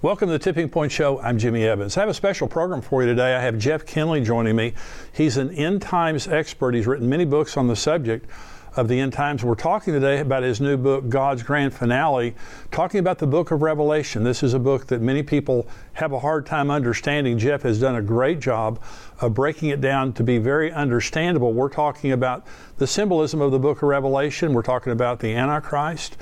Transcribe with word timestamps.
Welcome 0.00 0.28
to 0.28 0.32
the 0.34 0.38
Tipping 0.38 0.68
Point 0.68 0.92
Show. 0.92 1.18
I'm 1.18 1.38
Jimmy 1.38 1.64
Evans. 1.64 1.96
I 1.96 2.00
have 2.02 2.08
a 2.08 2.14
special 2.14 2.46
program 2.46 2.82
for 2.82 3.02
you 3.02 3.08
today. 3.08 3.34
I 3.34 3.42
have 3.42 3.58
Jeff 3.58 3.84
Kinley 3.84 4.20
joining 4.20 4.54
me. 4.54 4.74
He's 5.12 5.36
an 5.38 5.50
end 5.50 5.82
times 5.82 6.28
expert. 6.28 6.76
He's 6.76 6.86
written 6.86 7.08
many 7.08 7.24
books 7.24 7.56
on 7.56 7.66
the 7.66 7.74
subject 7.74 8.30
of 8.76 8.86
the 8.86 9.00
end 9.00 9.12
times. 9.12 9.42
We're 9.42 9.56
talking 9.56 9.92
today 9.92 10.20
about 10.20 10.44
his 10.44 10.60
new 10.60 10.76
book, 10.76 11.08
God's 11.08 11.42
Grand 11.42 11.74
Finale, 11.74 12.36
talking 12.70 13.00
about 13.00 13.18
the 13.18 13.26
book 13.26 13.50
of 13.50 13.60
Revelation. 13.60 14.22
This 14.22 14.44
is 14.44 14.54
a 14.54 14.60
book 14.60 14.86
that 14.86 15.02
many 15.02 15.24
people 15.24 15.66
have 15.94 16.12
a 16.12 16.20
hard 16.20 16.46
time 16.46 16.70
understanding. 16.70 17.36
Jeff 17.36 17.62
has 17.62 17.80
done 17.80 17.96
a 17.96 18.02
great 18.02 18.38
job 18.38 18.80
of 19.20 19.34
breaking 19.34 19.70
it 19.70 19.80
down 19.80 20.12
to 20.12 20.22
be 20.22 20.38
very 20.38 20.70
understandable. 20.70 21.52
We're 21.52 21.70
talking 21.70 22.12
about 22.12 22.46
the 22.76 22.86
symbolism 22.86 23.40
of 23.40 23.50
the 23.50 23.58
book 23.58 23.78
of 23.78 23.88
Revelation, 23.88 24.52
we're 24.52 24.62
talking 24.62 24.92
about 24.92 25.18
the 25.18 25.34
Antichrist 25.34 26.16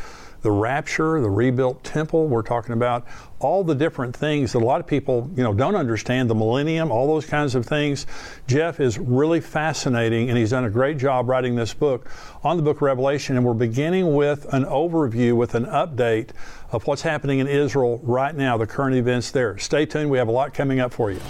the 0.47 0.51
rapture, 0.53 1.21
the 1.21 1.29
rebuilt 1.29 1.83
temple. 1.83 2.29
We're 2.29 2.43
talking 2.43 2.73
about 2.73 3.05
all 3.39 3.63
the 3.63 3.75
different 3.75 4.17
things 4.17 4.53
that 4.53 4.59
a 4.59 4.65
lot 4.65 4.81
of 4.81 4.87
people, 4.87 5.31
you 5.37 5.43
know, 5.43 5.53
don't 5.53 5.77
understand, 5.77 6.31
the 6.31 6.35
millennium, 6.35 6.91
all 6.91 7.07
those 7.07 7.27
kinds 7.27 7.55
of 7.55 7.67
things. 7.67 8.07
Jeff 8.47 8.81
is 8.81 8.99
really 8.99 9.41
fascinating 9.41 10.29
and 10.29 10.39
he's 10.39 10.51
done 10.51 10.65
a 10.65 10.71
great 10.71 10.99
job 10.99 11.29
writing 11.29 11.55
this 11.55 11.75
book 11.75 12.09
on 12.43 12.57
the 12.57 12.63
book 12.63 12.77
of 12.77 12.83
Revelation 12.83 13.37
and 13.37 13.45
we're 13.45 13.55
beginning 13.55 14.15
with 14.15 14.53
an 14.55 14.65
overview 14.65 15.35
with 15.37 15.55
an 15.55 15.67
update 15.67 16.31
of 16.73 16.87
what's 16.87 17.03
happening 17.03 17.39
in 17.39 17.47
Israel 17.47 18.01
right 18.03 18.35
now, 18.35 18.57
the 18.57 18.67
current 18.67 18.97
events 18.97 19.31
there. 19.31 19.59
Stay 19.59 19.87
tuned, 19.87 20.11
we 20.11 20.19
have 20.19 20.29
a 20.29 20.33
lot 20.33 20.55
coming 20.55 20.81
up 20.81 20.93
for 20.93 21.11
you. 21.11 21.21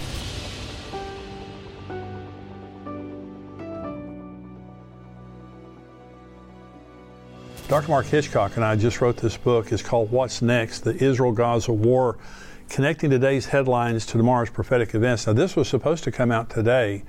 Dr. 7.67 7.89
Mark 7.89 8.05
Hitchcock 8.05 8.55
and 8.55 8.63
I 8.63 8.77
just 8.77 9.01
wrote 9.01 9.17
this 9.17 9.35
book. 9.35 9.73
It's 9.73 9.81
called 9.81 10.09
What's 10.09 10.41
Next? 10.41 10.85
The 10.85 10.95
Israel 11.03 11.33
Gaza 11.33 11.73
War, 11.73 12.17
connecting 12.69 13.09
today's 13.09 13.47
headlines 13.47 14.05
to 14.05 14.13
tomorrow's 14.13 14.49
prophetic 14.49 14.95
events. 14.95 15.27
Now, 15.27 15.33
this 15.33 15.57
was 15.57 15.67
supposed 15.67 16.05
to 16.05 16.11
come 16.11 16.31
out 16.31 16.49
today 16.49 17.03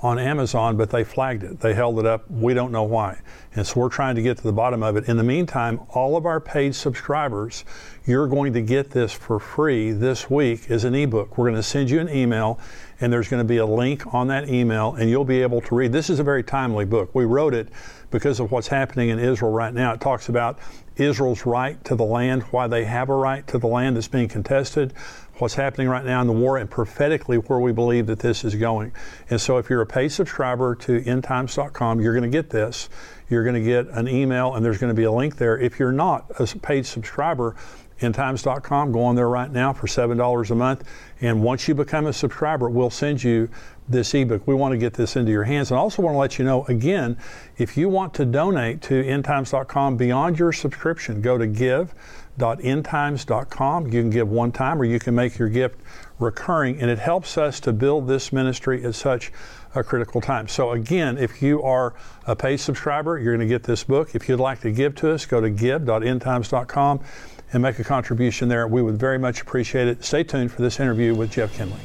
on 0.00 0.18
Amazon, 0.18 0.78
but 0.78 0.88
they 0.88 1.04
flagged 1.04 1.42
it. 1.42 1.60
They 1.60 1.74
held 1.74 1.98
it 1.98 2.06
up. 2.06 2.24
We 2.30 2.54
don't 2.54 2.72
know 2.72 2.84
why. 2.84 3.20
And 3.58 3.66
so 3.66 3.80
we're 3.80 3.88
trying 3.88 4.14
to 4.14 4.22
get 4.22 4.36
to 4.36 4.44
the 4.44 4.52
bottom 4.52 4.84
of 4.84 4.96
it. 4.96 5.08
In 5.08 5.16
the 5.16 5.24
meantime, 5.24 5.80
all 5.88 6.16
of 6.16 6.26
our 6.26 6.38
paid 6.38 6.76
subscribers, 6.76 7.64
you're 8.06 8.28
going 8.28 8.52
to 8.52 8.62
get 8.62 8.92
this 8.92 9.12
for 9.12 9.40
free 9.40 9.90
this 9.90 10.30
week 10.30 10.70
as 10.70 10.84
an 10.84 10.94
ebook. 10.94 11.36
We're 11.36 11.46
going 11.46 11.56
to 11.56 11.62
send 11.64 11.90
you 11.90 11.98
an 11.98 12.08
email, 12.08 12.60
and 13.00 13.12
there's 13.12 13.26
going 13.26 13.42
to 13.42 13.48
be 13.48 13.56
a 13.56 13.66
link 13.66 14.14
on 14.14 14.28
that 14.28 14.48
email, 14.48 14.94
and 14.94 15.10
you'll 15.10 15.24
be 15.24 15.42
able 15.42 15.60
to 15.62 15.74
read. 15.74 15.90
This 15.90 16.08
is 16.08 16.20
a 16.20 16.22
very 16.22 16.44
timely 16.44 16.84
book. 16.84 17.12
We 17.16 17.24
wrote 17.24 17.52
it 17.52 17.66
because 18.12 18.38
of 18.38 18.52
what's 18.52 18.68
happening 18.68 19.08
in 19.08 19.18
Israel 19.18 19.50
right 19.50 19.74
now. 19.74 19.92
It 19.92 20.00
talks 20.00 20.28
about 20.28 20.60
Israel's 20.94 21.44
right 21.44 21.82
to 21.84 21.96
the 21.96 22.04
land, 22.04 22.44
why 22.52 22.68
they 22.68 22.84
have 22.84 23.08
a 23.08 23.14
right 23.14 23.44
to 23.48 23.58
the 23.58 23.66
land 23.66 23.96
that's 23.96 24.06
being 24.06 24.28
contested, 24.28 24.92
what's 25.38 25.54
happening 25.54 25.88
right 25.88 26.04
now 26.04 26.20
in 26.20 26.28
the 26.28 26.32
war, 26.32 26.58
and 26.58 26.70
prophetically 26.70 27.38
where 27.38 27.58
we 27.58 27.72
believe 27.72 28.06
that 28.06 28.20
this 28.20 28.44
is 28.44 28.54
going. 28.54 28.92
And 29.30 29.40
so 29.40 29.58
if 29.58 29.68
you're 29.68 29.82
a 29.82 29.86
paid 29.86 30.10
subscriber 30.10 30.76
to 30.76 31.00
endtimes.com, 31.00 32.00
you're 32.00 32.14
going 32.14 32.30
to 32.30 32.36
get 32.36 32.50
this. 32.50 32.88
You're 33.28 33.44
going 33.44 33.54
to 33.54 33.62
get 33.62 33.88
an 33.88 34.08
email, 34.08 34.54
and 34.54 34.64
there's 34.64 34.78
going 34.78 34.90
to 34.90 34.94
be 34.94 35.04
a 35.04 35.12
link 35.12 35.36
there. 35.36 35.58
If 35.58 35.78
you're 35.78 35.92
not 35.92 36.24
a 36.40 36.46
paid 36.58 36.86
subscriber, 36.86 37.54
endtimes.com. 38.00 38.92
Go 38.92 39.02
on 39.02 39.16
there 39.16 39.28
right 39.28 39.50
now 39.50 39.72
for 39.72 39.86
$7 39.86 40.50
a 40.50 40.54
month. 40.54 40.84
And 41.20 41.42
once 41.42 41.66
you 41.68 41.74
become 41.74 42.06
a 42.06 42.12
subscriber, 42.12 42.70
we'll 42.70 42.90
send 42.90 43.20
you 43.22 43.48
this 43.88 44.14
ebook. 44.14 44.46
We 44.46 44.54
want 44.54 44.72
to 44.72 44.78
get 44.78 44.94
this 44.94 45.16
into 45.16 45.32
your 45.32 45.44
hands. 45.44 45.70
And 45.70 45.78
I 45.78 45.80
also 45.80 46.02
want 46.02 46.14
to 46.14 46.18
let 46.18 46.38
you 46.38 46.44
know 46.44 46.64
again, 46.66 47.16
if 47.56 47.74
you 47.76 47.88
want 47.88 48.14
to 48.14 48.24
donate 48.24 48.82
to 48.82 49.02
endtimes.com 49.02 49.96
beyond 49.96 50.38
your 50.38 50.52
subscription, 50.52 51.20
go 51.20 51.36
to 51.38 51.46
give.endtimes.com. 51.46 53.86
You 53.86 53.90
can 53.90 54.10
give 54.10 54.28
one 54.28 54.52
time 54.52 54.80
or 54.80 54.84
you 54.84 55.00
can 55.00 55.14
make 55.14 55.38
your 55.38 55.48
gift 55.48 55.80
recurring, 56.18 56.80
and 56.80 56.90
it 56.90 56.98
helps 56.98 57.38
us 57.38 57.60
to 57.60 57.72
build 57.72 58.08
this 58.08 58.32
ministry 58.32 58.84
at 58.84 58.94
such 58.94 59.32
a 59.74 59.82
critical 59.82 60.20
time. 60.20 60.48
So, 60.48 60.72
again, 60.72 61.18
if 61.18 61.42
you 61.42 61.62
are 61.62 61.94
a 62.26 62.34
paid 62.34 62.58
subscriber, 62.58 63.18
you're 63.18 63.34
going 63.36 63.46
to 63.46 63.52
get 63.52 63.62
this 63.62 63.84
book. 63.84 64.14
If 64.14 64.28
you'd 64.28 64.40
like 64.40 64.60
to 64.60 64.70
give 64.70 64.94
to 64.96 65.12
us, 65.12 65.26
go 65.26 65.40
to 65.40 65.50
give.endtimes.com 65.50 67.00
and 67.52 67.62
make 67.62 67.78
a 67.78 67.84
contribution 67.84 68.48
there. 68.48 68.66
We 68.66 68.82
would 68.82 68.98
very 68.98 69.18
much 69.18 69.40
appreciate 69.40 69.88
it. 69.88 70.04
Stay 70.04 70.24
tuned 70.24 70.52
for 70.52 70.62
this 70.62 70.80
interview 70.80 71.14
with 71.14 71.30
Jeff 71.30 71.54
Kinley. 71.54 71.80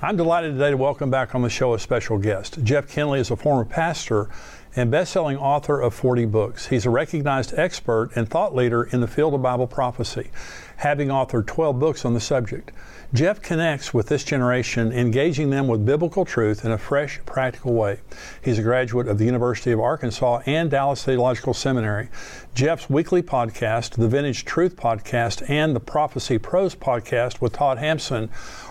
I'm 0.00 0.16
delighted 0.16 0.52
today 0.52 0.70
to 0.70 0.76
welcome 0.76 1.10
back 1.10 1.34
on 1.34 1.42
the 1.42 1.50
show 1.50 1.74
a 1.74 1.78
special 1.78 2.18
guest. 2.18 2.62
Jeff 2.62 2.88
Kinley 2.88 3.18
is 3.18 3.32
a 3.32 3.36
former 3.36 3.64
pastor 3.64 4.28
and 4.76 4.92
best-selling 4.92 5.36
author 5.36 5.80
of 5.80 5.92
40 5.92 6.26
books. 6.26 6.68
He's 6.68 6.86
a 6.86 6.90
recognized 6.90 7.52
expert 7.58 8.10
and 8.14 8.28
thought 8.30 8.54
leader 8.54 8.84
in 8.84 9.00
the 9.00 9.08
field 9.08 9.34
of 9.34 9.42
Bible 9.42 9.66
prophecy, 9.66 10.30
having 10.78 11.08
authored 11.08 11.46
12 11.46 11.78
books 11.78 12.04
on 12.04 12.14
the 12.14 12.20
subject. 12.20 12.70
Jeff 13.12 13.40
connects 13.40 13.94
with 13.94 14.06
this 14.06 14.22
generation, 14.22 14.92
engaging 14.92 15.50
them 15.50 15.66
with 15.66 15.84
biblical 15.84 16.24
truth 16.24 16.64
in 16.64 16.70
a 16.70 16.78
fresh, 16.78 17.18
practical 17.24 17.72
way. 17.72 17.98
He's 18.42 18.58
a 18.58 18.62
graduate 18.62 19.08
of 19.08 19.18
the 19.18 19.24
University 19.24 19.72
of 19.72 19.80
Arkansas 19.80 20.42
and 20.46 20.70
Dallas 20.70 21.04
Theological 21.04 21.54
Seminary. 21.54 22.10
Jeff's 22.54 22.90
weekly 22.90 23.22
podcast, 23.22 23.96
the 23.96 24.08
Vintage 24.08 24.44
Truth 24.44 24.76
Podcast, 24.76 25.48
and 25.48 25.74
the 25.74 25.80
Prophecy 25.80 26.38
Pros 26.38 26.74
Podcast 26.74 27.40
with 27.40 27.54
Todd 27.54 27.78
Hampson 27.78 28.28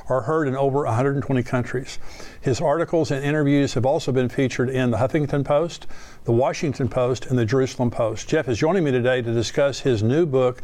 are 0.09 0.21
heard 0.21 0.47
in 0.47 0.55
over 0.55 0.83
120 0.83 1.43
countries. 1.43 1.99
His 2.41 2.61
articles 2.61 3.11
and 3.11 3.23
interviews 3.23 3.73
have 3.73 3.85
also 3.85 4.11
been 4.11 4.29
featured 4.29 4.69
in 4.69 4.91
the 4.91 4.97
Huffington 4.97 5.43
Post, 5.43 5.87
the 6.23 6.31
Washington 6.31 6.89
Post, 6.89 7.25
and 7.25 7.37
the 7.37 7.45
Jerusalem 7.45 7.91
Post. 7.91 8.27
Jeff 8.29 8.47
is 8.47 8.57
joining 8.57 8.83
me 8.83 8.91
today 8.91 9.21
to 9.21 9.33
discuss 9.33 9.79
his 9.79 10.03
new 10.03 10.25
book, 10.25 10.61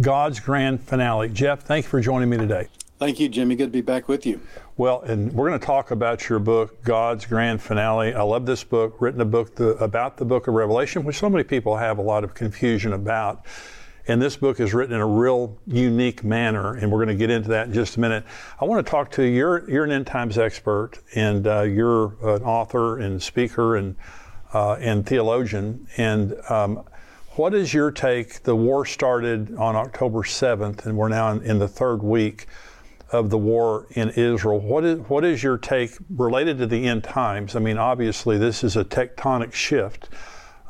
God's 0.00 0.40
Grand 0.40 0.82
Finale. 0.82 1.28
Jeff, 1.28 1.62
thank 1.62 1.84
you 1.84 1.90
for 1.90 2.00
joining 2.00 2.28
me 2.28 2.36
today. 2.36 2.68
Thank 2.98 3.18
you, 3.18 3.28
Jimmy. 3.28 3.56
Good 3.56 3.66
to 3.66 3.70
be 3.72 3.80
back 3.80 4.06
with 4.06 4.24
you. 4.24 4.40
Well, 4.76 5.00
and 5.00 5.32
we're 5.32 5.48
going 5.48 5.58
to 5.58 5.66
talk 5.66 5.90
about 5.90 6.28
your 6.28 6.38
book, 6.38 6.84
God's 6.84 7.26
Grand 7.26 7.60
Finale. 7.60 8.14
I 8.14 8.22
love 8.22 8.46
this 8.46 8.62
book, 8.62 9.00
written 9.00 9.20
a 9.20 9.24
book 9.24 9.56
the, 9.56 9.70
about 9.82 10.18
the 10.18 10.24
book 10.24 10.46
of 10.46 10.54
Revelation, 10.54 11.02
which 11.02 11.18
so 11.18 11.28
many 11.28 11.42
people 11.42 11.76
have 11.76 11.98
a 11.98 12.02
lot 12.02 12.22
of 12.22 12.32
confusion 12.34 12.92
about. 12.92 13.44
And 14.08 14.20
this 14.20 14.36
book 14.36 14.58
is 14.58 14.74
written 14.74 14.94
in 14.94 15.00
a 15.00 15.06
real 15.06 15.58
unique 15.66 16.24
manner, 16.24 16.74
and 16.74 16.90
we're 16.90 17.04
going 17.04 17.16
to 17.16 17.20
get 17.20 17.30
into 17.30 17.50
that 17.50 17.68
in 17.68 17.72
just 17.72 17.96
a 17.96 18.00
minute. 18.00 18.24
I 18.60 18.64
want 18.64 18.84
to 18.84 18.90
talk 18.90 19.12
to 19.12 19.22
you. 19.22 19.30
You're, 19.30 19.70
you're 19.70 19.84
an 19.84 19.92
end 19.92 20.08
times 20.08 20.38
expert, 20.38 20.98
and 21.14 21.46
uh, 21.46 21.62
you're 21.62 22.16
an 22.22 22.42
author 22.42 22.98
and 22.98 23.22
speaker 23.22 23.76
and, 23.76 23.94
uh, 24.52 24.74
and 24.74 25.06
theologian. 25.06 25.86
And 25.96 26.34
um, 26.48 26.84
what 27.36 27.54
is 27.54 27.72
your 27.72 27.92
take? 27.92 28.42
The 28.42 28.56
war 28.56 28.84
started 28.84 29.54
on 29.56 29.76
October 29.76 30.22
7th, 30.22 30.84
and 30.84 30.96
we're 30.96 31.08
now 31.08 31.30
in, 31.30 31.42
in 31.42 31.58
the 31.60 31.68
third 31.68 32.02
week 32.02 32.46
of 33.12 33.30
the 33.30 33.38
war 33.38 33.86
in 33.90 34.10
Israel. 34.10 34.58
What 34.58 34.84
is, 34.84 34.98
what 35.08 35.24
is 35.24 35.44
your 35.44 35.58
take 35.58 35.92
related 36.10 36.58
to 36.58 36.66
the 36.66 36.88
end 36.88 37.04
times? 37.04 37.54
I 37.54 37.60
mean, 37.60 37.78
obviously, 37.78 38.36
this 38.36 38.64
is 38.64 38.76
a 38.76 38.84
tectonic 38.84 39.52
shift 39.52 40.08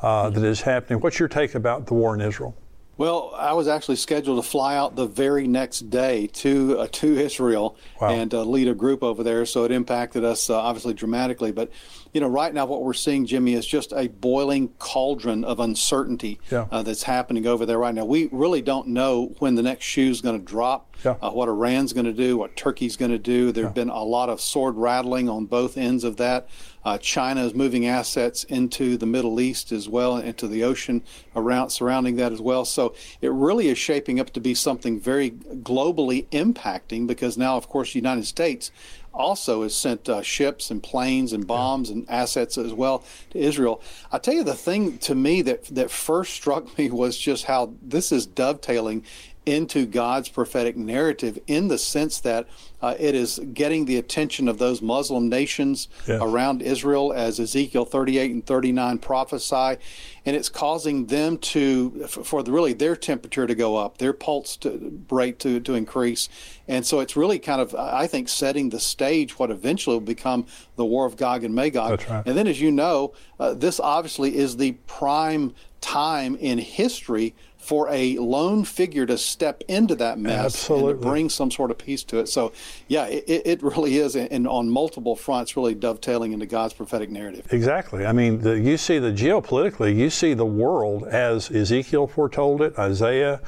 uh, 0.03 0.29
that 0.29 0.43
is 0.43 0.61
happening. 0.61 0.99
What's 0.99 1.17
your 1.17 1.29
take 1.29 1.55
about 1.55 1.87
the 1.87 1.95
war 1.95 2.13
in 2.13 2.21
Israel? 2.21 2.55
Well, 2.95 3.33
I 3.35 3.53
was 3.53 3.67
actually 3.67 3.95
scheduled 3.95 4.43
to 4.43 4.47
fly 4.47 4.75
out 4.75 4.95
the 4.95 5.07
very 5.07 5.47
next 5.47 5.89
day 5.89 6.27
to 6.27 6.79
uh, 6.79 6.87
to 6.91 7.17
Israel 7.17 7.75
wow. 7.99 8.09
and 8.09 8.31
uh, 8.33 8.43
lead 8.43 8.67
a 8.67 8.75
group 8.75 9.01
over 9.01 9.23
there, 9.23 9.47
so 9.47 9.63
it 9.63 9.71
impacted 9.71 10.23
us 10.23 10.49
uh, 10.49 10.59
obviously 10.59 10.93
dramatically. 10.93 11.51
But 11.51 11.71
you 12.13 12.21
know, 12.21 12.27
right 12.27 12.53
now 12.53 12.67
what 12.67 12.83
we're 12.83 12.93
seeing, 12.93 13.25
Jimmy, 13.25 13.55
is 13.55 13.65
just 13.65 13.93
a 13.93 14.07
boiling 14.07 14.69
cauldron 14.77 15.43
of 15.43 15.59
uncertainty 15.59 16.39
yeah. 16.51 16.67
Uh, 16.71 16.83
that's 16.83 17.03
happening 17.03 17.47
over 17.47 17.65
there 17.65 17.79
right 17.79 17.95
now. 17.95 18.05
We 18.05 18.29
really 18.31 18.61
don't 18.61 18.89
know 18.89 19.33
when 19.39 19.55
the 19.55 19.63
next 19.63 19.85
shoe 19.85 20.11
is 20.11 20.21
going 20.21 20.39
to 20.39 20.45
drop, 20.45 20.92
yeah. 21.03 21.15
Uh, 21.21 21.31
what 21.31 21.49
Iran's 21.49 21.93
going 21.93 22.05
to 22.05 22.13
do, 22.13 22.37
what 22.37 22.55
Turkey's 22.55 22.95
going 22.97 23.11
to 23.11 23.17
do. 23.17 23.51
There 23.51 23.65
have 23.65 23.77
yeah. 23.77 23.83
been 23.83 23.89
a 23.89 24.03
lot 24.03 24.29
of 24.29 24.41
sword 24.41 24.75
rattling 24.75 25.29
on 25.29 25.45
both 25.45 25.77
ends 25.77 26.03
of 26.03 26.17
that. 26.17 26.49
Uh, 26.85 26.97
China 26.97 27.45
is 27.45 27.53
moving 27.53 27.85
assets 27.85 28.43
into 28.45 28.97
the 28.97 29.05
Middle 29.05 29.39
East 29.39 29.71
as 29.71 29.87
well, 29.87 30.17
into 30.17 30.47
the 30.47 30.63
ocean 30.63 31.01
around 31.35 31.69
surrounding 31.69 32.17
that 32.17 32.33
as 32.33 32.41
well. 32.41 32.65
So 32.65 32.93
it 33.21 33.31
really 33.31 33.69
is 33.69 33.77
shaping 33.77 34.19
up 34.19 34.31
to 34.31 34.41
be 34.41 34.53
something 34.53 34.99
very 34.99 35.31
globally 35.31 36.27
impacting 36.29 37.07
because 37.07 37.37
now, 37.37 37.55
of 37.55 37.69
course, 37.69 37.93
the 37.93 37.99
United 37.99 38.25
States 38.25 38.71
also 39.13 39.63
has 39.63 39.75
sent 39.75 40.09
uh, 40.09 40.21
ships 40.21 40.71
and 40.71 40.81
planes 40.81 41.33
and 41.33 41.45
bombs 41.45 41.89
and 41.89 42.09
assets 42.09 42.57
as 42.57 42.73
well 42.73 43.03
to 43.29 43.37
Israel. 43.39 43.81
I 44.11 44.17
tell 44.17 44.33
you, 44.33 44.43
the 44.43 44.55
thing 44.55 44.97
to 44.99 45.15
me 45.15 45.41
that 45.43 45.65
that 45.65 45.91
first 45.91 46.33
struck 46.33 46.77
me 46.77 46.89
was 46.89 47.17
just 47.17 47.45
how 47.45 47.73
this 47.81 48.11
is 48.11 48.25
dovetailing 48.25 49.05
into 49.45 49.85
God's 49.85 50.29
prophetic 50.29 50.77
narrative 50.77 51.37
in 51.47 51.67
the 51.67 51.77
sense 51.77 52.19
that 52.21 52.47
uh, 52.81 52.95
it 52.99 53.15
is 53.15 53.39
getting 53.53 53.85
the 53.85 53.97
attention 53.97 54.49
of 54.49 54.57
those 54.57 54.81
Muslim 54.81 55.29
nations 55.29 55.87
yes. 56.05 56.21
around 56.21 56.61
Israel, 56.61 57.13
as 57.13 57.39
Ezekiel 57.39 57.85
38 57.85 58.31
and 58.31 58.45
39 58.45 58.97
prophesy, 58.97 59.77
and 60.25 60.35
it's 60.35 60.49
causing 60.49 61.05
them 61.05 61.37
to, 61.37 62.07
for 62.07 62.43
the, 62.43 62.51
really 62.51 62.73
their 62.73 62.95
temperature 62.97 63.47
to 63.47 63.55
go 63.55 63.77
up, 63.77 63.99
their 63.99 64.11
pulse 64.11 64.57
to, 64.57 65.01
rate 65.09 65.39
to, 65.39 65.61
to 65.61 65.75
increase. 65.75 66.27
And 66.67 66.85
so 66.85 66.99
it's 66.99 67.15
really 67.15 67.39
kind 67.39 67.61
of, 67.61 67.73
I 67.73 68.07
think, 68.07 68.27
setting 68.27 68.69
the 68.69 68.79
stage 68.81 69.39
what 69.39 69.49
eventually 69.49 69.95
will 69.95 70.01
become 70.01 70.45
the 70.75 70.85
war 70.85 71.05
of 71.05 71.15
Gog 71.15 71.45
and 71.45 71.55
Magog. 71.55 72.03
Right. 72.09 72.23
And 72.25 72.37
then, 72.37 72.47
as 72.47 72.59
you 72.59 72.71
know, 72.71 73.13
uh, 73.39 73.53
this 73.53 73.79
obviously 73.79 74.35
is 74.35 74.57
the 74.57 74.73
prime 74.87 75.53
time 75.79 76.35
in 76.37 76.57
history 76.57 77.35
for 77.63 77.87
a 77.89 78.17
lone 78.17 78.65
figure 78.65 79.05
to 79.05 79.17
step 79.17 79.63
into 79.69 79.95
that 79.95 80.19
mess 80.19 80.45
Absolutely. 80.45 80.91
and 80.91 81.01
to 81.01 81.07
bring 81.07 81.29
some 81.29 81.49
sort 81.49 81.71
of 81.71 81.77
peace 81.77 82.03
to 82.03 82.19
it. 82.19 82.27
So, 82.27 82.51
yeah, 82.89 83.05
it, 83.05 83.41
it 83.45 83.63
really 83.63 83.97
is, 83.97 84.15
and 84.17 84.47
on 84.47 84.69
multiple 84.69 85.15
fronts, 85.15 85.55
really 85.55 85.73
dovetailing 85.73 86.33
into 86.33 86.45
God's 86.45 86.73
prophetic 86.73 87.09
narrative. 87.09 87.47
Exactly. 87.51 88.05
I 88.05 88.11
mean, 88.11 88.39
the, 88.41 88.59
you 88.59 88.75
see 88.77 88.99
the 88.99 89.11
geopolitically, 89.11 89.95
you 89.95 90.09
see 90.09 90.33
the 90.33 90.45
world 90.45 91.05
as 91.05 91.49
Ezekiel 91.49 92.05
foretold 92.07 92.61
it, 92.61 92.77
Isaiah, 92.77 93.39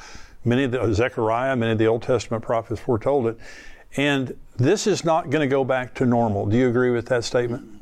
many 0.44 0.64
of 0.64 0.70
the, 0.70 0.94
Zechariah, 0.94 1.54
many 1.54 1.72
of 1.72 1.78
the 1.78 1.86
Old 1.86 2.02
Testament 2.02 2.42
prophets 2.42 2.80
foretold 2.80 3.26
it, 3.26 3.38
and 3.96 4.36
this 4.56 4.86
is 4.86 5.04
not 5.04 5.28
going 5.28 5.42
to 5.42 5.50
go 5.50 5.62
back 5.62 5.94
to 5.96 6.06
normal. 6.06 6.46
Do 6.46 6.56
you 6.56 6.68
agree 6.68 6.90
with 6.90 7.06
that 7.08 7.24
statement? 7.24 7.75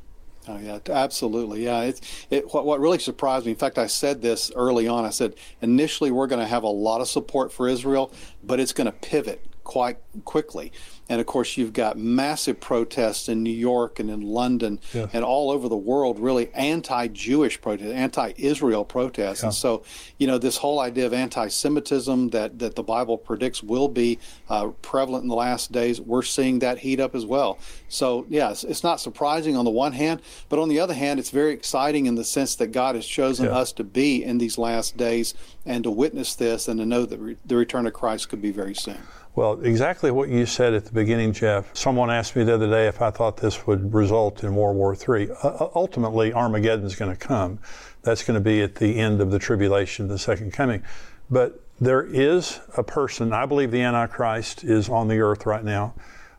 Oh 0.46 0.58
yeah, 0.58 0.78
absolutely. 0.90 1.64
Yeah, 1.64 1.82
it's 1.82 2.26
it. 2.30 2.52
What, 2.52 2.66
what 2.66 2.80
really 2.80 2.98
surprised 2.98 3.46
me. 3.46 3.52
In 3.52 3.56
fact, 3.56 3.78
I 3.78 3.86
said 3.86 4.20
this 4.20 4.52
early 4.54 4.86
on. 4.86 5.04
I 5.04 5.10
said 5.10 5.34
initially 5.62 6.10
we're 6.10 6.26
going 6.26 6.40
to 6.40 6.46
have 6.46 6.62
a 6.62 6.68
lot 6.68 7.00
of 7.00 7.08
support 7.08 7.52
for 7.52 7.68
Israel, 7.68 8.12
but 8.42 8.60
it's 8.60 8.72
going 8.72 8.86
to 8.86 8.92
pivot 8.92 9.44
quite 9.64 9.98
quickly. 10.24 10.72
And 11.08 11.20
of 11.20 11.26
course, 11.26 11.56
you've 11.56 11.72
got 11.72 11.98
massive 11.98 12.60
protests 12.60 13.28
in 13.28 13.42
New 13.42 13.50
York 13.50 13.98
and 13.98 14.10
in 14.10 14.22
London 14.22 14.80
yes. 14.92 15.10
and 15.12 15.24
all 15.24 15.50
over 15.50 15.68
the 15.68 15.76
world, 15.76 16.18
really 16.18 16.50
anti 16.54 17.08
Jewish 17.08 17.60
protests, 17.60 17.92
anti 17.92 18.32
Israel 18.36 18.84
protests. 18.84 19.42
Yeah. 19.42 19.46
And 19.46 19.54
so, 19.54 19.82
you 20.18 20.26
know, 20.26 20.38
this 20.38 20.56
whole 20.56 20.80
idea 20.80 21.06
of 21.06 21.12
anti 21.12 21.48
Semitism 21.48 22.30
that, 22.30 22.58
that 22.58 22.74
the 22.74 22.82
Bible 22.82 23.18
predicts 23.18 23.62
will 23.62 23.88
be 23.88 24.18
uh, 24.48 24.68
prevalent 24.82 25.24
in 25.24 25.28
the 25.28 25.34
last 25.34 25.72
days, 25.72 26.00
we're 26.00 26.22
seeing 26.22 26.60
that 26.60 26.78
heat 26.78 27.00
up 27.00 27.14
as 27.14 27.26
well. 27.26 27.58
So, 27.88 28.26
yeah, 28.28 28.50
it's, 28.50 28.64
it's, 28.64 28.84
not 28.84 29.00
surprising 29.00 29.56
on 29.56 29.64
the 29.64 29.70
one 29.70 29.92
hand, 29.92 30.20
but 30.48 30.58
on 30.58 30.68
the 30.68 30.78
other 30.78 30.92
hand, 30.92 31.18
it's 31.18 31.30
very 31.30 31.52
exciting 31.52 32.04
in 32.04 32.16
the 32.16 32.24
sense 32.24 32.54
that 32.56 32.68
God 32.68 32.94
has 32.94 33.06
chosen 33.06 33.46
yeah. 33.46 33.52
us 33.56 33.72
to 33.72 33.84
be 33.84 34.22
in 34.22 34.38
these 34.38 34.58
last 34.58 34.96
days 34.96 35.32
and 35.64 35.84
to 35.84 35.90
witness 35.90 36.34
this 36.34 36.68
and 36.68 36.78
to 36.80 36.86
know 36.86 37.06
that 37.06 37.18
re- 37.18 37.36
the 37.46 37.56
return 37.56 37.86
of 37.86 37.94
Christ 37.94 38.28
could 38.28 38.42
be 38.42 38.50
very 38.50 38.74
soon. 38.74 38.98
Well, 39.36 39.60
exactly 39.62 40.12
what 40.12 40.28
you 40.28 40.46
said 40.46 40.74
at 40.74 40.84
the 40.84 40.92
beginning, 40.92 41.32
Jeff. 41.32 41.74
Someone 41.74 42.08
asked 42.08 42.36
me 42.36 42.44
the 42.44 42.54
other 42.54 42.70
day 42.70 42.86
if 42.86 43.02
I 43.02 43.10
thought 43.10 43.36
this 43.36 43.66
would 43.66 43.92
result 43.92 44.44
in 44.44 44.54
World 44.54 44.76
War 44.76 44.94
III. 44.94 45.30
Uh, 45.42 45.68
ultimately, 45.74 46.32
Armageddon 46.32 46.86
is 46.86 46.94
going 46.94 47.10
to 47.10 47.16
come. 47.16 47.58
That's 48.02 48.22
going 48.22 48.36
to 48.36 48.40
be 48.40 48.62
at 48.62 48.76
the 48.76 48.96
end 48.96 49.20
of 49.20 49.32
the 49.32 49.40
tribulation, 49.40 50.06
the 50.06 50.18
second 50.18 50.52
coming. 50.52 50.84
But 51.28 51.60
there 51.80 52.04
is 52.04 52.60
a 52.76 52.84
person, 52.84 53.32
I 53.32 53.44
believe 53.44 53.72
the 53.72 53.82
Antichrist 53.82 54.62
is 54.62 54.88
on 54.88 55.08
the 55.08 55.18
earth 55.18 55.46
right 55.46 55.64
now. 55.64 55.94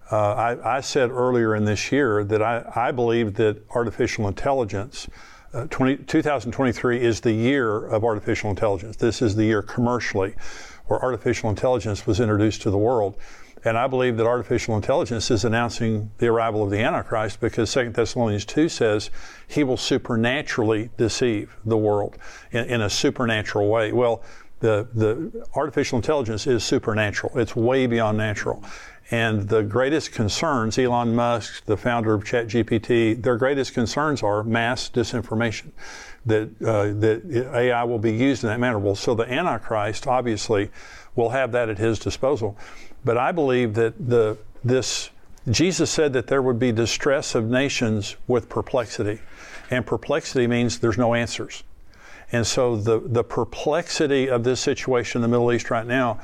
Uh, 0.10 0.34
I, 0.34 0.78
I, 0.78 0.82
said 0.82 1.10
earlier 1.10 1.54
in 1.54 1.66
this 1.66 1.92
year 1.92 2.24
that 2.24 2.42
I, 2.42 2.72
I 2.76 2.92
believe 2.92 3.34
that 3.34 3.58
artificial 3.72 4.28
intelligence, 4.30 5.10
uh, 5.54 5.66
20, 5.66 5.98
2023 6.04 7.02
is 7.02 7.22
the 7.22 7.34
year 7.34 7.88
of 7.88 8.06
artificial 8.06 8.52
intelligence. 8.52 8.96
This 8.96 9.22
is 9.22 9.36
the 9.36 9.44
year 9.44 9.64
commercially 9.64 10.36
where 10.88 11.02
artificial 11.02 11.50
intelligence 11.50 12.06
was 12.06 12.20
introduced 12.20 12.62
to 12.64 12.72
the 12.72 12.78
world. 12.78 13.16
And 13.64 13.78
I 13.78 13.88
believe 13.88 14.18
that 14.18 14.28
artificial 14.28 14.76
intelligence 14.76 15.32
is 15.32 15.44
announcing 15.44 16.12
the 16.20 16.28
arrival 16.28 16.64
of 16.64 16.70
the 16.70 16.80
Antichrist 16.80 17.40
because 17.40 17.74
2 17.74 17.90
Thessalonians 17.90 18.46
2 18.46 18.70
says 18.70 19.10
he 19.48 19.64
will 19.64 19.78
supernaturally 19.78 20.92
deceive 20.98 21.56
the 21.66 21.78
world 21.78 22.18
in, 22.52 22.66
in 22.66 22.82
a 22.82 22.90
supernatural 22.90 23.68
way. 23.68 23.92
Well, 23.92 24.22
the, 24.60 24.88
the 24.94 25.48
artificial 25.56 25.98
intelligence 25.98 26.46
is 26.46 26.64
supernatural. 26.64 27.38
It's 27.40 27.56
way 27.56 27.88
beyond 27.88 28.18
natural. 28.18 28.64
And 29.12 29.48
the 29.50 29.62
greatest 29.62 30.14
concerns, 30.14 30.80
Elon 30.80 31.16
Musk, 31.16 31.66
the 31.66 31.78
founder 31.78 32.14
of 32.14 32.24
ChatGPT, 32.24 33.22
their 33.22 33.38
greatest 33.38 33.74
concerns 33.74 34.24
are 34.24 34.44
mass 34.44 34.90
disinformation 34.90 35.72
that 36.26 36.50
uh, 36.62 36.94
that 37.00 37.52
AI 37.54 37.84
will 37.84 38.00
be 38.00 38.14
used 38.14 38.44
in 38.44 38.50
that 38.50 38.60
manner. 38.60 38.80
Well, 38.80 38.96
so 38.96 39.14
the 39.14 39.32
Antichrist 39.32 40.08
obviously 40.08 40.72
will 41.16 41.30
have 41.30 41.52
that 41.54 41.70
at 41.70 41.78
his 41.78 42.00
disposal, 42.00 42.58
but 43.04 43.18
I 43.18 43.32
believe 43.32 43.74
that 43.76 43.94
the 44.08 44.38
this 44.64 45.10
Jesus 45.50 45.92
said 45.92 46.14
that 46.14 46.28
there 46.28 46.42
would 46.42 46.60
be 46.60 46.72
distress 46.72 47.36
of 47.36 47.46
nations 47.46 48.16
with 48.28 48.50
perplexity, 48.50 49.20
and 49.70 49.86
perplexity 49.86 50.48
means 50.48 50.80
there's 50.80 50.98
no 50.98 51.14
answers. 51.14 51.64
And 52.32 52.46
so 52.46 52.76
the 52.76 53.00
the 53.00 53.24
perplexity 53.24 54.30
of 54.30 54.44
this 54.44 54.60
situation 54.60 55.20
in 55.20 55.22
the 55.22 55.28
Middle 55.28 55.54
East 55.54 55.70
right 55.70 55.86
now 55.86 56.20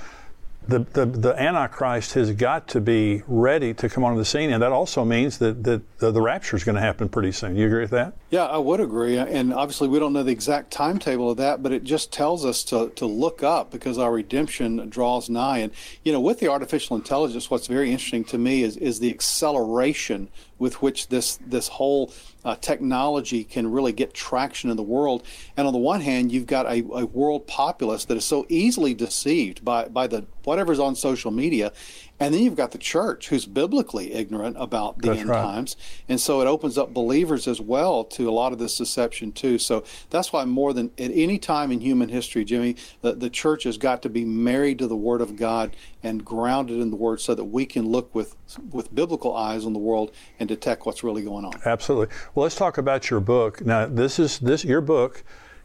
the, 0.68 0.80
the, 0.80 1.06
the, 1.06 1.42
Antichrist 1.42 2.14
has 2.14 2.32
got 2.32 2.68
to 2.70 2.82
be 2.82 3.24
ready 3.28 3.74
to 3.74 3.90
come 3.90 4.04
onto 4.04 4.18
the 4.18 4.26
scene, 4.26 4.52
and 4.52 4.62
that 4.62 4.72
also 4.72 5.04
means 5.04 5.40
that, 5.40 5.64
that 5.64 5.98
the, 5.98 6.12
the 6.12 6.22
rapture 6.22 6.56
is 6.56 6.64
going 6.64 6.76
to 6.76 6.82
happen 6.82 7.10
pretty 7.10 7.32
soon. 7.32 7.56
You 7.56 7.66
agree 7.66 7.82
with 7.82 7.92
that? 7.92 8.14
Yeah, 8.32 8.46
I 8.46 8.60
would 8.60 8.80
agree. 8.80 9.18
And 9.18 9.54
obviously, 9.54 9.90
we 9.90 10.00
don't 10.00 10.14
know 10.14 10.24
the 10.24 10.32
exact 10.32 10.72
timetable 10.72 11.32
of 11.32 11.36
that, 11.38 11.62
but 11.62 11.74
it 11.74 11.84
just 11.84 12.14
tells 12.14 12.46
us 12.46 12.64
to, 12.66 12.90
to 12.96 13.06
look 13.06 13.44
up 13.44 13.72
because 13.72 13.98
our 13.98 14.10
redemption 14.14 14.88
draws 14.88 15.30
nigh. 15.30 15.58
And, 15.58 15.74
you 16.06 16.14
know, 16.14 16.22
with 16.22 16.40
the 16.40 16.48
artificial 16.48 16.96
intelligence, 16.96 17.52
what's 17.52 17.68
very 17.68 17.92
interesting 17.92 18.24
to 18.26 18.38
me 18.38 18.64
is, 18.64 18.78
is 18.78 19.02
the 19.02 19.10
acceleration 19.10 20.30
with 20.60 20.82
which 20.82 21.08
this 21.08 21.40
this 21.46 21.68
whole 21.68 22.14
uh, 22.46 22.56
technology 22.56 23.44
can 23.44 23.70
really 23.70 23.92
get 23.92 24.14
traction 24.14 24.70
in 24.70 24.78
the 24.78 24.84
world. 24.84 25.24
And 25.58 25.66
on 25.68 25.74
the 25.74 25.80
one 25.80 26.02
hand, 26.02 26.32
you've 26.32 26.46
got 26.46 26.68
a, 26.68 26.86
a 26.94 27.06
world 27.08 27.48
populace 27.48 28.06
that 28.06 28.16
is 28.16 28.24
so 28.24 28.46
easily 28.48 28.94
deceived 28.94 29.66
by 29.66 29.90
by 29.90 30.06
the 30.08 30.26
whatever's 30.44 30.80
on 30.80 30.96
social 30.96 31.32
media, 31.32 31.74
and 32.22 32.36
then 32.36 32.44
you've 32.44 32.56
got 32.56 32.70
the 32.70 32.78
church 32.78 33.30
who's 33.30 33.48
biblically 33.48 34.14
ignorant 34.14 34.56
about 34.60 35.00
the 35.00 35.08
that's 35.08 35.22
end 35.22 35.30
right. 35.30 35.42
times. 35.42 35.76
And 36.08 36.20
so 36.20 36.40
it 36.40 36.46
opens 36.46 36.78
up 36.78 36.94
believers 36.94 37.48
as 37.48 37.60
well 37.60 38.04
to 38.04 38.30
a 38.30 38.32
lot 38.32 38.54
of 38.54 38.60
this 38.60 38.78
deception 38.78 39.32
too. 39.32 39.58
So 39.58 39.84
that's 40.12 40.32
why 40.32 40.46
more 40.46 40.72
than 40.72 40.92
at 41.00 41.10
any 41.12 41.40
time 41.40 41.72
in 41.72 41.82
human 41.82 42.10
history, 42.10 42.46
Jimmy, 42.46 42.76
the, 43.02 43.14
the 43.14 43.32
church 43.32 43.64
has 43.64 43.80
got 43.80 44.04
to 44.04 44.10
be 44.10 44.24
married 44.24 44.78
to 44.80 44.88
the 44.88 44.96
Word 44.96 45.20
of 45.20 45.36
God 45.36 45.76
and 46.04 46.24
grounded 46.24 46.80
in 46.80 46.92
the 46.92 46.96
Word 46.96 47.22
so 47.22 47.34
that 47.34 47.46
we 47.46 47.66
can 47.66 47.88
look 47.88 48.14
with 48.14 48.36
with 48.70 48.94
biblical 48.94 49.36
eyes 49.36 49.66
on 49.66 49.74
the 49.74 49.80
world 49.80 50.12
and 50.40 50.48
detect 50.48 50.86
what's 50.86 51.04
really 51.04 51.24
going 51.24 51.44
on. 51.44 51.54
Absolutely. 51.66 52.16
Well, 52.36 52.44
let's 52.44 52.56
talk 52.56 52.78
about 52.78 53.10
your 53.10 53.20
book. 53.20 53.66
Now, 53.66 53.88
this 53.88 54.20
is 54.20 54.38
this 54.38 54.64
your 54.64 54.82
book 54.82 55.24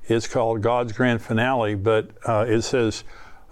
is 0.09 0.27
called 0.27 0.63
God's 0.63 0.95
Grand 0.95 1.21
Finale, 1.21 1.75
but 1.75 2.13
uh, 2.27 2.47
it 2.49 2.63
says 2.63 3.05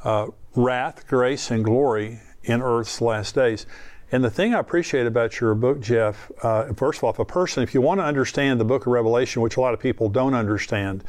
uh, 0.04 0.28
wrath, 0.54 1.06
grace, 1.06 1.50
and 1.50 1.62
glory 1.62 2.20
in 2.44 2.62
Earth's 2.62 3.00
last 3.00 3.35
days. 3.35 3.67
And 4.12 4.23
the 4.23 4.31
thing 4.31 4.55
I 4.55 4.61
appreciate 4.61 5.06
about 5.06 5.41
your 5.41 5.55
book, 5.55 5.81
Jeff, 5.81 6.31
uh, 6.43 6.73
first 6.75 6.99
of 6.99 7.05
all, 7.05 7.11
if 7.11 7.19
a 7.19 7.25
person, 7.25 7.62
if 7.62 7.75
you 7.75 7.81
want 7.81 8.00
to 8.00 8.05
understand 8.05 8.61
the 8.61 8.64
book 8.64 8.87
of 8.87 8.93
Revelation, 8.93 9.43
which 9.43 9.56
a 9.56 9.61
lot 9.61 9.75
of 9.75 9.81
people 9.81 10.08
don't 10.08 10.35
understand, 10.35 11.02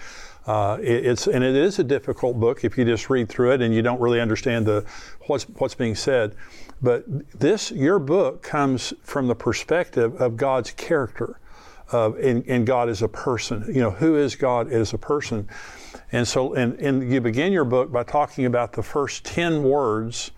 uh, 0.48 0.78
it, 0.82 1.06
it's 1.06 1.28
and 1.28 1.44
it 1.44 1.56
is 1.56 1.78
a 1.78 1.84
difficult 1.84 2.40
book 2.40 2.64
if 2.64 2.78
you 2.78 2.86
just 2.86 3.10
read 3.10 3.30
through 3.30 3.52
it 3.52 3.62
and 3.62 3.74
you 3.74 3.82
don't 3.82 4.00
really 4.00 4.22
understand 4.22 4.66
the 4.66 4.86
what's 5.28 5.44
what's 5.60 5.76
being 5.76 5.96
said. 5.96 6.36
But 6.82 7.04
this, 7.40 7.72
your 7.72 8.00
book, 8.00 8.42
comes 8.42 8.94
from 9.02 9.28
the 9.28 9.36
perspective 9.36 10.20
of 10.22 10.38
God's 10.38 10.72
character, 10.72 11.40
of 11.92 12.20
in, 12.20 12.44
in 12.44 12.66
God 12.66 12.90
as 12.90 13.02
a 13.02 13.08
person. 13.08 13.66
You 13.68 13.82
know, 13.82 13.92
who 13.92 14.16
is 14.16 14.36
God 14.36 14.72
as 14.72 14.94
a 14.94 14.98
person? 14.98 15.48
And 16.12 16.28
so, 16.28 16.54
and, 16.54 16.80
and 16.80 17.12
you 17.12 17.22
begin 17.22 17.52
your 17.52 17.66
book 17.66 17.92
by 17.92 18.04
talking 18.04 18.46
about 18.46 18.74
the 18.74 18.84
first 18.84 19.26
ten 19.26 19.64
words 19.64 20.32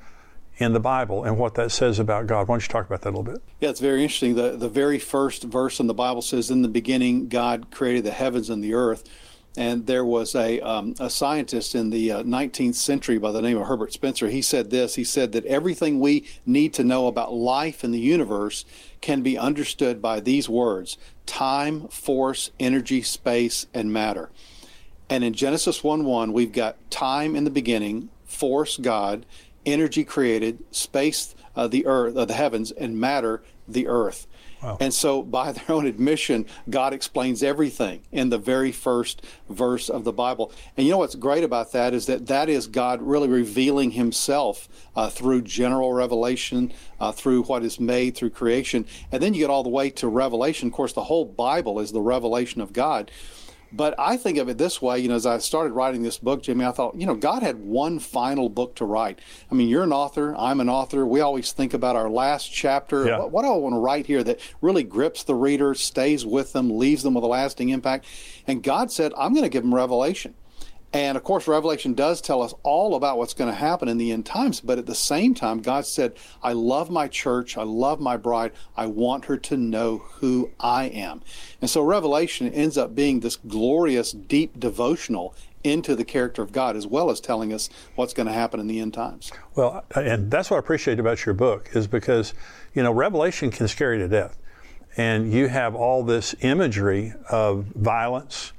in 0.58 0.74
the 0.74 0.80
Bible 0.80 1.24
and 1.24 1.38
what 1.38 1.56
that 1.56 1.72
says 1.72 2.00
about 2.00 2.28
God. 2.28 2.48
Why 2.48 2.56
don't 2.56 2.64
you 2.64 2.68
talk 2.68 2.86
about 2.86 3.02
that 3.02 3.10
a 3.10 3.16
little 3.18 3.24
bit? 3.24 3.42
Yeah, 3.60 3.70
it's 3.70 3.80
very 3.80 4.02
interesting. 4.04 4.36
The, 4.36 4.58
the 4.58 4.70
very 4.70 5.00
first 5.00 5.44
verse 5.44 5.80
in 5.80 5.88
the 5.88 5.94
Bible 5.94 6.22
says, 6.22 6.50
In 6.50 6.62
the 6.62 6.68
beginning, 6.68 7.28
God 7.28 7.70
created 7.72 8.04
the 8.04 8.12
heavens 8.12 8.50
and 8.50 8.64
the 8.64 8.74
earth. 8.74 9.04
And 9.56 9.88
there 9.88 10.06
was 10.06 10.36
a, 10.36 10.60
um, 10.60 10.94
a 11.00 11.10
scientist 11.10 11.74
in 11.74 11.90
the 11.90 12.12
uh, 12.12 12.24
19th 12.24 12.76
century 12.76 13.18
by 13.18 13.32
the 13.32 13.42
name 13.42 13.58
of 13.58 13.68
Herbert 13.68 13.92
Spencer. 13.92 14.30
He 14.30 14.44
said 14.44 14.70
this 14.70 14.96
He 14.96 15.04
said 15.04 15.32
that 15.32 15.46
everything 15.46 16.00
we 16.00 16.28
need 16.46 16.74
to 16.76 16.84
know 16.84 17.08
about 17.08 17.34
life 17.34 17.84
in 17.84 17.92
the 17.92 18.00
universe 18.00 18.66
can 19.02 19.24
be 19.24 19.38
understood 19.38 20.02
by 20.02 20.20
these 20.20 20.48
words 20.48 20.98
time, 21.26 21.88
force, 21.88 22.52
energy, 22.60 23.02
space, 23.02 23.66
and 23.74 23.92
matter. 23.92 24.30
And 25.10 25.24
in 25.24 25.34
Genesis 25.34 25.84
1 25.84 26.06
1, 26.06 26.34
we've 26.34 26.52
got 26.52 26.78
time 26.92 27.36
in 27.36 27.44
the 27.44 27.50
beginning, 27.50 28.10
force, 28.26 28.78
God, 28.78 29.26
energy 29.68 30.04
created, 30.04 30.64
space, 30.72 31.36
uh, 31.56 31.68
the 31.68 31.86
earth, 31.86 32.16
uh, 32.16 32.26
the 32.26 32.34
heavens, 32.34 32.72
and 32.72 33.00
matter, 33.00 33.44
the 33.68 33.88
earth. 33.88 34.28
Wow. 34.64 34.78
And 34.80 34.94
so, 34.94 35.22
by 35.22 35.52
their 35.52 35.70
own 35.70 35.86
admission, 35.86 36.46
God 36.70 36.94
explains 36.94 37.44
everything 37.44 38.02
in 38.12 38.30
the 38.30 38.38
very 38.38 38.72
first 38.72 39.24
verse 39.50 39.88
of 39.90 40.04
the 40.04 40.12
Bible. 40.12 40.52
And 40.76 40.86
you 40.86 40.92
know 40.92 40.98
what's 40.98 41.16
great 41.16 41.44
about 41.44 41.74
that 41.74 41.94
is 41.94 42.08
that 42.08 42.28
that 42.28 42.50
is 42.50 42.66
God 42.66 43.02
really 43.02 43.28
revealing 43.28 43.92
Himself 43.92 44.68
uh, 44.96 45.10
through 45.10 45.44
general 45.44 45.94
revelation, 45.94 46.74
uh, 47.00 47.12
through 47.12 47.44
what 47.44 47.64
is 47.64 47.80
made, 47.80 48.16
through 48.16 48.32
creation. 48.32 48.86
And 49.12 49.22
then 49.22 49.34
you 49.34 49.42
get 49.42 49.52
all 49.52 49.64
the 49.64 49.70
way 49.70 49.92
to 49.92 50.08
Revelation. 50.08 50.68
Of 50.68 50.74
course, 50.74 50.94
the 50.94 51.04
whole 51.04 51.26
Bible 51.26 51.80
is 51.80 51.92
the 51.92 52.02
revelation 52.02 52.62
of 52.62 52.74
God. 52.74 53.12
But 53.72 53.96
I 54.00 54.18
think 54.18 54.38
of 54.38 54.50
it 54.50 54.58
this 54.58 54.82
way, 54.82 55.00
you 55.00 55.10
know, 55.10 55.16
as 55.16 55.26
I 55.26 55.38
started 55.40 55.74
writing 55.74 56.02
this 56.04 56.18
book, 56.18 56.44
Jimmy, 56.44 56.66
I 56.66 56.72
thought, 56.72 56.96
you 56.96 57.06
know, 57.06 57.16
God 57.16 57.44
had 57.44 57.58
one 57.60 58.00
final 58.00 58.50
book 58.50 58.76
to 58.76 58.86
write. 58.86 59.20
I 59.52 59.56
mean, 59.56 59.68
you're 59.68 59.84
an 59.84 59.92
author, 59.92 60.36
I'm 60.38 60.60
an 60.60 60.70
author. 60.70 61.06
We 61.06 61.20
always 61.20 61.52
think 61.52 61.74
about 61.74 61.96
our 61.96 62.10
last 62.10 62.52
chapter. 62.52 63.06
Yeah. 63.06 63.20
What, 63.20 63.32
what 63.32 63.42
do 63.44 63.50
I 63.50 63.58
want 63.58 63.76
to 63.76 63.80
write 63.80 64.06
here 64.06 64.24
that 64.24 64.40
really 64.62 64.84
grips 64.84 65.24
the 65.24 65.36
reader, 65.36 65.74
stays 65.76 66.26
with 66.26 66.54
them, 66.54 66.78
leaves 66.78 67.04
them 67.04 67.14
with 67.14 67.24
a 67.24 67.28
lasting 67.28 67.70
impact? 67.70 68.06
And 68.48 68.64
God 68.64 68.92
said, 68.92 69.14
I'm 69.18 69.34
going 69.34 69.44
to 69.44 69.50
give 69.50 69.64
them 69.64 69.76
revelation. 69.76 70.34
And 70.94 71.18
of 71.18 71.24
course, 71.24 71.48
Revelation 71.48 71.94
does 71.94 72.22
tell 72.22 72.42
us 72.42 72.54
all 72.64 72.96
about 72.96 73.18
what's 73.18 73.34
going 73.34 73.52
to 73.52 73.58
happen 73.58 73.90
in 73.90 73.98
the 73.98 74.12
end 74.12 74.26
times. 74.26 74.62
But 74.62 74.80
at 74.80 74.86
the 74.86 74.96
same 74.96 75.34
time, 75.34 75.62
God 75.62 75.86
said, 75.86 76.14
I 76.42 76.54
love 76.54 76.90
my 76.90 77.08
church. 77.08 77.58
I 77.58 77.64
love 77.64 78.00
my 78.00 78.16
bride. 78.16 78.54
I 78.76 78.88
want 78.88 79.26
her 79.26 79.38
to 79.38 79.58
know 79.58 79.98
who 79.98 80.52
I 80.60 80.86
am. 80.86 81.22
And 81.62 81.70
so 81.70 81.82
Revelation 81.82 82.50
ends 82.52 82.78
up 82.78 82.96
being 82.96 83.20
this 83.20 83.36
glorious, 83.36 84.14
deep 84.14 84.60
devotional 84.60 85.36
into 85.64 85.96
the 85.96 86.06
character 86.06 86.42
of 86.42 86.54
God, 86.54 86.78
as 86.78 86.88
well 86.88 87.10
as 87.10 87.20
telling 87.20 87.52
us 87.52 87.70
what's 87.96 88.14
going 88.14 88.28
to 88.28 88.34
happen 88.34 88.60
in 88.60 88.68
the 88.68 88.80
end 88.80 88.94
times. 88.94 89.32
Well, 89.56 89.84
and 89.94 90.32
that's 90.32 90.50
what 90.50 90.56
I 90.56 90.60
appreciate 90.60 91.00
about 91.00 91.26
your 91.26 91.36
book, 91.36 91.70
is 91.74 91.88
because, 91.88 92.34
you 92.74 92.82
know, 92.82 92.94
Revelation 92.94 93.52
can 93.52 93.68
scare 93.68 93.94
you 93.94 94.00
to 94.00 94.08
death. 94.08 94.38
And 94.96 95.34
you 95.34 95.50
have 95.50 95.76
all 95.76 96.04
this 96.04 96.34
imagery 96.40 97.14
of 97.30 97.66
violence 97.76 98.54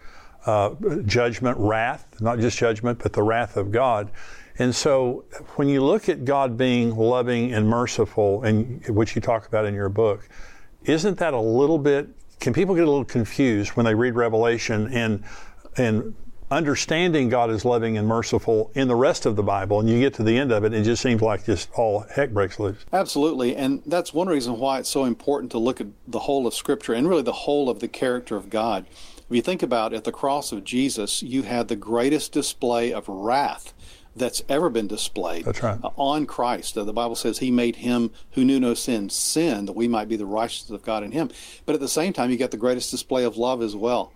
uh, 0.48 0.74
judgment, 1.04 1.58
wrath, 1.58 2.06
not 2.22 2.38
just 2.38 2.56
judgment, 2.56 2.98
but 3.02 3.12
the 3.12 3.22
wrath 3.22 3.58
of 3.58 3.70
God. 3.70 4.10
And 4.58 4.74
so 4.74 5.26
when 5.56 5.68
you 5.68 5.84
look 5.84 6.08
at 6.08 6.24
God 6.24 6.56
being 6.56 6.96
loving 6.96 7.52
and 7.52 7.68
merciful, 7.68 8.42
and 8.44 8.82
which 8.88 9.14
you 9.14 9.20
talk 9.20 9.46
about 9.46 9.66
in 9.66 9.74
your 9.74 9.90
book, 9.90 10.26
isn't 10.84 11.18
that 11.18 11.34
a 11.34 11.40
little 11.40 11.76
bit, 11.76 12.08
can 12.40 12.54
people 12.54 12.74
get 12.74 12.84
a 12.84 12.90
little 12.90 13.04
confused 13.04 13.72
when 13.72 13.84
they 13.84 13.94
read 13.94 14.14
Revelation 14.14 14.90
and, 14.90 15.22
and 15.76 16.14
understanding 16.50 17.28
God 17.28 17.50
is 17.50 17.66
loving 17.66 17.98
and 17.98 18.08
merciful 18.08 18.70
in 18.74 18.88
the 18.88 18.96
rest 18.96 19.26
of 19.26 19.36
the 19.36 19.42
Bible, 19.42 19.80
and 19.80 19.90
you 19.90 20.00
get 20.00 20.14
to 20.14 20.22
the 20.22 20.38
end 20.38 20.50
of 20.50 20.64
it, 20.64 20.72
it 20.72 20.82
just 20.82 21.02
seems 21.02 21.20
like 21.20 21.44
just 21.44 21.68
all 21.74 22.06
heck 22.14 22.30
breaks 22.30 22.58
loose. 22.58 22.86
Absolutely, 22.90 23.54
and 23.54 23.82
that's 23.84 24.14
one 24.14 24.28
reason 24.28 24.58
why 24.58 24.78
it's 24.78 24.88
so 24.88 25.04
important 25.04 25.52
to 25.52 25.58
look 25.58 25.78
at 25.78 25.88
the 26.06 26.20
whole 26.20 26.46
of 26.46 26.54
Scripture 26.54 26.94
and 26.94 27.06
really 27.06 27.20
the 27.20 27.32
whole 27.32 27.68
of 27.68 27.80
the 27.80 27.88
character 27.88 28.34
of 28.34 28.48
God. 28.48 28.86
If 29.28 29.36
you 29.36 29.42
think 29.42 29.62
about 29.62 29.92
at 29.92 30.04
the 30.04 30.12
cross 30.12 30.52
of 30.52 30.64
Jesus, 30.64 31.22
you 31.22 31.42
had 31.42 31.68
the 31.68 31.76
greatest 31.76 32.32
display 32.32 32.94
of 32.94 33.08
wrath 33.08 33.74
that's 34.16 34.42
ever 34.48 34.70
been 34.70 34.86
displayed 34.86 35.46
right. 35.62 35.78
on 35.96 36.24
Christ. 36.24 36.74
The 36.74 36.92
Bible 36.94 37.14
says 37.14 37.38
he 37.38 37.50
made 37.50 37.76
him 37.76 38.10
who 38.32 38.44
knew 38.44 38.58
no 38.58 38.72
sin 38.72 39.10
sin 39.10 39.66
that 39.66 39.76
we 39.76 39.86
might 39.86 40.08
be 40.08 40.16
the 40.16 40.24
righteousness 40.24 40.70
of 40.70 40.82
God 40.82 41.02
in 41.02 41.12
him. 41.12 41.30
But 41.66 41.74
at 41.74 41.80
the 41.80 41.88
same 41.88 42.14
time, 42.14 42.30
you 42.30 42.38
get 42.38 42.52
the 42.52 42.56
greatest 42.56 42.90
display 42.90 43.22
of 43.24 43.36
love 43.36 43.60
as 43.60 43.76
well. 43.76 44.14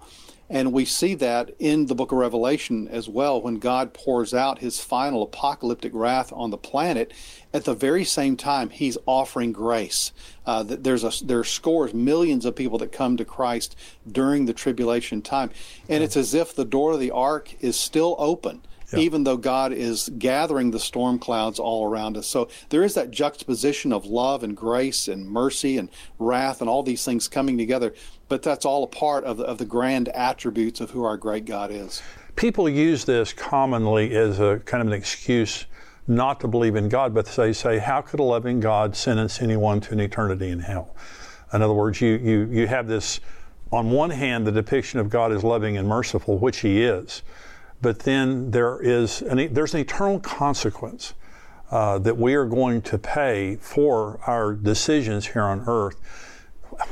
And 0.49 0.73
we 0.73 0.85
see 0.85 1.14
that 1.16 1.50
in 1.59 1.87
the 1.87 1.95
book 1.95 2.12
of 2.12 2.19
Revelation 2.19 2.88
as 2.88 3.09
well 3.09 3.40
when 3.40 3.54
God 3.54 3.95
pours 3.95 4.35
out 4.35 4.59
his 4.59 4.81
final 4.81 5.23
apocalyptic 5.23 5.92
wrath 5.95 6.33
on 6.33 6.50
the 6.50 6.59
planet. 6.59 7.12
At 7.54 7.64
the 7.64 7.75
very 7.75 8.04
same 8.04 8.37
time, 8.37 8.71
he's 8.71 8.97
offering 9.06 9.52
grace. 9.52 10.12
Uh, 10.47 10.62
there's 10.62 11.04
a, 11.04 11.25
there 11.25 11.38
are 11.38 11.44
scores, 11.44 11.92
millions 11.92 12.44
of 12.44 12.56
people 12.56 12.78
that 12.78 12.92
come 12.92 13.16
to 13.18 13.25
Christ 13.25 13.76
during 14.11 14.47
the 14.47 14.54
tribulation 14.54 15.21
time. 15.21 15.50
And 15.88 16.02
it's 16.02 16.16
as 16.16 16.35
if 16.35 16.54
the 16.54 16.64
door 16.64 16.92
of 16.92 17.00
the 17.00 17.11
ark 17.11 17.54
is 17.61 17.76
still 17.76 18.16
open. 18.18 18.62
Yeah. 18.92 18.99
even 18.99 19.25
though 19.25 19.38
God 19.38 19.73
is 19.73 20.11
gathering 20.18 20.71
the 20.71 20.78
storm 20.78 21.18
clouds 21.18 21.59
all 21.59 21.88
around 21.88 22.18
us. 22.18 22.26
So 22.26 22.50
there 22.68 22.85
is 22.85 22.92
that 22.92 23.11
juxtaposition 23.11 23.90
of 23.90 24.04
love 24.04 24.44
and 24.44 24.54
grace 24.54 25.09
and 25.09 25.26
mercy 25.26 25.78
and 25.78 25.88
wrath 26.18 26.61
and 26.61 26.68
all 26.68 26.82
these 26.82 27.02
things 27.02 27.26
coming 27.26 27.56
together 27.56 27.94
but 28.32 28.42
that's 28.42 28.64
all 28.64 28.82
a 28.82 28.87
part 28.87 29.25
of 29.25 29.37
the, 29.37 29.44
of 29.44 29.59
the 29.59 29.66
grand 29.66 30.09
attributes 30.09 30.80
of 30.80 30.92
who 30.92 31.04
our 31.04 31.18
great 31.18 31.44
God 31.44 31.71
is. 31.71 32.00
People 32.35 32.66
use 32.66 33.04
this 33.04 33.30
commonly 33.30 34.16
as 34.16 34.40
a 34.40 34.59
kind 34.64 34.80
of 34.80 34.87
an 34.87 34.94
excuse 34.94 35.66
not 36.06 36.40
to 36.40 36.49
believe 36.49 36.75
in 36.75 36.88
God, 36.88 37.14
but 37.14 37.26
they 37.26 37.52
say, 37.52 37.78
how 37.78 38.00
could 38.00 38.21
a 38.21 38.25
loving 38.25 38.61
God 38.61 38.97
sentence 38.97 39.40
anyone 39.40 39.80
to 39.82 39.92
an 39.92 40.00
eternity 40.00 40.50
in 40.50 40.61
hell? 40.61 40.94
In 41.52 41.62
other 41.62 41.75
words, 41.75 42.00
you, 42.00 42.14
you, 42.16 42.49
you 42.50 42.66
have 42.66 42.88
this, 42.88 43.21
on 43.71 43.90
one 43.90 44.11
hand, 44.11 44.47
the 44.47 44.52
depiction 44.52 44.99
of 45.00 45.09
God 45.11 45.32
as 45.32 45.44
loving 45.44 45.76
and 45.76 45.87
merciful, 45.87 46.38
which 46.38 46.61
He 46.61 46.82
is, 46.82 47.23
but 47.80 48.00
then 48.00 48.50
there 48.50 48.80
is 48.80 49.23
an, 49.23 49.52
there's 49.52 49.75
an 49.75 49.80
eternal 49.80 50.18
consequence 50.21 51.14
uh, 51.71 51.99
that 51.99 52.16
we 52.16 52.35
are 52.35 52.44
going 52.44 52.82
to 52.82 52.99
pay 52.99 53.56
for 53.56 54.21
our 54.26 54.52
decisions 54.52 55.28
here 55.28 55.42
on 55.42 55.64
earth 55.66 55.97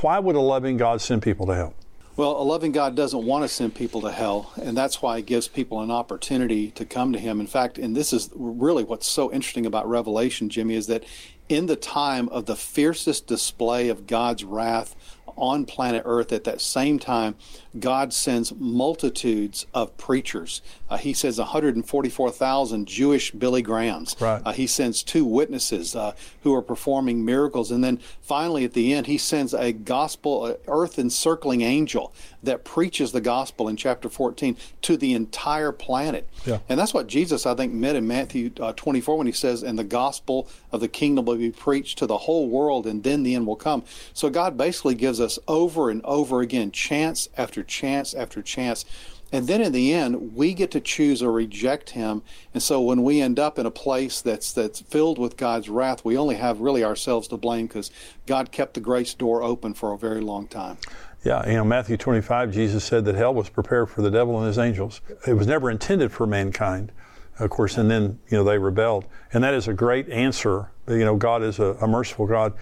why 0.00 0.18
would 0.18 0.36
a 0.36 0.40
loving 0.40 0.76
God 0.76 1.00
send 1.00 1.22
people 1.22 1.46
to 1.46 1.54
hell? 1.54 1.74
Well, 2.20 2.38
a 2.38 2.44
loving 2.44 2.72
God 2.72 2.94
doesn't 2.96 3.24
want 3.24 3.44
to 3.44 3.48
send 3.48 3.74
people 3.74 4.02
to 4.02 4.12
hell, 4.12 4.52
and 4.60 4.76
that's 4.76 5.00
why 5.00 5.16
He 5.16 5.22
gives 5.22 5.48
people 5.48 5.80
an 5.80 5.90
opportunity 5.90 6.70
to 6.72 6.84
come 6.84 7.14
to 7.14 7.18
Him. 7.18 7.40
In 7.40 7.46
fact, 7.46 7.78
and 7.78 7.96
this 7.96 8.12
is 8.12 8.28
really 8.34 8.84
what's 8.84 9.06
so 9.06 9.32
interesting 9.32 9.64
about 9.64 9.88
Revelation, 9.88 10.50
Jimmy, 10.50 10.74
is 10.74 10.86
that 10.88 11.04
in 11.48 11.64
the 11.64 11.76
time 11.76 12.28
of 12.28 12.44
the 12.44 12.56
fiercest 12.56 13.26
display 13.26 13.88
of 13.88 14.06
God's 14.06 14.44
wrath 14.44 14.94
on 15.34 15.64
planet 15.64 16.02
Earth 16.04 16.30
at 16.30 16.44
that 16.44 16.60
same 16.60 16.98
time, 16.98 17.36
God 17.78 18.12
sends 18.12 18.52
multitudes 18.54 19.66
of 19.72 19.96
preachers. 19.96 20.60
Uh, 20.88 20.96
he 20.96 21.12
says 21.12 21.38
144,000 21.38 22.86
Jewish 22.86 23.30
Billy 23.30 23.62
Grahams. 23.62 24.16
Right. 24.18 24.42
Uh, 24.44 24.52
he 24.52 24.66
sends 24.66 25.02
two 25.02 25.24
witnesses 25.24 25.94
uh, 25.94 26.14
who 26.42 26.54
are 26.54 26.62
performing 26.62 27.24
miracles. 27.24 27.70
And 27.70 27.84
then 27.84 28.00
finally, 28.20 28.64
at 28.64 28.72
the 28.72 28.92
end, 28.92 29.06
he 29.06 29.18
sends 29.18 29.54
a 29.54 29.72
gospel, 29.72 30.56
earth 30.66 30.98
encircling 30.98 31.60
angel 31.60 32.12
that 32.42 32.64
preaches 32.64 33.12
the 33.12 33.20
gospel 33.20 33.68
in 33.68 33.76
chapter 33.76 34.08
14 34.08 34.56
to 34.82 34.96
the 34.96 35.12
entire 35.12 35.72
planet. 35.72 36.28
Yeah. 36.44 36.58
And 36.68 36.80
that's 36.80 36.94
what 36.94 37.06
Jesus, 37.06 37.46
I 37.46 37.54
think, 37.54 37.72
meant 37.72 37.96
in 37.96 38.06
Matthew 38.06 38.50
uh, 38.58 38.72
24 38.72 39.18
when 39.18 39.26
he 39.26 39.32
says, 39.32 39.62
And 39.62 39.78
the 39.78 39.84
gospel 39.84 40.48
of 40.72 40.80
the 40.80 40.88
kingdom 40.88 41.26
will 41.26 41.36
be 41.36 41.50
preached 41.50 41.98
to 41.98 42.06
the 42.06 42.18
whole 42.18 42.48
world, 42.48 42.86
and 42.86 43.02
then 43.02 43.22
the 43.22 43.34
end 43.34 43.46
will 43.46 43.56
come. 43.56 43.84
So 44.12 44.30
God 44.30 44.56
basically 44.56 44.94
gives 44.94 45.20
us 45.20 45.38
over 45.46 45.90
and 45.90 46.02
over 46.04 46.40
again, 46.40 46.72
chance 46.72 47.28
after 47.36 47.59
after 47.60 47.68
chance 47.68 48.14
after 48.14 48.42
chance. 48.42 48.84
And 49.32 49.46
then 49.46 49.60
in 49.60 49.72
the 49.72 49.92
end, 49.92 50.34
we 50.34 50.54
get 50.54 50.72
to 50.72 50.80
choose 50.80 51.22
or 51.22 51.30
reject 51.30 51.90
him. 51.90 52.22
And 52.52 52.60
so 52.60 52.80
when 52.80 53.04
we 53.04 53.20
end 53.20 53.38
up 53.38 53.58
in 53.58 53.66
a 53.66 53.70
place 53.70 54.20
that's 54.20 54.52
that's 54.52 54.80
filled 54.80 55.18
with 55.18 55.36
God's 55.36 55.68
wrath, 55.68 56.04
we 56.04 56.16
only 56.16 56.34
have 56.36 56.60
really 56.60 56.82
ourselves 56.82 57.28
to 57.28 57.36
blame 57.36 57.66
because 57.66 57.92
God 58.26 58.50
kept 58.50 58.74
the 58.74 58.80
grace 58.80 59.14
door 59.14 59.42
open 59.42 59.74
for 59.74 59.92
a 59.92 59.98
very 59.98 60.20
long 60.20 60.48
time. 60.48 60.78
Yeah, 61.22 61.46
you 61.46 61.54
know, 61.54 61.64
Matthew 61.64 61.96
25, 61.98 62.50
Jesus 62.50 62.82
said 62.82 63.04
that 63.04 63.14
hell 63.14 63.34
was 63.34 63.50
prepared 63.50 63.90
for 63.90 64.00
the 64.00 64.10
devil 64.10 64.38
and 64.38 64.46
his 64.46 64.58
angels. 64.58 65.02
It 65.26 65.34
was 65.34 65.46
never 65.46 65.70
intended 65.70 66.10
for 66.10 66.26
mankind, 66.26 66.92
of 67.38 67.50
course, 67.50 67.76
and 67.76 67.90
then, 67.90 68.18
you 68.30 68.38
know, 68.38 68.42
they 68.42 68.56
rebelled. 68.56 69.04
And 69.34 69.44
that 69.44 69.52
is 69.52 69.68
a 69.68 69.74
great 69.74 70.08
answer. 70.08 70.70
You 70.88 71.04
know, 71.04 71.16
God 71.16 71.42
is 71.42 71.58
a, 71.58 71.76
a 71.82 71.86
merciful 71.86 72.26
God. 72.26 72.54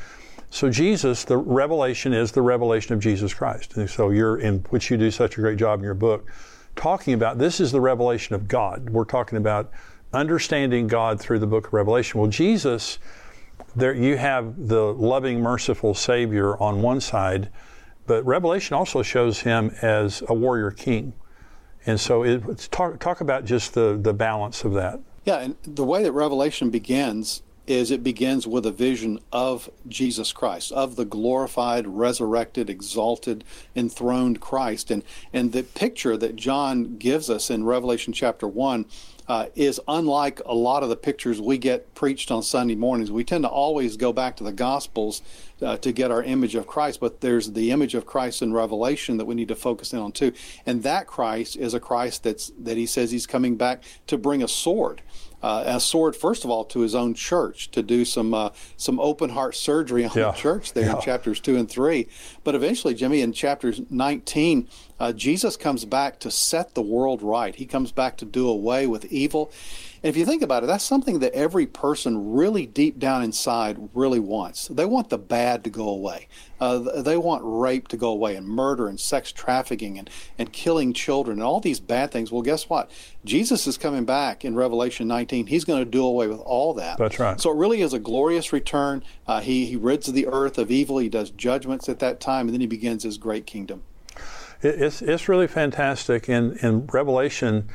So 0.51 0.71
Jesus, 0.71 1.25
the 1.25 1.37
revelation 1.37 2.13
is 2.13 2.33
the 2.33 2.43
revelation 2.43 2.95
of 2.95 3.01
Jesus 3.01 3.35
Christ. 3.35 3.77
And 3.77 3.89
so 3.89 4.11
you're 4.11 4.39
in 4.39 4.61
which 4.71 4.91
you 4.91 4.97
do 4.97 5.11
such 5.11 5.37
a 5.37 5.41
great 5.41 5.59
job 5.59 5.81
in 5.81 5.85
your 5.85 5.95
book, 5.95 6.31
talking 6.75 7.15
about 7.15 7.39
this 7.39 7.61
is 7.61 7.71
the 7.71 7.81
revelation 7.81 8.35
of 8.35 8.49
God. 8.49 8.91
We're 8.91 9.05
talking 9.05 9.37
about 9.37 9.71
understanding 10.13 10.87
God 10.87 11.21
through 11.21 11.39
the 11.41 11.47
book 11.47 11.67
of 11.67 11.73
Revelation. 11.75 12.19
Well, 12.19 12.31
Jesus, 12.31 12.99
there 13.77 13.93
you 13.93 14.17
have 14.17 14.69
the 14.69 14.95
loving, 14.95 15.41
merciful 15.41 15.93
Savior 15.93 16.57
on 16.63 16.81
one 16.81 17.01
side, 17.01 17.51
but 18.07 18.25
Revelation 18.25 18.75
also 18.75 19.03
shows 19.03 19.41
him 19.41 19.75
as 19.83 20.23
a 20.29 20.35
warrior 20.35 20.71
king. 20.71 21.13
And 21.85 22.01
so 22.01 22.23
it, 22.23 22.69
talk, 22.71 22.99
talk 23.01 23.21
about 23.21 23.45
just 23.45 23.75
the, 23.75 23.99
the 24.01 24.15
balance 24.15 24.65
of 24.65 24.73
that. 24.75 25.01
Yeah, 25.25 25.41
and 25.41 25.57
the 25.63 25.85
way 25.85 26.03
that 26.03 26.13
Revelation 26.13 26.71
begins 26.71 27.43
is 27.69 27.91
it 27.91 28.03
begins 28.03 28.47
with 28.47 28.65
a 28.65 28.73
vision 28.73 29.21
of 29.31 29.71
Jesus 29.87 30.33
Christ, 30.33 30.73
of 30.73 30.97
the 30.97 31.05
glorified, 31.05 31.87
resurrected, 31.87 32.71
exalted, 32.71 33.45
enthroned 33.77 34.41
Christ. 34.41 34.91
And, 34.91 35.05
and 35.35 35.53
the 35.53 35.63
picture 35.63 36.17
that 36.17 36.35
John 36.35 36.97
gives 36.97 37.29
us 37.29 37.51
in 37.51 37.65
Revelation 37.65 38.15
chapter 38.15 38.49
1 38.49 38.87
uh, 39.29 39.47
is 39.55 39.79
unlike 39.87 40.41
a 40.47 40.55
lot 40.55 40.83
of 40.83 40.89
the 40.89 40.97
pictures 40.97 41.39
we 41.39 41.59
get 41.59 41.95
preached 41.95 42.31
on 42.31 42.43
Sunday 42.43 42.75
mornings. 42.75 43.13
We 43.13 43.25
tend 43.25 43.45
to 43.45 43.51
always 43.51 43.99
go 43.99 44.11
back 44.11 44.37
to 44.37 44.45
the 44.45 44.53
Gospels 44.53 45.21
uh, 45.61 45.77
to 45.77 45.93
get 45.93 46.11
our 46.11 46.23
image 46.23 46.55
of 46.55 46.67
Christ, 46.67 47.01
but 47.01 47.21
there's 47.21 47.53
the 47.53 47.71
image 47.71 47.95
of 47.95 48.07
Christ 48.07 48.41
in 48.41 48.55
Revelation 48.55 49.19
that 49.19 49.27
we 49.27 49.35
need 49.35 49.49
to 49.49 49.55
focus 49.55 49.93
in 49.93 49.99
on 49.99 50.13
too. 50.13 50.33
And 50.65 50.83
that 50.85 51.07
Christ 51.07 51.57
is 51.57 51.75
a 51.75 51.81
Christ 51.81 52.23
that's 52.23 52.51
that 52.59 52.79
he 52.79 52.87
says 52.87 53.11
he's 53.11 53.27
coming 53.27 53.57
back 53.57 53.83
to 54.07 54.17
bring 54.17 54.43
a 54.43 54.49
sword 54.49 55.03
uh, 55.43 55.65
a 55.67 55.81
sword, 55.81 56.17
first 56.17 56.45
of 56.45 56.51
all, 56.51 56.65
to 56.67 56.81
his 56.81 56.95
own 56.95 57.15
church 57.15 57.71
to 57.71 57.83
do 57.83 58.05
some 58.05 58.35
uh, 58.35 58.51
some 58.77 58.99
open 58.99 59.31
heart 59.31 59.55
surgery 59.55 60.05
on 60.05 60.11
yeah. 60.15 60.31
the 60.31 60.33
church 60.33 60.73
there 60.73 60.87
yeah. 60.87 60.97
in 60.97 61.01
chapters 61.01 61.41
two 61.41 61.57
and 61.57 61.71
three. 61.71 62.09
But 62.45 62.55
eventually, 62.55 62.95
Jimmy, 62.95 63.21
in 63.21 63.33
chapters 63.33 63.81
19, 63.91 64.69
uh, 65.01 65.13
Jesus 65.13 65.57
comes 65.57 65.85
back 65.85 66.19
to 66.21 66.31
set 66.31 66.75
the 66.75 66.83
world 66.83 67.23
right. 67.23 67.55
He 67.55 67.67
comes 67.67 67.93
back 67.93 68.17
to 68.19 68.25
do 68.25 68.49
away 68.49 68.87
with 68.87 69.05
evil. 69.07 69.53
And 70.03 70.09
if 70.09 70.17
you 70.17 70.25
think 70.25 70.43
about 70.43 70.63
it, 70.63 70.67
that's 70.67 70.85
something 70.85 71.19
that 71.21 71.33
every 71.33 71.67
person 71.67 72.33
really 72.33 72.67
deep 72.67 72.99
down 73.01 73.23
inside 73.23 73.89
really 73.95 74.21
wants. 74.21 74.69
They 74.69 74.85
want 74.85 75.09
the 75.11 75.19
bad 75.19 75.65
to 75.65 75.71
go 75.71 75.89
away. 75.89 76.29
Uh, 76.61 76.79
they 77.03 77.17
want 77.17 77.43
rape 77.45 77.89
to 77.89 77.97
go 77.97 78.09
away 78.09 78.37
and 78.37 78.47
murder 78.47 78.89
and 78.89 78.99
sex 78.99 79.33
trafficking 79.33 79.99
and, 79.99 80.09
and 80.39 80.53
killing 80.53 80.93
children 80.93 81.39
and 81.39 81.43
all 81.45 81.61
these 81.61 81.81
bad 81.81 82.13
things. 82.13 82.31
Well, 82.31 82.43
guess 82.43 82.69
what? 82.69 82.91
Jesus 83.25 83.67
is 83.67 83.77
coming 83.77 84.05
back 84.05 84.45
in 84.45 84.55
Revelation 84.55 85.09
19. 85.09 85.47
He's 85.47 85.65
going 85.65 85.85
to 85.85 85.91
do 85.91 86.05
away 86.05 86.29
with 86.29 86.41
all 86.41 86.75
that. 86.75 86.99
That's 86.99 87.19
right. 87.19 87.41
So 87.41 87.51
it 87.51 87.57
really 87.57 87.83
is 87.83 87.93
a 87.93 87.99
glorious 87.99 88.53
return. 88.53 89.03
Uh, 89.27 89.41
he, 89.41 89.67
he 89.67 89.77
rids 89.77 90.07
the 90.07 90.27
earth 90.29 90.59
of 90.59 90.71
evil. 90.71 90.99
He 90.99 91.09
does 91.09 91.31
judgments 91.31 91.89
at 91.89 91.99
that 92.01 92.21
time, 92.21 92.47
and 92.47 92.55
then 92.55 92.61
he 92.61 92.67
begins 92.69 93.03
his 93.03 93.19
great 93.19 93.47
kingdom. 93.47 93.83
It's, 94.63 95.03
it's 95.03 95.29
really 95.29 95.47
fantastic. 95.47 96.29
And, 96.29 96.57
in 96.59 96.87
Revelation, 96.87 97.69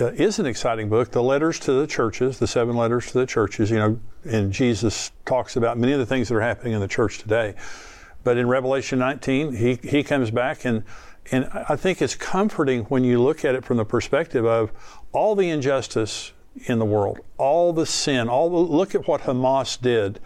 uh, 0.00 0.06
is 0.06 0.38
an 0.38 0.46
exciting 0.46 0.88
book. 0.88 1.12
The 1.12 1.22
letters 1.22 1.58
to 1.60 1.72
the 1.72 1.86
churches, 1.86 2.38
the 2.38 2.46
seven 2.46 2.76
letters 2.76 3.06
to 3.12 3.18
the 3.18 3.26
churches, 3.26 3.70
you 3.70 3.78
know, 3.78 4.00
and 4.24 4.52
Jesus 4.52 5.12
talks 5.24 5.56
about 5.56 5.78
many 5.78 5.92
of 5.92 5.98
the 5.98 6.06
things 6.06 6.28
that 6.28 6.34
are 6.34 6.40
happening 6.40 6.72
in 6.72 6.80
the 6.80 6.88
church 6.88 7.18
today. 7.18 7.54
But 8.24 8.36
in 8.36 8.48
Revelation 8.48 8.98
19, 8.98 9.54
he, 9.54 9.78
he 9.82 10.02
comes 10.02 10.30
back 10.30 10.64
and 10.64 10.84
and 11.32 11.48
I 11.68 11.76
think 11.76 12.00
it's 12.00 12.14
comforting 12.14 12.84
when 12.84 13.04
you 13.04 13.20
look 13.20 13.44
at 13.44 13.54
it 13.54 13.64
from 13.64 13.78
the 13.78 13.84
perspective 13.84 14.44
of 14.44 14.70
all 15.12 15.34
the 15.34 15.50
injustice 15.50 16.32
in 16.66 16.78
the 16.78 16.84
world, 16.84 17.18
all 17.36 17.72
the 17.72 17.86
sin, 17.86 18.28
all 18.28 18.48
the, 18.48 18.56
look 18.56 18.94
at 18.94 19.08
what 19.08 19.22
Hamas 19.22 19.80
did 19.80 20.20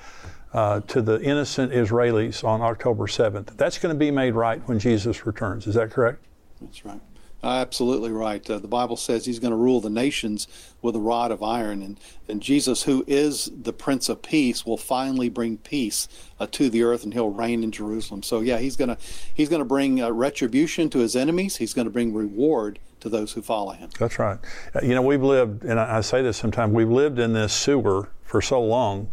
uh, 0.52 0.80
to 0.80 1.00
the 1.00 1.20
innocent 1.22 1.72
Israelis 1.72 2.44
on 2.44 2.60
October 2.60 3.06
7th. 3.06 3.56
That's 3.56 3.78
going 3.78 3.94
to 3.94 3.98
be 3.98 4.10
made 4.10 4.34
right 4.34 4.60
when 4.66 4.78
Jesus 4.78 5.26
returns. 5.26 5.66
Is 5.66 5.74
that 5.74 5.90
correct? 5.90 6.24
That's 6.60 6.84
right. 6.84 7.00
Absolutely 7.42 8.12
right. 8.12 8.48
Uh, 8.50 8.58
the 8.58 8.68
Bible 8.68 8.98
says 8.98 9.24
he's 9.24 9.38
going 9.38 9.52
to 9.52 9.56
rule 9.56 9.80
the 9.80 9.88
nations 9.88 10.46
with 10.82 10.94
a 10.94 10.98
rod 10.98 11.30
of 11.30 11.42
iron. 11.42 11.82
And, 11.82 11.98
and 12.28 12.42
Jesus, 12.42 12.82
who 12.82 13.02
is 13.06 13.50
the 13.54 13.72
Prince 13.72 14.10
of 14.10 14.20
Peace, 14.20 14.66
will 14.66 14.76
finally 14.76 15.30
bring 15.30 15.56
peace 15.56 16.06
uh, 16.38 16.46
to 16.50 16.68
the 16.68 16.82
earth 16.82 17.02
and 17.02 17.14
he'll 17.14 17.30
reign 17.30 17.64
in 17.64 17.72
Jerusalem. 17.72 18.22
So, 18.22 18.40
yeah, 18.40 18.58
he's 18.58 18.76
going 18.76 18.88
to 18.88 18.98
he's 19.32 19.48
going 19.48 19.60
to 19.60 19.66
bring 19.66 20.02
uh, 20.02 20.10
retribution 20.10 20.90
to 20.90 20.98
his 20.98 21.16
enemies, 21.16 21.56
he's 21.56 21.72
going 21.72 21.86
to 21.86 21.90
bring 21.90 22.12
reward 22.12 22.78
to 23.00 23.08
those 23.08 23.32
who 23.32 23.40
follow 23.40 23.72
him. 23.72 23.88
That's 23.98 24.18
right. 24.18 24.38
Uh, 24.74 24.80
you 24.82 24.94
know, 24.94 25.00
we've 25.00 25.22
lived, 25.22 25.64
and 25.64 25.80
I, 25.80 25.98
I 25.98 26.00
say 26.02 26.20
this 26.20 26.36
sometimes, 26.36 26.74
we've 26.74 26.90
lived 26.90 27.18
in 27.18 27.32
this 27.32 27.54
sewer 27.54 28.10
for 28.22 28.42
so 28.42 28.60
long 28.60 29.10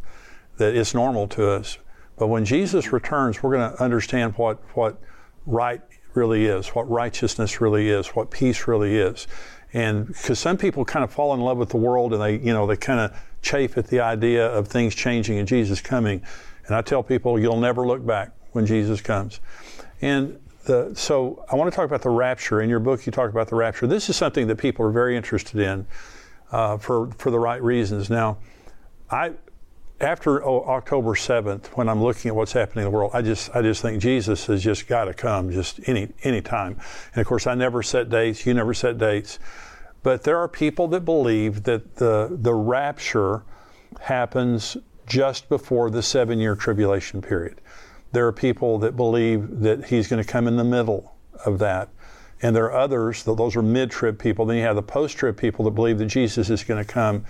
that 0.57 0.75
it's 0.75 0.93
normal 0.93 1.27
to 1.29 1.49
us. 1.49 1.77
But 2.17 2.27
when 2.27 2.45
Jesus 2.45 2.91
returns, 2.91 3.41
we're 3.41 3.55
going 3.55 3.71
to 3.71 3.81
understand 3.81 4.33
what, 4.37 4.59
what 4.75 4.99
right 5.45 5.81
really 6.13 6.45
is, 6.45 6.69
what 6.69 6.89
righteousness 6.89 7.61
really 7.61 7.89
is, 7.89 8.07
what 8.09 8.31
peace 8.31 8.67
really 8.67 8.97
is. 8.97 9.27
And 9.73 10.07
because 10.07 10.39
some 10.39 10.57
people 10.57 10.83
kind 10.85 11.03
of 11.03 11.11
fall 11.11 11.33
in 11.33 11.41
love 11.41 11.57
with 11.57 11.69
the 11.69 11.77
world 11.77 12.13
and 12.13 12.21
they, 12.21 12.37
you 12.37 12.53
know, 12.53 12.65
they 12.65 12.77
kind 12.77 12.99
of 12.99 13.19
chafe 13.41 13.77
at 13.77 13.87
the 13.87 13.99
idea 13.99 14.47
of 14.47 14.67
things 14.67 14.95
changing 14.95 15.37
and 15.37 15.47
Jesus 15.47 15.81
coming. 15.81 16.23
And 16.65 16.75
I 16.75 16.81
tell 16.81 17.03
people, 17.03 17.39
you'll 17.39 17.59
never 17.59 17.85
look 17.85 18.05
back 18.05 18.31
when 18.53 18.65
Jesus 18.65 19.01
comes. 19.01 19.39
And 20.01 20.39
the, 20.65 20.93
so 20.95 21.45
I 21.49 21.55
want 21.55 21.71
to 21.71 21.75
talk 21.75 21.85
about 21.85 22.01
the 22.01 22.09
rapture. 22.09 22.61
In 22.61 22.69
your 22.69 22.79
book, 22.79 23.05
you 23.05 23.11
talk 23.11 23.29
about 23.29 23.47
the 23.47 23.55
rapture. 23.55 23.87
This 23.87 24.09
is 24.09 24.15
something 24.15 24.47
that 24.47 24.57
people 24.57 24.85
are 24.85 24.91
very 24.91 25.15
interested 25.15 25.59
in 25.59 25.85
uh, 26.51 26.77
for 26.77 27.11
for 27.17 27.31
the 27.31 27.39
right 27.39 27.61
reasons. 27.61 28.09
Now, 28.09 28.37
I 29.09 29.33
after 29.99 30.45
oh, 30.45 30.63
October 30.65 31.15
7th, 31.15 31.67
when 31.67 31.89
I'm 31.89 32.03
looking 32.03 32.29
at 32.29 32.35
what's 32.35 32.53
happening 32.53 32.85
in 32.85 32.91
the 32.91 32.95
world, 32.95 33.11
I 33.13 33.21
just 33.21 33.55
I 33.55 33.61
just 33.61 33.81
think 33.81 34.01
Jesus 34.01 34.45
has 34.45 34.63
just 34.63 34.87
got 34.87 35.05
to 35.05 35.13
come 35.13 35.51
just 35.51 35.79
any 35.87 36.09
any 36.23 36.41
time. 36.41 36.79
And 37.13 37.21
of 37.21 37.27
course, 37.27 37.47
I 37.47 37.55
never 37.55 37.81
set 37.81 38.09
dates. 38.09 38.45
You 38.45 38.53
never 38.53 38.73
set 38.73 38.97
dates. 38.97 39.39
But 40.03 40.23
there 40.23 40.37
are 40.37 40.47
people 40.47 40.87
that 40.89 41.01
believe 41.01 41.63
that 41.63 41.95
the 41.95 42.29
the 42.31 42.53
rapture 42.53 43.43
happens 43.99 44.77
just 45.07 45.49
before 45.49 45.89
the 45.89 46.03
seven 46.03 46.39
year 46.39 46.55
tribulation 46.55 47.21
period. 47.21 47.61
There 48.11 48.27
are 48.27 48.33
people 48.33 48.77
that 48.79 48.95
believe 48.95 49.61
that 49.61 49.85
he's 49.85 50.07
going 50.07 50.23
to 50.23 50.29
come 50.29 50.47
in 50.47 50.57
the 50.57 50.63
middle 50.63 51.15
of 51.45 51.59
that. 51.59 51.89
And 52.41 52.55
there 52.55 52.65
are 52.65 52.73
others, 52.73 53.23
those 53.23 53.55
are 53.55 53.63
mid 53.63 53.89
trib 53.89 54.19
people. 54.19 54.45
Then 54.45 54.57
you 54.57 54.63
have 54.63 54.75
the 54.75 54.83
post 54.83 55.17
trib 55.17 55.37
people 55.37 55.65
that 55.65 55.71
believe 55.71 55.97
that 55.97 56.05
Jesus 56.05 56.49
is 56.49 56.63
going 56.63 56.83
to 56.83 56.89
come 56.89 57.25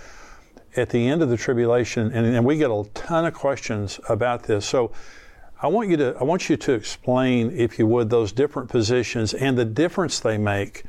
at 0.76 0.90
the 0.90 1.08
end 1.08 1.22
of 1.22 1.28
the 1.28 1.36
tribulation, 1.36 2.12
and, 2.12 2.26
and, 2.26 2.44
we 2.44 2.56
get 2.56 2.70
a 2.70 2.84
ton 2.94 3.24
of 3.24 3.34
questions 3.34 3.98
about 4.08 4.44
this. 4.44 4.66
So 4.66 4.92
I 5.60 5.68
want 5.68 5.88
you 5.88 5.96
to 5.96 6.16
I 6.20 6.24
want 6.24 6.48
you 6.48 6.56
to 6.56 6.72
explain, 6.72 7.50
if 7.50 7.78
you 7.78 7.86
would, 7.86 8.10
those 8.10 8.32
different 8.32 8.68
positions 8.68 9.34
and 9.34 9.58
the 9.58 9.64
difference 9.64 10.20
they 10.20 10.38
make 10.38 10.84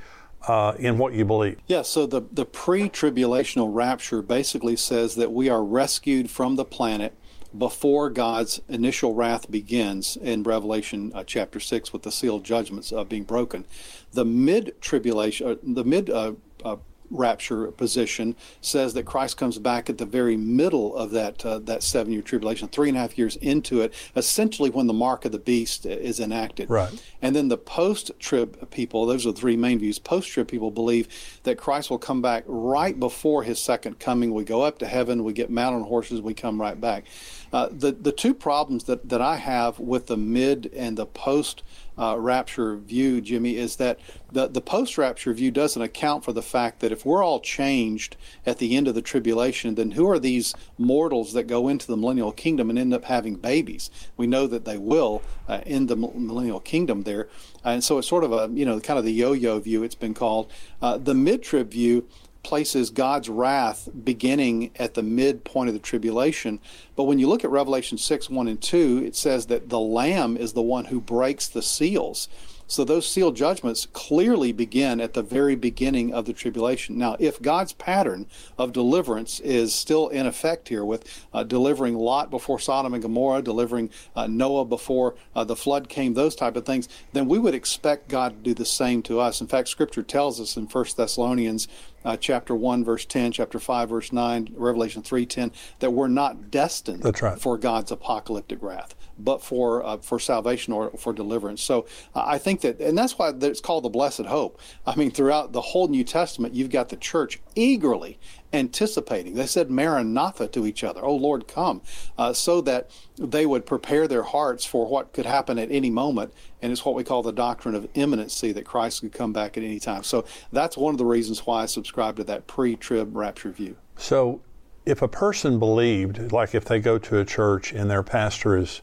uh, 0.48 0.74
in 0.77 0.98
what 0.98 1.13
you 1.13 1.25
believe. 1.25 1.59
Yeah, 1.67 1.81
so 1.81 2.05
the 2.05 2.21
the 2.31 2.45
pre-tribulational 2.45 3.69
rapture 3.74 4.21
basically 4.21 4.75
says 4.75 5.15
that 5.15 5.31
we 5.31 5.50
are 5.50 5.63
rescued 5.63 6.29
from 6.29 6.55
the 6.55 6.65
planet 6.65 7.13
before 7.57 8.09
God's 8.09 8.62
initial 8.69 9.15
wrath 9.15 9.50
begins 9.50 10.15
in 10.17 10.43
Revelation 10.43 11.12
uh, 11.15 11.24
chapter 11.24 11.59
six 11.59 11.91
with 11.91 12.03
the 12.03 12.12
sealed 12.12 12.43
judgments 12.43 12.93
uh, 12.93 13.03
being 13.03 13.23
broken. 13.23 13.65
The 14.12 14.25
mid 14.25 14.80
tribulation, 14.82 15.47
uh, 15.47 15.56
the 15.63 15.84
mid 15.84 16.10
uh, 16.10 16.34
uh, 16.63 16.77
rapture 17.10 17.72
position 17.72 18.36
says 18.62 18.93
that 18.93 19.04
Christ 19.04 19.38
comes 19.38 19.58
back 19.58 19.89
at 19.89 19.98
the 19.98 20.06
very 20.06 20.38
middle 20.38 20.95
of 20.95 21.12
that 21.12 21.45
uh, 21.45 21.60
that 21.60 21.84
seven 21.84 22.13
year 22.13 22.22
tribulation, 22.22 22.67
three 22.67 22.89
and 22.89 22.98
a 22.98 23.02
half 23.02 23.17
years 23.17 23.36
into 23.38 23.82
it, 23.82 23.93
essentially 24.15 24.69
when 24.69 24.88
the 24.88 24.93
mark 24.93 25.26
of 25.26 25.32
the 25.32 25.39
beast 25.39 25.86
is 25.86 26.19
enacted. 26.19 26.69
Right. 26.69 27.04
And 27.22 27.36
then 27.36 27.48
the 27.48 27.58
post 27.58 28.12
trib 28.19 28.69
people, 28.72 29.06
those 29.06 29.26
are 29.26 29.32
the 29.32 29.39
three 29.39 29.58
main 29.58 29.80
views. 29.80 30.00
Post 30.00 30.30
trib 30.30 30.48
people 30.48 30.72
believe 30.72 31.08
that 31.43 31.58
Christ 31.58 31.89
will 31.89 31.98
come 31.98 32.22
back 32.22 32.43
right 32.48 33.00
before 33.00 33.43
his 33.43 33.60
second 33.60 34.00
coming. 34.00 34.34
We 34.34 34.43
go 34.43 34.62
up 34.62 34.80
to 34.80 34.88
heaven, 34.88 35.24
we 35.24 35.34
get 35.34 35.50
mounted 35.50 35.78
on 35.78 35.84
horses, 35.84 36.22
we 36.22 36.34
come 36.34 36.60
right 36.60 36.80
back. 36.80 37.06
Uh, 37.51 37.69
the 37.71 37.91
the 37.91 38.12
two 38.12 38.33
problems 38.33 38.83
that, 38.85 39.09
that 39.09 39.21
I 39.21 39.38
have 39.38 39.79
with 39.79 40.07
the 40.07 40.17
mid 40.17 40.71
and 40.75 40.97
the 40.97 41.05
post 41.05 41.63
uh, 41.99 42.15
rapture 42.17 42.77
view, 42.77 43.19
Jimmy, 43.19 43.57
is 43.57 43.75
that 43.75 43.99
the, 44.31 44.47
the 44.47 44.62
post 44.62 44.97
rapture 44.97 45.33
view 45.33 45.51
doesn't 45.51 45.81
account 45.81 46.23
for 46.23 46.31
the 46.31 46.41
fact 46.41 46.79
that 46.79 46.93
if 46.93 47.05
we're 47.05 47.23
all 47.23 47.41
changed 47.41 48.15
at 48.45 48.57
the 48.57 48.77
end 48.77 48.88
of 48.88 48.95
the 48.95 49.01
tribulation, 49.01 49.75
then 49.75 49.91
who 49.91 50.09
are 50.09 50.19
these 50.19 50.55
mortals 50.77 51.33
that 51.33 51.43
go 51.43 51.67
into 51.67 51.85
the 51.88 51.97
millennial 51.97 52.31
kingdom 52.31 52.69
and 52.69 52.79
end 52.79 52.93
up 52.93 53.05
having 53.05 53.35
babies? 53.35 53.89
We 54.15 54.27
know 54.27 54.47
that 54.47 54.63
they 54.63 54.77
will 54.77 55.21
uh, 55.47 55.62
in 55.65 55.88
the 55.88 55.97
millennial 55.97 56.62
kingdom 56.62 57.03
there. 57.03 57.27
And 57.65 57.83
so 57.83 57.97
it's 57.97 58.07
sort 58.07 58.23
of 58.23 58.31
a, 58.31 58.49
you 58.53 58.65
know, 58.65 58.79
kind 58.79 58.97
of 58.97 59.03
the 59.03 59.12
yo 59.12 59.33
yo 59.33 59.59
view, 59.59 59.83
it's 59.83 59.95
been 59.95 60.13
called. 60.13 60.49
Uh, 60.81 60.97
the 60.97 61.13
mid 61.13 61.43
trib 61.43 61.71
view 61.71 62.07
places 62.49 62.89
God's 62.89 63.29
wrath 63.29 63.88
beginning 64.03 64.71
at 64.77 64.95
the 64.95 65.03
midpoint 65.03 65.67
of 65.67 65.75
the 65.75 65.79
tribulation. 65.79 66.59
But 66.95 67.03
when 67.03 67.19
you 67.19 67.27
look 67.27 67.43
at 67.43 67.51
Revelation 67.51 67.99
6 67.99 68.27
1 68.27 68.47
and 68.47 68.59
2, 68.59 69.03
it 69.05 69.15
says 69.15 69.45
that 69.45 69.69
the 69.69 69.79
Lamb 69.79 70.35
is 70.35 70.53
the 70.53 70.63
one 70.63 70.85
who 70.85 70.99
breaks 70.99 71.47
the 71.47 71.62
seals. 71.62 72.27
So 72.69 72.83
those 72.83 73.09
sealed 73.09 73.35
judgments 73.35 73.88
clearly 73.93 74.51
begin 74.51 75.01
at 75.01 75.13
the 75.13 75.23
very 75.23 75.55
beginning 75.55 76.13
of 76.13 76.25
the 76.25 76.33
tribulation. 76.33 76.99
Now, 76.99 77.17
if 77.19 77.41
God's 77.41 77.73
pattern 77.73 78.27
of 78.59 78.73
deliverance 78.73 79.39
is 79.39 79.73
still 79.73 80.07
in 80.09 80.27
effect 80.27 80.69
here, 80.69 80.85
with 80.85 81.03
uh, 81.33 81.43
delivering 81.43 81.95
Lot 81.95 82.29
before 82.29 82.59
Sodom 82.59 82.93
and 82.93 83.01
Gomorrah, 83.01 83.41
delivering 83.41 83.89
uh, 84.15 84.27
Noah 84.27 84.65
before 84.65 85.15
uh, 85.35 85.43
the 85.43 85.55
flood 85.55 85.89
came, 85.89 86.13
those 86.13 86.35
type 86.35 86.55
of 86.55 86.63
things, 86.63 86.88
then 87.12 87.27
we 87.27 87.39
would 87.39 87.55
expect 87.55 88.07
God 88.07 88.38
to 88.38 88.49
do 88.49 88.53
the 88.53 88.65
same 88.65 89.01
to 89.03 89.19
us. 89.19 89.41
In 89.41 89.47
fact, 89.47 89.69
Scripture 89.69 90.03
tells 90.03 90.39
us 90.39 90.55
in 90.55 90.65
1 90.65 90.85
Thessalonians 90.95 91.67
uh, 92.05 92.17
chapter 92.17 92.55
1 92.55 92.83
verse 92.83 93.05
10 93.05 93.31
chapter 93.31 93.59
5 93.59 93.89
verse 93.89 94.12
9 94.12 94.53
revelation 94.55 95.01
3.10 95.01 95.51
that 95.79 95.91
we're 95.91 96.07
not 96.07 96.51
destined 96.51 97.03
right. 97.21 97.39
for 97.39 97.57
god's 97.57 97.91
apocalyptic 97.91 98.62
wrath 98.62 98.95
but 99.19 99.43
for 99.43 99.85
uh, 99.85 99.97
for 99.97 100.19
salvation 100.19 100.73
or 100.73 100.91
for 100.91 101.13
deliverance. 101.13 101.62
So 101.62 101.85
uh, 102.15 102.23
I 102.25 102.38
think 102.38 102.62
that, 102.62 102.79
and 102.79 102.97
that's 102.97 103.17
why 103.17 103.33
it's 103.41 103.62
called 103.62 103.83
the 103.83 103.89
blessed 103.89 104.25
hope. 104.25 104.59
I 104.85 104.95
mean, 104.95 105.12
throughout 105.12 105.51
the 105.51 105.62
whole 105.62 105.88
New 105.88 106.03
Testament, 106.03 106.53
you've 106.53 106.69
got 106.69 106.89
the 106.89 106.97
church 106.97 107.39
eagerly 107.55 108.19
anticipating. 108.53 109.35
They 109.35 109.45
said 109.45 109.69
Maranatha 109.69 110.47
to 110.47 110.65
each 110.65 110.83
other, 110.83 111.03
"Oh 111.03 111.15
Lord, 111.15 111.47
come," 111.47 111.81
uh, 112.17 112.33
so 112.33 112.62
that 112.62 112.89
they 113.17 113.45
would 113.45 113.65
prepare 113.65 114.07
their 114.07 114.23
hearts 114.23 114.65
for 114.65 114.88
what 114.88 115.13
could 115.13 115.25
happen 115.25 115.59
at 115.59 115.71
any 115.71 115.89
moment. 115.89 116.33
And 116.62 116.71
it's 116.71 116.83
what 116.83 116.95
we 116.95 117.03
call 117.03 117.23
the 117.23 117.31
doctrine 117.31 117.75
of 117.75 117.88
imminency 117.93 118.51
that 118.53 118.65
Christ 118.65 119.01
could 119.01 119.13
come 119.13 119.31
back 119.31 119.57
at 119.57 119.63
any 119.63 119.79
time. 119.79 120.03
So 120.03 120.25
that's 120.51 120.77
one 120.77 120.93
of 120.93 120.97
the 120.97 121.05
reasons 121.05 121.45
why 121.45 121.63
I 121.63 121.65
subscribe 121.65 122.15
to 122.17 122.23
that 122.25 122.47
pre-trib 122.47 123.15
rapture 123.15 123.51
view. 123.51 123.77
So 123.97 124.41
if 124.85 125.01
a 125.01 125.07
person 125.07 125.59
believed, 125.59 126.31
like 126.31 126.55
if 126.55 126.65
they 126.65 126.79
go 126.79 126.97
to 126.97 127.19
a 127.19 127.25
church 127.25 127.71
and 127.71 127.89
their 127.89 128.03
pastor 128.03 128.57
is 128.57 128.81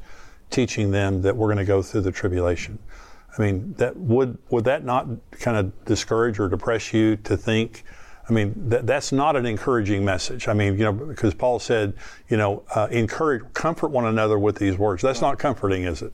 teaching 0.50 0.90
them 0.90 1.22
that 1.22 1.36
we're 1.36 1.48
going 1.48 1.58
to 1.58 1.64
go 1.64 1.82
through 1.82 2.02
the 2.02 2.12
tribulation. 2.12 2.78
I 3.36 3.42
mean, 3.42 3.74
that 3.78 3.96
would 3.96 4.38
would 4.50 4.64
that 4.64 4.84
not 4.84 5.06
kind 5.32 5.56
of 5.56 5.84
discourage 5.84 6.38
or 6.38 6.48
depress 6.48 6.92
you 6.92 7.16
to 7.16 7.36
think? 7.36 7.84
I 8.28 8.32
mean, 8.32 8.54
that, 8.70 8.86
that's 8.86 9.12
not 9.12 9.36
an 9.36 9.46
encouraging 9.46 10.04
message. 10.04 10.48
I 10.48 10.52
mean, 10.52 10.76
you 10.78 10.84
know, 10.84 10.92
because 10.92 11.34
Paul 11.34 11.58
said, 11.58 11.94
you 12.28 12.36
know, 12.36 12.64
uh, 12.74 12.88
encourage, 12.90 13.42
comfort 13.52 13.88
one 13.88 14.04
another 14.04 14.38
with 14.38 14.56
these 14.56 14.76
words. 14.76 15.02
That's 15.02 15.20
not 15.20 15.38
comforting, 15.38 15.84
is 15.84 16.02
it? 16.02 16.12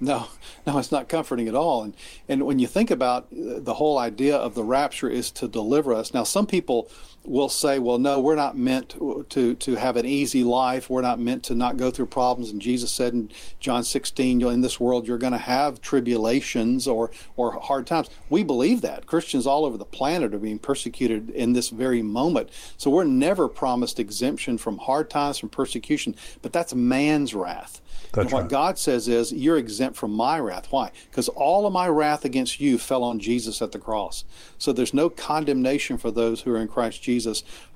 No, 0.00 0.26
no, 0.66 0.78
it's 0.78 0.92
not 0.92 1.08
comforting 1.08 1.48
at 1.48 1.54
all. 1.54 1.82
And 1.82 1.94
and 2.28 2.44
when 2.44 2.58
you 2.58 2.66
think 2.66 2.90
about 2.90 3.28
the 3.30 3.74
whole 3.74 3.96
idea 3.96 4.36
of 4.36 4.54
the 4.54 4.64
rapture 4.64 5.08
is 5.08 5.30
to 5.32 5.48
deliver 5.48 5.94
us. 5.94 6.12
Now, 6.12 6.24
some 6.24 6.46
people 6.46 6.90
will 7.24 7.48
say, 7.48 7.78
well, 7.78 7.98
no, 7.98 8.20
we're 8.20 8.34
not 8.34 8.56
meant 8.56 8.90
to, 9.30 9.54
to 9.54 9.74
have 9.76 9.96
an 9.96 10.06
easy 10.06 10.44
life. 10.44 10.90
We're 10.90 11.02
not 11.02 11.18
meant 11.20 11.44
to 11.44 11.54
not 11.54 11.76
go 11.76 11.90
through 11.90 12.06
problems. 12.06 12.50
And 12.50 12.60
Jesus 12.60 12.90
said 12.90 13.12
in 13.12 13.30
John 13.60 13.84
16, 13.84 14.42
in 14.42 14.60
this 14.60 14.80
world, 14.80 15.06
you're 15.06 15.18
going 15.18 15.32
to 15.32 15.38
have 15.38 15.80
tribulations 15.80 16.88
or, 16.88 17.10
or 17.36 17.52
hard 17.60 17.86
times. 17.86 18.10
We 18.28 18.42
believe 18.42 18.80
that. 18.82 19.06
Christians 19.06 19.46
all 19.46 19.64
over 19.64 19.78
the 19.78 19.84
planet 19.84 20.34
are 20.34 20.38
being 20.38 20.58
persecuted 20.58 21.30
in 21.30 21.52
this 21.52 21.70
very 21.70 22.02
moment. 22.02 22.50
So 22.76 22.90
we're 22.90 23.04
never 23.04 23.48
promised 23.48 24.00
exemption 24.00 24.58
from 24.58 24.78
hard 24.78 25.08
times, 25.08 25.38
from 25.38 25.50
persecution. 25.50 26.16
But 26.42 26.52
that's 26.52 26.74
man's 26.74 27.34
wrath. 27.34 27.80
That's 28.12 28.26
and 28.26 28.32
what 28.32 28.42
right. 28.42 28.50
God 28.50 28.78
says 28.78 29.08
is, 29.08 29.32
you're 29.32 29.56
exempt 29.56 29.84
exempt 29.84 29.98
from 29.98 30.12
my 30.12 30.38
wrath. 30.38 30.68
Why? 30.70 30.90
Because 31.10 31.28
all 31.28 31.66
of 31.66 31.72
my 31.72 31.88
wrath 31.88 32.24
against 32.24 32.60
you 32.60 32.78
fell 32.78 33.02
on 33.02 33.18
Jesus 33.18 33.60
at 33.60 33.72
the 33.72 33.78
cross. 33.78 34.24
So 34.56 34.72
there's 34.72 34.94
no 34.94 35.10
condemnation 35.10 35.98
for 35.98 36.10
those 36.10 36.42
who 36.42 36.52
are 36.52 36.58
in 36.58 36.68
Christ 36.68 37.02
Jesus, 37.02 37.13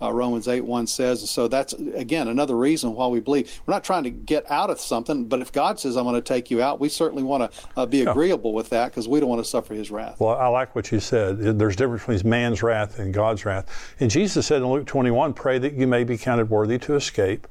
uh, 0.00 0.12
Romans 0.12 0.48
8 0.48 0.62
1 0.62 0.86
says. 0.86 1.20
And 1.20 1.28
so 1.28 1.48
that's, 1.48 1.72
again, 1.72 2.28
another 2.28 2.56
reason 2.56 2.94
why 2.94 3.06
we 3.06 3.20
believe. 3.20 3.60
We're 3.66 3.74
not 3.74 3.84
trying 3.84 4.04
to 4.04 4.10
get 4.10 4.50
out 4.50 4.70
of 4.70 4.80
something, 4.80 5.26
but 5.26 5.40
if 5.40 5.52
God 5.52 5.78
says, 5.78 5.96
I'm 5.96 6.04
going 6.04 6.14
to 6.14 6.20
take 6.20 6.50
you 6.50 6.62
out, 6.62 6.80
we 6.80 6.88
certainly 6.88 7.22
want 7.22 7.50
to 7.50 7.60
uh, 7.76 7.86
be 7.86 8.02
agreeable 8.02 8.52
with 8.52 8.70
that 8.70 8.88
because 8.88 9.08
we 9.08 9.20
don't 9.20 9.28
want 9.28 9.42
to 9.42 9.48
suffer 9.48 9.74
his 9.74 9.90
wrath. 9.90 10.20
Well, 10.20 10.36
I 10.36 10.48
like 10.48 10.74
what 10.74 10.90
you 10.92 11.00
said. 11.00 11.38
There's 11.38 11.74
a 11.74 11.76
difference 11.76 12.02
between 12.02 12.30
man's 12.30 12.62
wrath 12.62 12.98
and 12.98 13.12
God's 13.14 13.44
wrath. 13.44 13.94
And 14.00 14.10
Jesus 14.10 14.46
said 14.46 14.62
in 14.62 14.68
Luke 14.68 14.86
21, 14.86 15.34
pray 15.34 15.58
that 15.58 15.74
you 15.74 15.86
may 15.86 16.04
be 16.04 16.18
counted 16.18 16.50
worthy 16.50 16.78
to 16.78 16.94
escape 16.94 17.46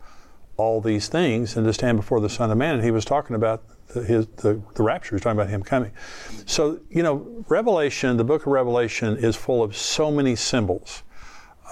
all 0.57 0.81
these 0.81 1.07
things 1.07 1.55
and 1.55 1.65
to 1.65 1.73
stand 1.73 1.97
before 1.97 2.19
the 2.19 2.29
Son 2.29 2.51
of 2.51 2.57
Man. 2.57 2.75
And 2.75 2.83
he 2.83 2.91
was 2.91 3.05
talking 3.05 3.35
about 3.35 3.63
the, 3.89 4.03
his, 4.03 4.27
the, 4.37 4.61
the 4.75 4.83
rapture. 4.83 5.11
He 5.11 5.15
was 5.15 5.21
talking 5.21 5.39
about 5.39 5.49
him 5.49 5.63
coming. 5.63 5.91
So, 6.45 6.79
you 6.89 7.03
know, 7.03 7.45
Revelation, 7.47 8.17
the 8.17 8.23
book 8.23 8.41
of 8.41 8.51
Revelation, 8.51 9.17
is 9.17 9.35
full 9.35 9.63
of 9.63 9.75
so 9.75 10.11
many 10.11 10.35
symbols. 10.35 11.03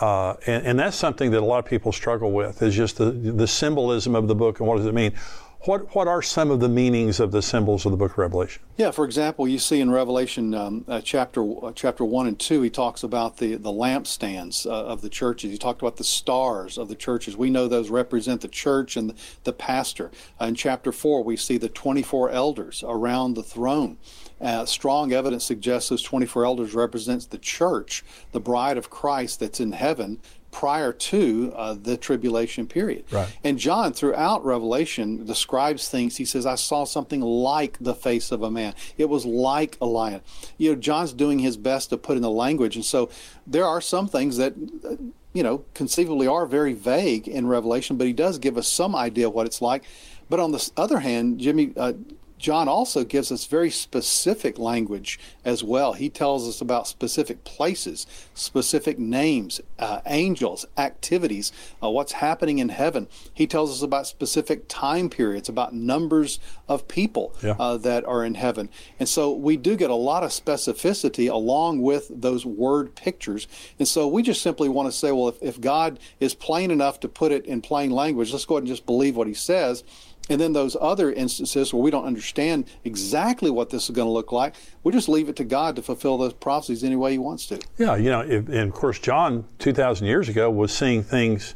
Uh, 0.01 0.35
and, 0.45 0.65
and, 0.65 0.79
that's 0.79 0.97
something 0.97 1.31
that 1.31 1.39
a 1.39 1.45
lot 1.45 1.59
of 1.59 1.65
people 1.65 1.91
struggle 1.93 2.31
with 2.31 2.61
is 2.61 2.75
just 2.75 2.97
the, 2.97 3.11
the 3.11 3.47
symbolism 3.47 4.13
of 4.13 4.27
the 4.27 4.35
book 4.35 4.59
and 4.59 4.67
what 4.67 4.75
does 4.75 4.85
it 4.85 4.93
mean. 4.93 5.13
What, 5.61 5.95
what 5.95 6.07
are 6.07 6.21
some 6.21 6.51
of 6.51 6.59
the 6.59 6.69
meanings 6.69 7.19
of 7.19 7.31
the 7.31 7.41
symbols 7.41 7.85
of 7.85 7.91
the 7.91 7.97
book 7.97 8.11
of 8.11 8.17
Revelation? 8.19 8.61
Yeah, 8.77 8.91
for 8.91 9.03
example, 9.03 9.47
you 9.47 9.57
see 9.57 9.81
in 9.81 9.89
Revelation 9.89 10.53
um, 10.53 10.85
uh, 10.87 11.01
chapter 11.01 11.43
uh, 11.65 11.71
chapter 11.73 12.05
one 12.05 12.27
and 12.27 12.37
two, 12.37 12.61
he 12.61 12.69
talks 12.69 13.01
about 13.01 13.37
the 13.37 13.55
the 13.55 13.71
lampstands 13.71 14.67
uh, 14.67 14.69
of 14.69 15.01
the 15.01 15.09
churches. 15.09 15.49
He 15.51 15.57
talked 15.57 15.81
about 15.81 15.95
the 15.95 16.03
stars 16.03 16.77
of 16.77 16.87
the 16.87 16.95
churches. 16.95 17.35
We 17.35 17.49
know 17.49 17.67
those 17.67 17.89
represent 17.89 18.41
the 18.41 18.47
church 18.47 18.95
and 18.95 19.13
the, 19.43 19.53
pastor. 19.53 20.11
In 20.39 20.53
chapter 20.53 20.91
four, 20.91 21.23
we 21.23 21.35
see 21.35 21.57
the 21.57 21.69
twenty 21.69 22.03
four 22.03 22.29
elders 22.29 22.83
around 22.85 23.33
the 23.33 23.43
throne. 23.43 23.97
Uh, 24.41 24.65
strong 24.65 25.13
evidence 25.13 25.45
suggests 25.45 25.89
those 25.89 26.01
24 26.03 26.45
elders 26.45 26.73
represents 26.73 27.25
the 27.25 27.37
church, 27.37 28.03
the 28.31 28.39
bride 28.39 28.77
of 28.77 28.89
Christ 28.89 29.39
that's 29.39 29.59
in 29.59 29.71
heaven, 29.71 30.19
prior 30.55 30.93
to 30.93 31.51
uh, 31.53 31.73
the 31.73 31.97
tribulation 31.97 32.65
period. 32.65 33.03
Right. 33.11 33.27
And 33.43 33.59
John, 33.59 33.91
throughout 33.91 34.45
Revelation, 34.45 35.25
describes 35.25 35.89
things. 35.89 36.15
He 36.15 36.23
says, 36.23 36.45
I 36.45 36.55
saw 36.55 36.85
something 36.85 37.19
like 37.19 37.77
the 37.81 37.93
face 37.93 38.31
of 38.31 38.41
a 38.41 38.49
man. 38.49 38.73
It 38.97 39.09
was 39.09 39.25
like 39.25 39.77
a 39.81 39.85
lion. 39.85 40.21
You 40.57 40.71
know, 40.71 40.79
John's 40.79 41.11
doing 41.11 41.39
his 41.39 41.57
best 41.57 41.89
to 41.89 41.97
put 41.97 42.15
in 42.15 42.23
the 42.23 42.29
language. 42.29 42.77
And 42.77 42.85
so 42.85 43.09
there 43.45 43.65
are 43.65 43.81
some 43.81 44.07
things 44.07 44.37
that. 44.37 44.53
Uh, 44.83 44.95
you 45.33 45.43
know, 45.43 45.65
conceivably 45.73 46.27
are 46.27 46.45
very 46.45 46.71
vague 46.71 47.27
in 47.27 47.45
Revelation, 47.45 47.97
but 47.97 48.07
he 48.07 48.13
does 48.13 48.39
give 48.39 48.57
us 48.57 48.69
some 48.69 48.95
idea 48.95 49.27
of 49.27 49.33
what 49.33 49.45
it's 49.45 49.61
like. 49.61 49.83
But 50.29 50.39
on 50.39 50.53
the 50.53 50.71
other 50.77 50.99
hand, 50.99 51.41
Jimmy, 51.41 51.73
uh, 51.75 51.91
John 52.37 52.67
also 52.67 53.03
gives 53.03 53.31
us 53.31 53.45
very 53.45 53.71
specific 53.71 54.59
language 54.59 55.19
as 55.43 55.63
well. 55.63 55.93
He 55.93 56.09
tells 56.09 56.47
us 56.47 56.61
about 56.61 56.87
specific 56.87 57.43
places, 57.43 58.05
specific 58.33 58.99
names, 58.99 59.61
uh, 59.79 60.01
angels, 60.05 60.65
activities, 60.77 61.51
uh, 61.81 61.89
what's 61.89 62.13
happening 62.13 62.59
in 62.59 62.69
heaven. 62.69 63.07
He 63.33 63.47
tells 63.47 63.71
us 63.71 63.81
about 63.81 64.07
specific 64.07 64.67
time 64.67 65.09
periods, 65.09 65.47
about 65.47 65.73
numbers 65.73 66.39
of 66.67 66.87
people 66.87 67.33
yeah. 67.41 67.55
uh, 67.57 67.77
that 67.77 68.03
are 68.05 68.25
in 68.25 68.35
heaven. 68.35 68.69
And 68.99 69.07
so 69.07 69.33
we 69.33 69.55
do 69.55 69.75
get 69.75 69.89
a 69.89 69.95
lot 69.95 70.23
of 70.23 70.31
specificity 70.31 71.31
along 71.31 71.81
with 71.81 72.09
those 72.09 72.45
word 72.45 72.95
pictures. 72.95 73.47
And 73.79 73.87
so 73.87 74.07
we 74.07 74.23
just 74.23 74.41
simply 74.41 74.67
want 74.67 74.91
to 74.91 74.97
say, 74.97 75.11
well, 75.11 75.29
if, 75.29 75.41
if 75.41 75.61
God 75.61 75.99
is 76.19 76.33
plain 76.33 76.71
enough 76.71 76.99
to 77.01 77.07
put 77.07 77.31
it 77.31 77.45
in 77.45 77.61
plain 77.61 77.91
language, 77.91 78.31
let's 78.31 78.45
go 78.45 78.55
ahead 78.55 78.63
and 78.63 78.67
just 78.67 78.85
believe 78.85 79.15
what 79.15 79.27
he 79.27 79.33
says 79.33 79.83
and 80.29 80.41
then 80.41 80.53
those 80.53 80.75
other 80.79 81.11
instances 81.11 81.73
where 81.73 81.83
we 81.83 81.91
don't 81.91 82.05
understand 82.05 82.65
exactly 82.83 83.51
what 83.51 83.69
this 83.69 83.85
is 83.85 83.91
going 83.91 84.07
to 84.07 84.11
look 84.11 84.31
like, 84.31 84.55
we 84.83 84.91
just 84.91 85.07
leave 85.07 85.29
it 85.29 85.35
to 85.35 85.43
God 85.43 85.75
to 85.75 85.81
fulfill 85.81 86.17
those 86.17 86.33
prophecies 86.33 86.83
any 86.83 86.95
way 86.95 87.11
He 87.13 87.17
wants 87.17 87.45
to. 87.47 87.59
Yeah, 87.77 87.95
you 87.95 88.09
know, 88.09 88.21
if, 88.21 88.47
and 88.47 88.69
of 88.69 88.73
course, 88.73 88.99
John, 88.99 89.45
2,000 89.59 90.07
years 90.07 90.29
ago, 90.29 90.49
was 90.49 90.75
seeing 90.75 91.03
things 91.03 91.55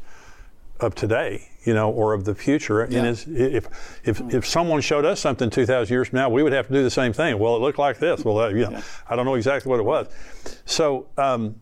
of 0.78 0.94
today, 0.94 1.48
you 1.64 1.74
know, 1.74 1.90
or 1.90 2.12
of 2.12 2.24
the 2.24 2.34
future. 2.34 2.86
Yeah. 2.88 3.04
And 3.04 3.08
if, 3.08 3.66
if, 4.04 4.20
if 4.32 4.46
someone 4.46 4.80
showed 4.80 5.04
us 5.04 5.20
something 5.20 5.50
2,000 5.50 5.92
years 5.92 6.08
from 6.08 6.18
now, 6.18 6.28
we 6.28 6.42
would 6.42 6.52
have 6.52 6.68
to 6.68 6.72
do 6.72 6.82
the 6.82 6.90
same 6.90 7.12
thing. 7.12 7.38
Well, 7.38 7.56
it 7.56 7.60
looked 7.60 7.78
like 7.78 7.98
this. 7.98 8.24
Well, 8.24 8.38
uh, 8.38 8.48
you 8.48 8.64
know, 8.64 8.70
yeah. 8.70 8.82
I 9.08 9.16
don't 9.16 9.26
know 9.26 9.34
exactly 9.34 9.68
what 9.68 9.80
it 9.80 9.84
was. 9.84 10.08
So, 10.64 11.08
um, 11.18 11.56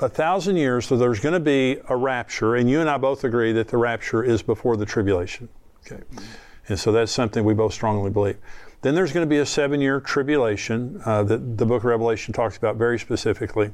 a 0.00 0.08
thousand 0.08 0.56
years, 0.56 0.86
so 0.86 0.96
there's 0.96 1.20
going 1.20 1.34
to 1.34 1.40
be 1.40 1.78
a 1.88 1.96
rapture, 1.96 2.56
and 2.56 2.68
you 2.68 2.80
and 2.80 2.90
I 2.90 2.98
both 2.98 3.22
agree 3.22 3.52
that 3.52 3.68
the 3.68 3.76
rapture 3.76 4.24
is 4.24 4.42
before 4.42 4.76
the 4.76 4.86
tribulation. 4.86 5.48
Okay. 5.86 6.02
Mm-hmm. 6.02 6.24
And 6.68 6.78
so 6.78 6.92
that's 6.92 7.12
something 7.12 7.44
we 7.44 7.54
both 7.54 7.72
strongly 7.72 8.10
believe. 8.10 8.36
Then 8.82 8.94
there's 8.94 9.12
going 9.12 9.26
to 9.26 9.30
be 9.30 9.38
a 9.38 9.46
seven 9.46 9.80
year 9.80 10.00
tribulation 10.00 11.00
uh, 11.04 11.22
that 11.24 11.58
the 11.58 11.66
book 11.66 11.82
of 11.82 11.86
Revelation 11.86 12.32
talks 12.32 12.56
about 12.56 12.76
very 12.76 12.98
specifically. 12.98 13.72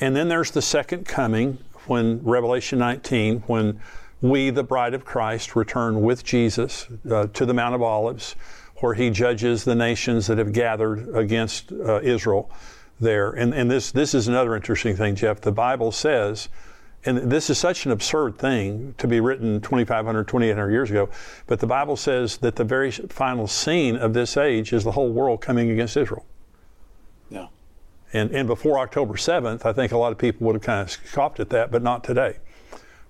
And 0.00 0.16
then 0.16 0.28
there's 0.28 0.50
the 0.50 0.62
second 0.62 1.06
coming 1.06 1.58
when 1.86 2.22
Revelation 2.24 2.78
19, 2.78 3.44
when 3.46 3.80
we, 4.20 4.50
the 4.50 4.64
bride 4.64 4.94
of 4.94 5.04
Christ, 5.04 5.54
return 5.54 6.00
with 6.00 6.24
Jesus 6.24 6.86
uh, 7.10 7.26
to 7.28 7.46
the 7.46 7.54
Mount 7.54 7.74
of 7.74 7.82
Olives, 7.82 8.34
where 8.76 8.94
he 8.94 9.10
judges 9.10 9.64
the 9.64 9.74
nations 9.74 10.26
that 10.26 10.38
have 10.38 10.52
gathered 10.52 11.14
against 11.14 11.72
uh, 11.72 12.00
Israel 12.00 12.50
there. 13.00 13.30
And, 13.30 13.52
and 13.54 13.70
this, 13.70 13.92
this 13.92 14.14
is 14.14 14.28
another 14.28 14.56
interesting 14.56 14.96
thing, 14.96 15.14
Jeff. 15.14 15.40
The 15.40 15.52
Bible 15.52 15.92
says 15.92 16.48
and 17.04 17.30
this 17.30 17.50
is 17.50 17.58
such 17.58 17.84
an 17.84 17.90
absurd 17.90 18.38
thing 18.38 18.94
to 18.98 19.08
be 19.08 19.20
written 19.20 19.60
2,500, 19.60 20.28
2,800 20.28 20.70
years 20.70 20.90
ago, 20.90 21.08
but 21.46 21.58
the 21.58 21.66
Bible 21.66 21.96
says 21.96 22.36
that 22.38 22.56
the 22.56 22.64
very 22.64 22.90
final 22.90 23.46
scene 23.48 23.96
of 23.96 24.14
this 24.14 24.36
age 24.36 24.72
is 24.72 24.84
the 24.84 24.92
whole 24.92 25.10
world 25.10 25.40
coming 25.40 25.70
against 25.70 25.96
Israel. 25.96 26.24
Yeah. 27.28 27.48
And, 28.12 28.30
and 28.30 28.46
before 28.46 28.78
October 28.78 29.14
7th, 29.14 29.66
I 29.66 29.72
think 29.72 29.90
a 29.92 29.98
lot 29.98 30.12
of 30.12 30.18
people 30.18 30.46
would 30.46 30.54
have 30.54 30.62
kind 30.62 30.82
of 30.82 30.90
scoffed 30.90 31.40
at 31.40 31.50
that, 31.50 31.72
but 31.72 31.82
not 31.82 32.04
today. 32.04 32.36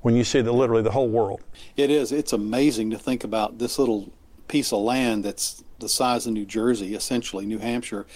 When 0.01 0.17
you 0.17 0.25
see 0.25 0.41
that 0.41 0.53
literally 0.53 0.83
the 0.83 0.91
whole 0.91 1.09
world. 1.09 1.43
It 1.77 1.91
is. 1.91 2.13
It's 2.13 2.33
amazing 2.33 2.91
to 2.91 2.99
think 2.99 3.25
about 3.25 3.59
this 3.59 3.79
little 3.79 4.11
piece 4.49 4.73
of 4.73 4.81
land 4.81 5.25
that's 5.25 5.63
the 5.79 5.89
size 5.89 6.27
of 6.27 6.33
New 6.33 6.45
Jersey, 6.47 6.95
essentially, 6.95 7.47
New 7.47 7.59
Hampshire, 7.59 8.07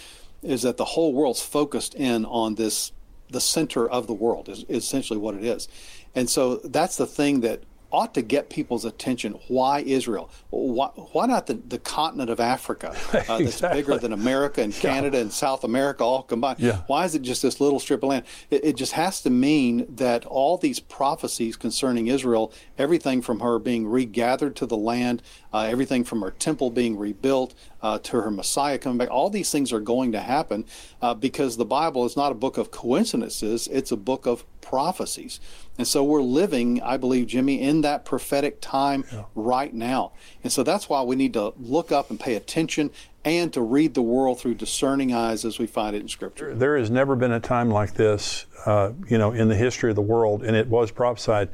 is 0.42 0.62
that 0.62 0.78
the 0.78 0.84
whole 0.84 1.12
world's 1.12 1.42
focused 1.42 1.94
in 1.94 2.24
on 2.24 2.54
this 2.54 2.92
the 3.30 3.40
center 3.40 3.88
of 3.88 4.06
the 4.06 4.14
world 4.14 4.48
is, 4.48 4.64
is 4.64 4.84
essentially 4.84 5.18
what 5.18 5.34
it 5.34 5.44
is. 5.44 5.68
And 6.14 6.28
so 6.30 6.56
that's 6.56 6.96
the 6.96 7.06
thing 7.06 7.40
that 7.40 7.62
ought 7.92 8.14
to 8.14 8.22
get 8.22 8.50
people's 8.50 8.84
attention. 8.84 9.38
Why 9.48 9.80
Israel? 9.80 10.30
Why, 10.50 10.88
why 11.12 11.26
not 11.26 11.46
the, 11.46 11.54
the 11.54 11.78
continent 11.78 12.30
of 12.30 12.40
Africa 12.40 12.88
uh, 13.12 13.12
that's 13.12 13.40
exactly. 13.40 13.80
bigger 13.80 13.98
than 13.98 14.12
America 14.12 14.60
and 14.60 14.74
Canada 14.74 15.16
yeah. 15.16 15.22
and 15.22 15.32
South 15.32 15.64
America 15.64 16.04
all 16.04 16.22
combined? 16.22 16.58
Yeah. 16.58 16.82
Why 16.88 17.04
is 17.04 17.14
it 17.14 17.22
just 17.22 17.42
this 17.42 17.60
little 17.60 17.78
strip 17.78 18.02
of 18.02 18.10
land? 18.10 18.24
It, 18.50 18.64
it, 18.64 18.76
just 18.76 18.92
has 18.92 19.22
to 19.22 19.30
mean 19.30 19.86
that 19.88 20.26
all 20.26 20.58
these 20.58 20.80
prophecies 20.80 21.56
concerning 21.56 22.08
Israel, 22.08 22.52
everything 22.76 23.22
from 23.22 23.40
her 23.40 23.58
being 23.58 23.86
regathered 23.86 24.56
to 24.56 24.66
the 24.66 24.76
land, 24.76 25.22
uh, 25.56 25.62
everything 25.62 26.04
from 26.04 26.20
her 26.20 26.30
temple 26.32 26.68
being 26.68 26.98
rebuilt 26.98 27.54
uh, 27.80 27.98
to 28.00 28.20
her 28.20 28.30
Messiah 28.30 28.76
coming 28.76 28.98
back, 28.98 29.10
all 29.10 29.30
these 29.30 29.50
things 29.50 29.72
are 29.72 29.80
going 29.80 30.12
to 30.12 30.20
happen 30.20 30.66
uh, 31.00 31.14
because 31.14 31.56
the 31.56 31.64
Bible 31.64 32.04
is 32.04 32.14
not 32.14 32.30
a 32.30 32.34
book 32.34 32.58
of 32.58 32.70
coincidences, 32.70 33.66
it's 33.68 33.90
a 33.90 33.96
book 33.96 34.26
of 34.26 34.44
prophecies. 34.60 35.40
And 35.78 35.86
so 35.86 36.04
we're 36.04 36.20
living, 36.20 36.82
I 36.82 36.98
believe, 36.98 37.28
Jimmy, 37.28 37.62
in 37.62 37.80
that 37.80 38.04
prophetic 38.04 38.60
time 38.60 39.06
yeah. 39.10 39.24
right 39.34 39.72
now. 39.72 40.12
And 40.44 40.52
so 40.52 40.62
that's 40.62 40.90
why 40.90 41.02
we 41.02 41.16
need 41.16 41.32
to 41.32 41.54
look 41.58 41.90
up 41.90 42.10
and 42.10 42.20
pay 42.20 42.34
attention 42.34 42.90
and 43.24 43.50
to 43.54 43.62
read 43.62 43.94
the 43.94 44.02
world 44.02 44.38
through 44.38 44.56
discerning 44.56 45.14
eyes 45.14 45.46
as 45.46 45.58
we 45.58 45.66
find 45.66 45.96
it 45.96 46.02
in 46.02 46.08
Scripture. 46.08 46.54
There 46.54 46.76
has 46.76 46.90
never 46.90 47.16
been 47.16 47.32
a 47.32 47.40
time 47.40 47.70
like 47.70 47.94
this, 47.94 48.44
uh, 48.66 48.92
you 49.08 49.16
know, 49.16 49.32
in 49.32 49.48
the 49.48 49.56
history 49.56 49.88
of 49.88 49.96
the 49.96 50.02
world, 50.02 50.44
and 50.44 50.54
it 50.54 50.66
was 50.66 50.90
prophesied. 50.90 51.48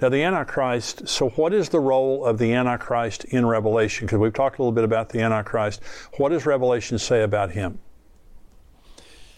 Now, 0.00 0.08
the 0.08 0.22
Antichrist, 0.22 1.06
so 1.06 1.28
what 1.30 1.52
is 1.52 1.68
the 1.68 1.80
role 1.80 2.24
of 2.24 2.38
the 2.38 2.54
Antichrist 2.54 3.24
in 3.24 3.44
Revelation? 3.44 4.06
Because 4.06 4.18
we've 4.18 4.32
talked 4.32 4.58
a 4.58 4.62
little 4.62 4.72
bit 4.72 4.84
about 4.84 5.10
the 5.10 5.20
Antichrist. 5.20 5.82
What 6.16 6.30
does 6.30 6.46
Revelation 6.46 6.98
say 6.98 7.22
about 7.22 7.50
him? 7.50 7.80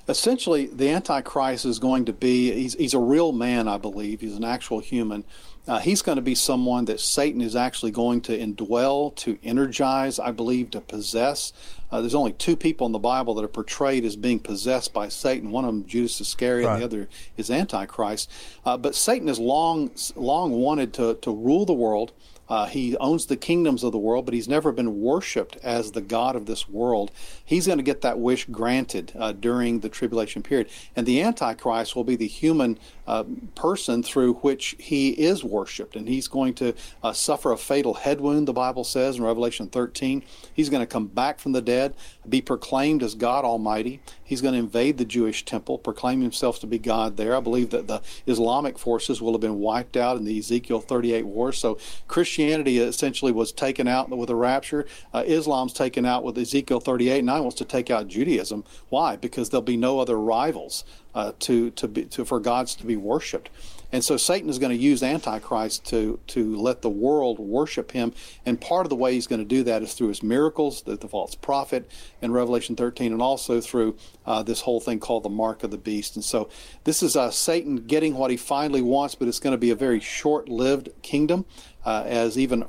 essentially 0.09 0.67
the 0.67 0.89
antichrist 0.89 1.65
is 1.65 1.79
going 1.79 2.05
to 2.05 2.13
be 2.13 2.51
he's, 2.53 2.75
he's 2.75 2.93
a 2.93 2.99
real 2.99 3.31
man 3.31 3.69
i 3.69 3.77
believe 3.77 4.21
he's 4.21 4.37
an 4.37 4.45
actual 4.45 4.81
human 4.81 5.25
uh, 5.69 5.79
he's 5.79 6.03
going 6.03 6.17
to 6.17 6.23
be 6.23 6.35
someone 6.35 6.85
that 6.87 7.01
satan 7.01 7.41
is 7.41 7.57
actually 7.57 7.91
going 7.91 8.21
to 8.21 8.37
indwell 8.37 9.15
to 9.15 9.39
energize 9.43 10.19
i 10.19 10.31
believe 10.31 10.71
to 10.71 10.81
possess 10.81 11.53
uh, 11.91 12.01
there's 12.01 12.15
only 12.15 12.33
two 12.33 12.57
people 12.57 12.87
in 12.87 12.93
the 12.93 12.99
bible 12.99 13.35
that 13.35 13.45
are 13.45 13.49
portrayed 13.49 14.05
as 14.05 14.17
being 14.17 14.39
possessed 14.39 14.93
by 14.93 15.09
satan 15.09 15.51
one 15.51 15.65
of 15.65 15.73
them 15.73 15.87
judas 15.87 16.21
iscariot 16.21 16.67
right. 16.67 16.75
and 16.75 16.83
the 16.83 16.85
other 16.85 17.09
is 17.37 17.51
antichrist 17.51 18.31
uh, 18.65 18.77
but 18.77 18.95
satan 18.95 19.29
has 19.29 19.39
long 19.39 19.91
long 20.17 20.53
wanted 20.53 20.93
to, 20.93 21.15
to 21.15 21.31
rule 21.31 21.65
the 21.65 21.73
world 21.73 22.13
Uh, 22.53 22.67
he 22.67 22.95
owns 22.99 23.27
the 23.27 23.37
kingdoms 23.37 23.83
of 23.83 23.93
the 23.93 23.99
world, 23.99 24.27
but 24.27 24.35
he's 24.35 24.49
never 24.49 24.73
been 24.73 25.01
worshipped 25.01 25.57
as 25.63 25.93
the 25.93 26.03
God 26.03 26.37
of 26.37 26.45
this 26.45 26.69
world. 26.69 27.11
He's 27.43 27.67
going 27.67 27.79
to 27.79 27.85
get 27.85 28.03
that 28.03 28.19
wish 28.19 28.45
granted 28.47 29.13
uh, 29.19 29.33
during 29.33 29.81
the 29.81 29.89
tribulation 29.89 30.43
period. 30.43 30.69
And 30.95 31.07
the 31.07 31.23
Antichrist 31.23 31.97
will 31.97 32.05
be 32.05 32.17
the 32.17 32.27
human 32.27 32.79
uh, 33.07 33.25
person 33.55 34.03
through 34.03 34.35
which 34.35 34.77
he 34.79 35.11
is 35.11 35.43
worshipped. 35.43 35.97
And 35.97 36.09
he's 36.09 36.29
going 36.29 36.55
to 36.55 36.75
uh, 37.03 37.13
suffer 37.13 37.53
a 37.53 37.57
fatal 37.57 37.95
head 37.95 38.21
wound, 38.21 38.49
the 38.49 38.53
Bible 38.53 38.85
says 38.85 39.17
in 39.17 39.25
Revelation 39.25 39.69
13. 39.69 40.23
He's 40.55 40.69
going 40.69 40.83
to 40.83 40.87
come 40.87 41.07
back 41.07 41.39
from 41.39 41.53
the 41.53 41.63
dead, 41.63 41.95
be 42.29 42.41
proclaimed 42.41 43.03
as 43.03 43.15
God 43.15 43.45
Almighty. 43.45 44.01
He's 44.23 44.41
going 44.41 44.55
to 44.55 44.61
invade 44.61 44.99
the 44.99 45.05
Jewish 45.05 45.45
temple, 45.45 45.79
proclaim 45.79 46.23
himself 46.23 46.61
to 46.61 46.67
be 46.67 46.79
God 46.79 47.17
there. 47.17 47.37
I 47.37 47.41
believe 47.41 47.71
that 47.71 47.87
the 47.87 48.03
Islamic 48.27 48.79
forces 48.79 49.21
will 49.21 49.33
have 49.33 49.41
been 49.41 49.59
wiped 49.59 49.97
out 49.97 50.17
in 50.17 50.25
the 50.25 50.39
Ezekiel 50.39 50.81
38 50.81 51.27
war. 51.27 51.53
So 51.53 51.79
Christianity 52.09 52.79
essentially 52.79 53.33
was 53.33 53.53
taken 53.53 53.89
out 53.89 54.09
with 54.09 54.29
the 54.29 54.37
rapture. 54.37 54.87
Uh, 55.13 55.25
Islam's 55.27 55.73
taken 55.73 56.07
out 56.07 56.25
with 56.25 56.39
Ezekiel 56.39 56.81
38. 56.81 57.25
Now 57.25 57.43
wants 57.43 57.57
to 57.57 57.65
take 57.65 57.91
out 57.91 58.09
Judaism. 58.09 58.65
Why? 58.89 59.17
Because 59.17 59.51
there'll 59.51 59.63
be 59.63 59.77
no 59.77 60.01
other 60.01 60.19
rivals 60.19 60.85
uh, 61.15 61.33
to 61.41 61.71
to 61.71 61.89
be 61.89 62.05
to, 62.07 62.25
for 62.25 62.41
gods 62.41 62.75
to 62.77 62.87
be 62.87 62.97
worshipped. 62.97 63.51
And 63.95 64.03
so 64.03 64.17
Satan 64.17 64.49
is 64.49 64.59
going 64.59 64.75
to 64.75 64.83
use 64.83 65.03
Antichrist 65.03 65.85
to 65.87 66.19
to 66.29 66.57
let 66.57 66.81
the 66.81 66.89
world 66.89 67.39
worship 67.39 67.93
him. 67.93 68.15
And 68.47 68.59
part 68.59 68.87
of 68.87 68.91
the 68.91 68.97
way 68.97 69.13
he's 69.13 69.27
going 69.27 69.41
to 69.41 69.45
do 69.45 69.63
that 69.65 69.83
is 69.83 69.93
through 69.93 70.09
his 70.09 70.23
miracles, 70.23 70.83
the, 70.83 70.97
the 70.97 71.09
false 71.09 71.35
prophet 71.35 71.91
in 72.23 72.33
Revelation 72.33 72.75
13, 72.75 73.13
and 73.13 73.21
also 73.21 73.61
through 73.61 73.97
uh, 74.25 74.43
this 74.43 74.63
whole 74.63 74.81
thing 74.81 74.99
called 74.99 75.25
the 75.25 75.29
mark 75.29 75.63
of 75.63 75.71
the 75.71 75.79
beast. 75.79 76.17
And 76.17 76.25
so 76.25 76.49
this 76.85 77.03
is 77.03 77.17
uh, 77.17 77.31
Satan 77.31 77.77
getting 77.77 78.15
what 78.15 78.31
he 78.31 78.39
finally 78.39 78.83
wants, 78.83 79.15
but 79.15 79.29
it's 79.29 79.41
going 79.41 79.53
to 79.53 79.59
be 79.59 79.71
a 79.71 79.77
very 79.77 80.01
short-lived 80.01 80.89
kingdom 81.03 81.45
uh, 81.85 82.05
as 82.07 82.39
even 82.39 82.65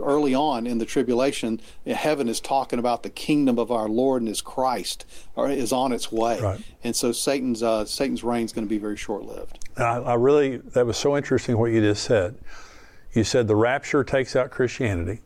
early 0.00 0.34
on 0.34 0.66
in 0.66 0.78
the 0.78 0.86
tribulation, 0.86 1.60
heaven 1.86 2.28
is 2.28 2.40
talking 2.40 2.78
about 2.78 3.02
the 3.02 3.10
kingdom 3.10 3.58
of 3.58 3.70
our 3.70 3.88
Lord 3.88 4.22
and 4.22 4.28
His 4.28 4.40
Christ 4.40 5.04
or 5.36 5.50
is 5.50 5.72
on 5.72 5.92
its 5.92 6.10
way, 6.10 6.40
right. 6.40 6.60
and 6.82 6.94
so 6.94 7.12
Satan's 7.12 7.62
uh, 7.62 7.84
Satan's 7.84 8.24
reign 8.24 8.44
is 8.44 8.52
going 8.52 8.66
to 8.66 8.70
be 8.70 8.78
very 8.78 8.96
short 8.96 9.24
lived. 9.24 9.58
I, 9.76 9.96
I 9.98 10.14
really 10.14 10.58
that 10.58 10.86
was 10.86 10.96
so 10.96 11.16
interesting 11.16 11.58
what 11.58 11.72
you 11.72 11.80
just 11.80 12.04
said. 12.04 12.36
You 13.12 13.24
said 13.24 13.46
the 13.46 13.56
rapture 13.56 14.02
takes 14.02 14.34
out 14.34 14.50
Christianity, 14.50 15.20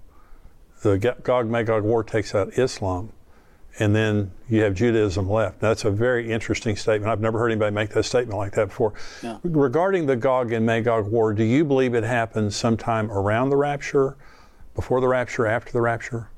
the 0.83 0.98
Gog 1.22 1.48
Magog 1.48 1.85
war 1.85 2.03
takes 2.05 2.35
out 2.35 2.59
Islam, 2.59 3.12
and 3.79 3.95
then 3.95 4.31
you 4.49 4.62
have 4.62 4.75
Judaism 4.75 5.31
left. 5.31 5.61
That's 5.61 5.85
a 5.85 5.91
very 5.91 6.31
interesting 6.31 6.77
statement. 6.77 7.11
I've 7.11 7.21
never 7.21 7.38
heard 7.38 7.53
anybody 7.53 7.75
make 7.75 7.91
that 7.91 8.03
statement 8.05 8.37
like 8.37 8.53
that 8.53 8.69
before. 8.69 8.95
Yeah. 9.23 9.38
Regarding 9.45 10.07
the 10.07 10.17
Gog 10.17 10.53
and 10.53 10.67
Magog 10.67 11.07
war, 11.07 11.33
do 11.33 11.45
you 11.45 11.64
believe 11.64 11.95
it 11.95 12.05
happens 12.05 12.57
sometime 12.57 13.11
around 13.11 13.51
the 13.51 13.57
rapture, 13.57 14.17
before 14.75 15.01
the 15.01 15.09
rapture, 15.09 15.47
after 15.47 15.73
the 15.73 15.81
rapture? 15.81 16.31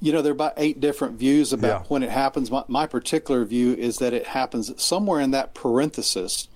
You 0.00 0.12
know, 0.12 0.22
there 0.22 0.32
are 0.32 0.34
about 0.34 0.54
eight 0.56 0.80
different 0.80 1.18
views 1.18 1.52
about 1.52 1.82
yeah. 1.82 1.86
when 1.88 2.02
it 2.02 2.10
happens. 2.10 2.50
My, 2.50 2.64
my 2.66 2.86
particular 2.86 3.44
view 3.44 3.74
is 3.74 3.98
that 3.98 4.12
it 4.12 4.26
happens 4.26 4.82
somewhere 4.82 5.20
in 5.20 5.30
that 5.30 5.54
parenthesis 5.54 6.48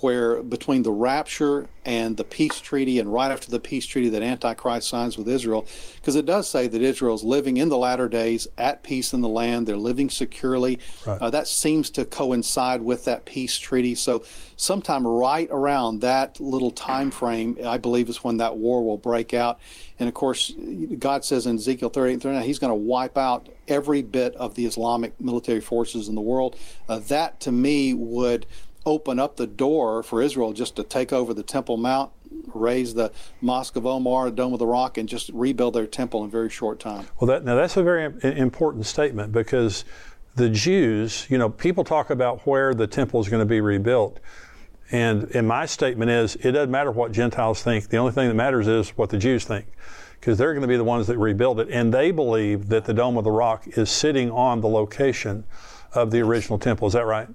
where 0.00 0.42
between 0.42 0.82
the 0.82 0.92
rapture 0.92 1.68
and 1.84 2.16
the 2.16 2.24
peace 2.24 2.60
treaty 2.60 2.98
and 2.98 3.12
right 3.12 3.30
after 3.30 3.50
the 3.50 3.60
peace 3.60 3.84
treaty 3.84 4.08
that 4.08 4.22
antichrist 4.22 4.88
signs 4.88 5.18
with 5.18 5.28
israel 5.28 5.66
because 5.96 6.16
it 6.16 6.24
does 6.24 6.48
say 6.48 6.66
that 6.66 6.80
israel 6.80 7.14
is 7.14 7.22
living 7.22 7.56
in 7.56 7.68
the 7.68 7.76
latter 7.76 8.08
days 8.08 8.48
at 8.58 8.82
peace 8.82 9.12
in 9.12 9.20
the 9.20 9.28
land. 9.28 9.66
They're 9.66 9.76
living 9.76 10.10
securely. 10.10 10.78
Right. 11.06 11.20
uh, 11.20 11.30
that 11.30 11.48
seems 11.48 11.90
to 11.90 12.04
coincide 12.04 12.82
with 12.82 13.04
that 13.04 13.24
peace 13.24 13.58
treaty. 13.58 13.94
So 13.94 14.24
sometime 14.56 15.06
right 15.06 15.48
around 15.50 16.00
that 16.00 16.38
little 16.40 16.70
time 16.70 17.10
frame 17.10 17.58
i 17.66 17.76
believe 17.76 18.08
is 18.08 18.22
when 18.22 18.36
that 18.38 18.56
war 18.56 18.84
will 18.84 18.98
break 18.98 19.34
out. 19.34 19.58
And 19.98 20.08
of 20.08 20.14
course 20.14 20.52
god 20.98 21.24
says 21.24 21.46
in 21.46 21.56
ezekiel 21.56 21.88
38 21.88 22.22
39 22.22 22.44
he's 22.44 22.58
going 22.58 22.70
to 22.70 22.74
wipe 22.74 23.18
out 23.18 23.48
every 23.68 24.02
bit 24.02 24.34
of 24.36 24.54
the 24.54 24.66
islamic 24.66 25.20
military 25.20 25.60
forces 25.60 26.08
in 26.08 26.14
the 26.14 26.20
world. 26.20 26.56
Uh, 26.88 26.98
that 27.00 27.40
to 27.40 27.52
me 27.52 27.94
would 27.94 28.46
open 28.86 29.18
up 29.18 29.36
the 29.36 29.46
door 29.46 30.02
for 30.02 30.22
Israel 30.22 30.52
just 30.52 30.76
to 30.76 30.82
take 30.82 31.12
over 31.12 31.32
the 31.34 31.42
Temple 31.42 31.76
Mount, 31.76 32.10
raze 32.52 32.94
the 32.94 33.12
Mosque 33.40 33.76
of 33.76 33.86
Omar, 33.86 34.26
the 34.26 34.36
Dome 34.36 34.52
of 34.52 34.58
the 34.58 34.66
Rock, 34.66 34.98
and 34.98 35.08
just 35.08 35.30
rebuild 35.32 35.74
their 35.74 35.86
temple 35.86 36.24
in 36.24 36.30
very 36.30 36.50
short 36.50 36.80
time. 36.80 37.06
Well, 37.20 37.28
that, 37.28 37.44
now 37.44 37.54
that's 37.54 37.76
a 37.76 37.82
very 37.82 38.12
important 38.22 38.86
statement 38.86 39.32
because 39.32 39.84
the 40.36 40.48
Jews, 40.48 41.26
you 41.30 41.38
know, 41.38 41.48
people 41.48 41.84
talk 41.84 42.10
about 42.10 42.46
where 42.46 42.74
the 42.74 42.86
temple 42.86 43.20
is 43.20 43.28
going 43.28 43.40
to 43.40 43.46
be 43.46 43.60
rebuilt. 43.60 44.20
And, 44.90 45.24
and 45.34 45.48
my 45.48 45.66
statement 45.66 46.10
is 46.10 46.36
it 46.36 46.52
doesn't 46.52 46.70
matter 46.70 46.90
what 46.90 47.12
Gentiles 47.12 47.62
think. 47.62 47.88
The 47.88 47.96
only 47.96 48.12
thing 48.12 48.28
that 48.28 48.34
matters 48.34 48.68
is 48.68 48.90
what 48.90 49.10
the 49.10 49.18
Jews 49.18 49.44
think 49.44 49.66
because 50.20 50.38
they're 50.38 50.52
going 50.52 50.62
to 50.62 50.68
be 50.68 50.76
the 50.76 50.84
ones 50.84 51.06
that 51.06 51.18
rebuild 51.18 51.60
it. 51.60 51.68
And 51.70 51.92
they 51.92 52.10
believe 52.10 52.68
that 52.68 52.84
the 52.84 52.94
Dome 52.94 53.16
of 53.16 53.24
the 53.24 53.30
Rock 53.30 53.66
is 53.66 53.90
sitting 53.90 54.30
on 54.30 54.60
the 54.60 54.68
location 54.68 55.44
of 55.92 56.10
the 56.10 56.20
original 56.20 56.58
temple. 56.58 56.88
Is 56.88 56.94
that 56.94 57.04
right? 57.06 57.28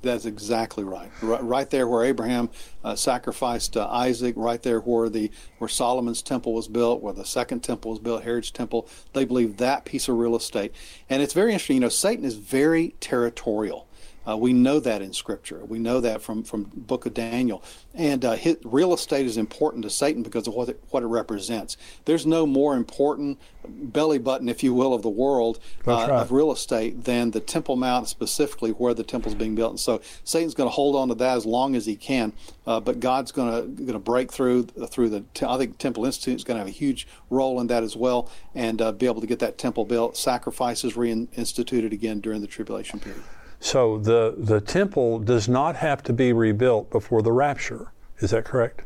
That's 0.00 0.26
exactly 0.26 0.84
right. 0.84 1.10
right. 1.22 1.42
Right, 1.42 1.68
there 1.68 1.88
where 1.88 2.04
Abraham 2.04 2.50
uh, 2.84 2.94
sacrificed 2.94 3.76
uh, 3.76 3.88
Isaac, 3.88 4.34
right 4.36 4.62
there 4.62 4.78
where 4.78 5.08
the 5.08 5.30
where 5.58 5.68
Solomon's 5.68 6.22
temple 6.22 6.52
was 6.52 6.68
built, 6.68 7.02
where 7.02 7.12
the 7.12 7.24
second 7.24 7.64
temple 7.64 7.90
was 7.90 7.98
built, 7.98 8.22
Herod's 8.22 8.52
temple. 8.52 8.88
They 9.12 9.24
believe 9.24 9.56
that 9.56 9.84
piece 9.84 10.08
of 10.08 10.16
real 10.16 10.36
estate, 10.36 10.72
and 11.10 11.20
it's 11.20 11.34
very 11.34 11.52
interesting. 11.52 11.76
You 11.76 11.80
know, 11.80 11.88
Satan 11.88 12.24
is 12.24 12.34
very 12.34 12.94
territorial. 13.00 13.87
Uh, 14.28 14.36
we 14.36 14.52
know 14.52 14.78
that 14.80 15.00
in 15.00 15.12
Scripture. 15.12 15.64
We 15.64 15.78
know 15.78 16.00
that 16.00 16.20
from 16.20 16.42
from 16.42 16.64
Book 16.74 17.06
of 17.06 17.14
Daniel. 17.14 17.62
And 17.94 18.24
uh, 18.24 18.32
his, 18.32 18.56
real 18.64 18.92
estate 18.92 19.26
is 19.26 19.36
important 19.36 19.82
to 19.84 19.90
Satan 19.90 20.22
because 20.22 20.46
of 20.46 20.54
what 20.54 20.68
it, 20.68 20.82
what 20.90 21.02
it 21.02 21.06
represents. 21.06 21.76
There's 22.04 22.26
no 22.26 22.46
more 22.46 22.76
important 22.76 23.38
belly 23.66 24.18
button, 24.18 24.48
if 24.48 24.62
you 24.62 24.74
will, 24.74 24.94
of 24.94 25.02
the 25.02 25.08
world 25.08 25.58
uh, 25.86 25.92
right. 25.92 26.10
of 26.10 26.32
real 26.32 26.52
estate 26.52 27.04
than 27.04 27.30
the 27.30 27.40
Temple 27.40 27.76
Mount, 27.76 28.08
specifically 28.08 28.70
where 28.70 28.94
the 28.94 29.02
temple 29.02 29.30
is 29.30 29.34
being 29.34 29.54
built. 29.54 29.72
And 29.72 29.80
so 29.80 30.00
Satan's 30.24 30.54
going 30.54 30.68
to 30.68 30.74
hold 30.74 30.94
on 30.96 31.08
to 31.08 31.14
that 31.16 31.36
as 31.36 31.46
long 31.46 31.74
as 31.74 31.86
he 31.86 31.96
can. 31.96 32.32
Uh, 32.66 32.80
but 32.80 33.00
God's 33.00 33.32
going 33.32 33.50
to 33.50 33.68
going 33.68 33.92
to 33.94 33.98
break 33.98 34.30
through 34.30 34.64
through 34.64 35.08
the. 35.08 35.24
I 35.46 35.56
think 35.56 35.78
Temple 35.78 36.04
Institute 36.04 36.36
is 36.36 36.44
going 36.44 36.56
to 36.56 36.60
have 36.60 36.68
a 36.68 36.70
huge 36.70 37.06
role 37.30 37.60
in 37.60 37.66
that 37.68 37.82
as 37.82 37.96
well, 37.96 38.30
and 38.54 38.82
uh, 38.82 38.92
be 38.92 39.06
able 39.06 39.22
to 39.22 39.26
get 39.26 39.38
that 39.38 39.56
temple 39.56 39.84
built. 39.84 40.16
Sacrifices 40.16 40.94
reinstituted 40.94 41.92
again 41.92 42.20
during 42.20 42.42
the 42.42 42.46
tribulation 42.46 43.00
period. 43.00 43.22
So 43.60 43.98
the, 43.98 44.34
the 44.36 44.60
temple 44.60 45.18
does 45.18 45.48
not 45.48 45.76
have 45.76 46.02
to 46.04 46.12
be 46.12 46.32
rebuilt 46.32 46.90
before 46.90 47.22
the 47.22 47.32
rapture. 47.32 47.92
Is 48.20 48.30
that 48.30 48.44
correct? 48.44 48.82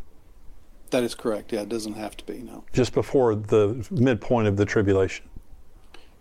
That 0.91 1.03
is 1.03 1.15
correct. 1.15 1.53
Yeah, 1.53 1.61
it 1.61 1.69
doesn't 1.69 1.95
have 1.95 2.17
to 2.19 2.25
be, 2.25 2.39
no. 2.39 2.65
Just 2.73 2.93
before 2.93 3.35
the 3.35 3.87
midpoint 3.91 4.49
of 4.49 4.57
the 4.57 4.65
tribulation. 4.65 5.27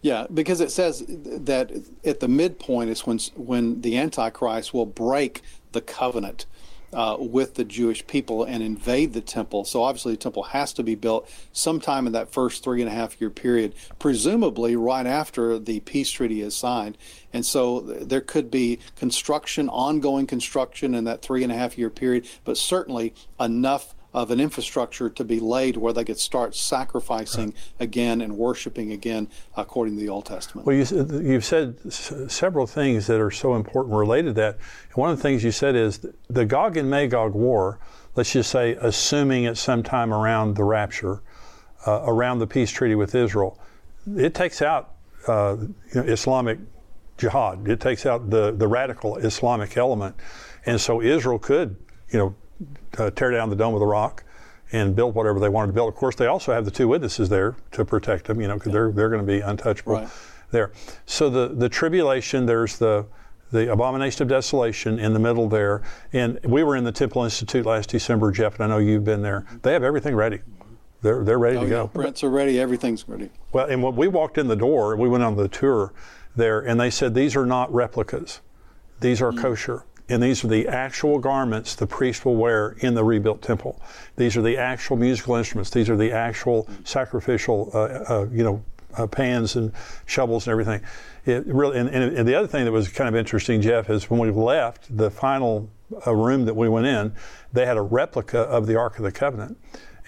Yeah, 0.02 0.26
because 0.34 0.62
it 0.62 0.72
says 0.72 1.04
that 1.08 1.72
at 2.04 2.20
the 2.22 2.28
midpoint 2.28 2.90
is 2.90 3.06
when 3.06 3.20
when 3.36 3.82
the 3.82 3.98
Antichrist 3.98 4.74
will 4.74 4.88
break 4.88 5.42
the 5.74 5.82
covenant 5.82 6.48
uh, 6.94 7.18
with 7.20 7.56
the 7.56 7.64
Jewish 7.64 8.06
people 8.08 8.44
and 8.44 8.62
invade 8.62 9.14
the 9.14 9.22
temple. 9.22 9.66
So 9.66 9.84
obviously, 9.84 10.14
the 10.14 10.18
temple 10.18 10.44
has 10.44 10.74
to 10.74 10.84
be 10.84 10.96
built 10.96 11.30
sometime 11.52 12.08
in 12.08 12.14
that 12.14 12.32
first 12.32 12.64
three 12.64 12.82
and 12.82 12.90
a 12.90 12.94
half 12.94 13.20
year 13.20 13.30
period, 13.30 13.74
presumably 14.00 14.76
right 14.76 15.06
after 15.06 15.58
the 15.58 15.80
peace 15.82 16.12
treaty 16.12 16.42
is 16.42 16.56
signed. 16.56 16.98
And 17.34 17.46
so 17.46 17.80
there 17.80 18.22
could 18.22 18.52
be 18.52 18.80
construction, 18.96 19.70
ongoing 19.70 20.28
construction 20.28 20.94
in 20.94 21.06
that 21.06 21.22
three 21.22 21.44
and 21.44 21.52
a 21.52 21.56
half 21.56 21.78
year 21.78 21.90
period, 21.90 22.28
but 22.44 22.58
certainly 22.58 23.14
enough 23.40 23.96
of 24.14 24.32
an 24.32 24.40
infrastructure 24.40 25.10
to 25.10 25.24
be 25.24 25.40
laid 25.40 25.78
where 25.78 25.94
they 25.94 26.04
could 26.04 26.20
start 26.20 26.56
sacrificing 26.56 27.48
right. 27.48 27.56
again 27.80 28.22
and 28.22 28.38
worshiping 28.38 28.92
again 28.92 29.28
according 29.56 29.96
to 29.96 30.02
the 30.02 30.10
Old 30.10 30.26
Testament. 30.26 30.68
Well, 30.68 30.76
you, 30.76 31.34
have 31.34 31.46
said 31.46 31.78
s- 31.86 32.14
several 32.28 32.68
things 32.68 33.08
that 33.08 33.22
are 33.22 33.32
so 33.32 33.56
important 33.56 33.96
related 33.96 34.36
to 34.36 34.42
that. 34.42 34.56
And 34.90 34.96
one 34.96 35.12
of 35.12 35.18
the 35.18 35.24
things 35.24 35.44
you 35.44 35.52
said 35.52 35.76
is 35.76 36.06
the 36.30 36.46
Gog 36.46 36.76
and 36.76 36.90
Magog 36.90 37.34
war, 37.34 37.80
let's 38.16 38.34
just 38.34 38.52
say, 38.52 38.76
assuming 38.82 39.46
at 39.46 39.58
some 39.58 39.82
time 39.82 40.14
around 40.14 40.56
the 40.56 40.64
rapture, 40.66 41.22
uh, 41.88 42.02
around 42.04 42.40
the 42.40 42.48
peace 42.48 42.70
treaty 42.70 42.96
with 42.96 43.16
Israel, 43.16 43.60
it 44.16 44.34
takes 44.34 44.62
out 44.62 44.96
uh, 45.28 45.56
you 45.60 46.02
know, 46.02 46.04
Islamic 46.04 46.60
jihad. 47.18 47.68
It 47.68 47.80
takes 47.80 48.06
out 48.06 48.30
the, 48.30 48.52
the 48.52 48.68
radical 48.68 49.18
Islamic 49.18 49.78
element. 49.78 50.16
And 50.66 50.82
so 50.82 51.02
Israel 51.02 51.40
could, 51.40 51.76
you 52.10 52.20
know, 52.20 52.36
uh, 52.98 53.10
tear 53.12 53.32
down 53.32 53.50
the 53.50 53.56
Dome 53.56 53.74
of 53.74 53.80
the 53.80 53.86
Rock 53.86 54.24
and 54.72 54.96
build 54.96 55.16
whatever 55.16 55.40
they 55.40 55.50
wanted 55.50 55.68
to 55.68 55.74
build. 55.74 55.90
Of 55.90 55.96
course, 55.96 56.16
they 56.16 56.28
also 56.28 56.54
have 56.54 56.66
the 56.66 56.72
two 56.72 56.88
witnesses 56.88 57.30
there 57.30 57.56
to 57.72 57.86
protect 57.86 58.26
them, 58.26 58.40
you 58.42 58.48
know, 58.48 58.56
because 58.56 58.72
they're, 58.72 58.92
they're 58.92 59.10
going 59.10 59.26
to 59.26 59.28
be 59.28 59.42
untouchable 59.42 59.94
right. 59.94 60.10
there. 60.52 60.72
So 61.06 61.30
the, 61.30 61.50
the 61.50 61.70
tribulation, 61.70 62.46
there's 62.46 62.78
the, 62.78 63.06
the 63.52 63.72
abomination 63.72 64.24
of 64.24 64.30
desolation 64.30 64.98
in 64.98 65.14
the 65.14 65.20
middle 65.20 65.50
there. 65.50 65.82
And 66.14 66.40
we 66.44 66.64
were 66.64 66.78
in 66.78 66.84
the 66.84 66.92
Temple 66.92 67.24
Institute 67.24 67.66
last 67.66 67.90
December, 67.90 68.32
Jeff, 68.32 68.56
and 68.56 68.64
I 68.64 68.68
know 68.68 68.78
you've 68.78 69.04
been 69.04 69.22
there. 69.22 69.46
They 69.62 69.74
have 69.74 69.84
everything 69.84 70.16
ready. 70.16 70.40
They're, 71.02 71.24
they're 71.24 71.40
ready 71.40 71.58
oh, 71.58 71.62
to 71.62 71.66
yeah. 71.66 71.72
go. 71.72 71.88
Prints 71.88 72.24
are 72.24 72.30
ready. 72.30 72.60
Everything's 72.60 73.08
ready. 73.10 73.30
Well, 73.52 73.66
and 73.66 73.84
when 73.84 73.96
we 73.96 74.08
walked 74.08 74.38
in 74.38 74.48
the 74.48 74.56
door, 74.56 74.96
we 74.96 75.10
went 75.10 75.24
on 75.24 75.36
the 75.36 75.48
tour 75.48 75.92
there, 76.36 76.62
and 76.62 76.80
they 76.80 76.92
said 76.92 77.14
these 77.14 77.36
are 77.36 77.46
not 77.46 77.74
replicas. 77.74 78.40
These 79.02 79.22
are 79.22 79.32
mm-hmm. 79.32 79.42
kosher 79.42 79.84
And 80.12 80.22
these 80.22 80.44
are 80.44 80.50
the 80.50 80.68
actual 80.68 81.20
garments 81.20 81.74
the 81.74 81.88
priest 81.88 82.26
will 82.26 82.36
wear 82.36 82.76
in 82.80 82.96
the 82.96 83.04
rebuilt 83.04 83.42
temple. 83.42 83.82
These 84.18 84.36
are 84.36 84.42
the 84.42 84.58
actual 84.58 84.98
musical 84.98 85.36
instruments. 85.36 85.70
These 85.70 85.90
are 85.90 85.96
the 85.96 86.12
actual 86.12 86.68
sacrificial, 86.84 87.72
uh, 87.74 87.78
uh, 87.78 88.28
you 88.30 88.44
know, 88.44 88.62
uh, 88.98 89.08
pans 89.08 89.56
and 89.56 89.72
shovels 90.06 90.48
and 90.48 90.52
everything. 90.52 90.82
It 91.26 91.48
really, 91.48 91.78
and, 91.78 91.88
and, 91.88 92.18
and, 92.18 92.28
the 92.28 92.36
other 92.36 92.48
thing 92.48 92.66
that 92.66 92.74
was 92.74 92.90
kind 92.90 93.08
of 93.08 93.16
interesting, 93.16 93.62
Jeff, 93.62 93.90
is 93.90 94.10
when 94.10 94.20
we 94.20 94.32
left 94.32 94.96
the 94.96 95.10
final 95.10 95.70
uh, 96.06 96.14
room 96.14 96.44
that 96.44 96.56
we 96.56 96.68
went 96.68 96.88
in, 96.88 97.14
they 97.54 97.66
had 97.66 97.78
a 97.78 97.82
replica 97.82 98.40
of 98.40 98.68
the 98.68 98.76
Ark 98.76 98.98
of 98.98 99.04
the 99.04 99.14
Covenant, 99.14 99.58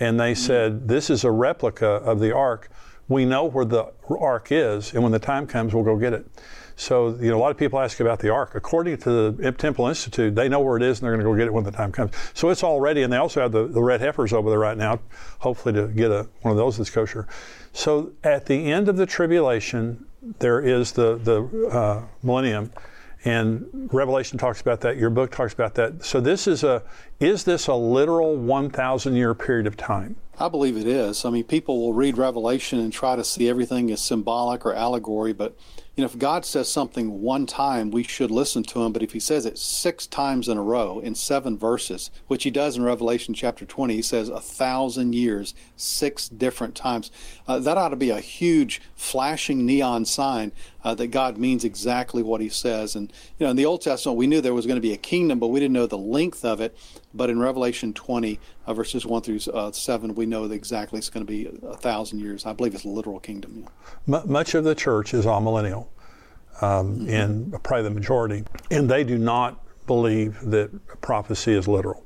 and 0.01 0.19
they 0.19 0.35
said, 0.35 0.89
"This 0.89 1.09
is 1.09 1.23
a 1.23 1.31
replica 1.31 1.87
of 1.87 2.19
the 2.19 2.35
Ark. 2.35 2.69
We 3.07 3.23
know 3.23 3.45
where 3.45 3.63
the 3.63 3.93
Ark 4.09 4.47
is, 4.51 4.93
and 4.93 5.01
when 5.01 5.13
the 5.13 5.19
time 5.19 5.47
comes, 5.47 5.73
we'll 5.73 5.85
go 5.85 5.95
get 5.95 6.11
it." 6.11 6.25
So, 6.75 7.15
you 7.19 7.29
know, 7.29 7.37
a 7.37 7.41
lot 7.41 7.51
of 7.51 7.57
people 7.57 7.79
ask 7.79 7.99
about 7.99 8.19
the 8.19 8.29
Ark. 8.29 8.55
According 8.55 8.97
to 8.97 9.31
the 9.31 9.51
Temple 9.51 9.87
Institute, 9.87 10.33
they 10.35 10.49
know 10.49 10.59
where 10.59 10.77
it 10.77 10.83
is 10.83 10.99
and 10.99 11.05
they're 11.05 11.13
going 11.13 11.25
to 11.25 11.31
go 11.31 11.35
get 11.35 11.47
it 11.47 11.53
when 11.53 11.63
the 11.63 11.71
time 11.71 11.91
comes. 11.91 12.11
So 12.33 12.49
it's 12.49 12.63
all 12.63 12.81
ready, 12.81 13.03
and 13.03 13.13
they 13.13 13.17
also 13.17 13.41
have 13.41 13.51
the, 13.51 13.67
the 13.67 13.81
red 13.81 14.01
heifers 14.01 14.33
over 14.33 14.49
there 14.49 14.59
right 14.59 14.77
now, 14.77 14.99
hopefully 15.39 15.73
to 15.75 15.87
get 15.87 16.11
a, 16.11 16.27
one 16.41 16.51
of 16.51 16.57
those 16.57 16.77
that's 16.77 16.89
kosher. 16.89 17.27
So 17.73 18.11
at 18.23 18.45
the 18.45 18.71
end 18.71 18.89
of 18.89 18.97
the 18.97 19.05
tribulation, 19.05 20.05
there 20.39 20.61
is 20.61 20.91
the, 20.91 21.17
the 21.17 21.67
uh, 21.69 22.05
millennium, 22.21 22.71
and 23.25 23.89
Revelation 23.93 24.37
talks 24.37 24.59
about 24.59 24.81
that. 24.81 24.97
Your 24.97 25.09
book 25.09 25.31
talks 25.31 25.53
about 25.53 25.75
that. 25.75 26.03
So 26.03 26.19
this 26.19 26.47
is 26.47 26.63
a, 26.63 26.83
is 27.19 27.43
this 27.43 27.67
a 27.67 27.73
literal 27.73 28.35
1,000 28.35 29.15
year 29.15 29.33
period 29.33 29.65
of 29.65 29.77
time? 29.77 30.15
I 30.39 30.49
believe 30.49 30.77
it 30.77 30.87
is. 30.87 31.25
I 31.25 31.29
mean, 31.29 31.43
people 31.43 31.79
will 31.79 31.93
read 31.93 32.17
Revelation 32.17 32.79
and 32.79 32.91
try 32.91 33.15
to 33.15 33.23
see 33.23 33.47
everything 33.47 33.91
as 33.91 34.01
symbolic 34.01 34.65
or 34.65 34.73
allegory, 34.73 35.31
but 35.31 35.55
you 35.95 36.01
know, 36.01 36.07
if 36.07 36.17
God 36.17 36.43
says 36.43 36.71
something 36.71 37.21
one 37.21 37.45
time, 37.45 37.91
we 37.91 38.01
should 38.01 38.31
listen 38.31 38.63
to 38.63 38.81
him. 38.81 38.93
But 38.93 39.03
if 39.03 39.13
he 39.13 39.19
says 39.19 39.45
it 39.45 39.59
six 39.59 40.07
times 40.07 40.49
in 40.49 40.57
a 40.57 40.63
row 40.63 40.99
in 40.99 41.13
seven 41.13 41.55
verses, 41.55 42.09
which 42.25 42.43
he 42.43 42.49
does 42.49 42.75
in 42.75 42.83
Revelation 42.83 43.35
chapter 43.35 43.63
20, 43.63 43.93
he 43.93 44.01
says 44.01 44.27
a 44.27 44.39
thousand 44.39 45.13
years, 45.13 45.53
six 45.75 46.27
different 46.27 46.73
times. 46.73 47.11
Uh, 47.47 47.59
that 47.59 47.77
ought 47.77 47.89
to 47.89 47.95
be 47.95 48.09
a 48.09 48.19
huge 48.19 48.81
flashing 48.95 49.67
neon 49.67 50.03
sign 50.03 50.51
uh, 50.83 50.95
that 50.95 51.07
God 51.07 51.37
means 51.37 51.63
exactly 51.63 52.23
what 52.23 52.41
he 52.41 52.49
says. 52.49 52.95
And, 52.95 53.13
you 53.37 53.45
know, 53.45 53.51
in 53.51 53.55
the 53.55 53.65
Old 53.65 53.81
Testament, 53.83 54.17
we 54.17 54.25
knew 54.25 54.41
there 54.41 54.55
was 54.55 54.65
going 54.65 54.77
to 54.77 54.81
be 54.81 54.93
a 54.93 54.97
kingdom, 54.97 55.37
but 55.37 55.49
we 55.49 55.59
didn't 55.59 55.73
know 55.73 55.85
the 55.85 55.95
length 55.95 56.43
of 56.43 56.59
it. 56.59 56.75
But 57.13 57.29
in 57.29 57.37
Revelation 57.37 57.93
20, 57.93 58.39
uh, 58.65 58.73
verses 58.73 59.05
1 59.05 59.21
through 59.21 59.39
uh, 59.53 59.71
7, 59.71 60.15
we 60.15 60.25
know 60.25 60.47
that 60.47 60.55
exactly 60.55 60.97
it's 60.97 61.09
going 61.09 61.25
to 61.25 61.31
be 61.31 61.49
a, 61.67 61.75
thousand 61.77 62.19
years. 62.19 62.45
I 62.45 62.53
believe 62.53 62.73
it's 62.73 62.85
a 62.85 62.89
literal 62.89 63.19
kingdom. 63.19 63.67
Yeah. 64.07 64.19
M- 64.19 64.31
much 64.31 64.55
of 64.55 64.63
the 64.63 64.75
church 64.75 65.13
is 65.13 65.25
amillennial, 65.25 65.87
um, 66.61 66.99
mm-hmm. 66.99 67.09
and 67.09 67.63
probably 67.63 67.83
the 67.83 67.89
majority, 67.89 68.43
and 68.71 68.89
they 68.89 69.03
do 69.03 69.17
not 69.17 69.59
believe 69.85 70.39
that 70.41 71.01
prophecy 71.01 71.53
is 71.53 71.67
literal. 71.67 72.05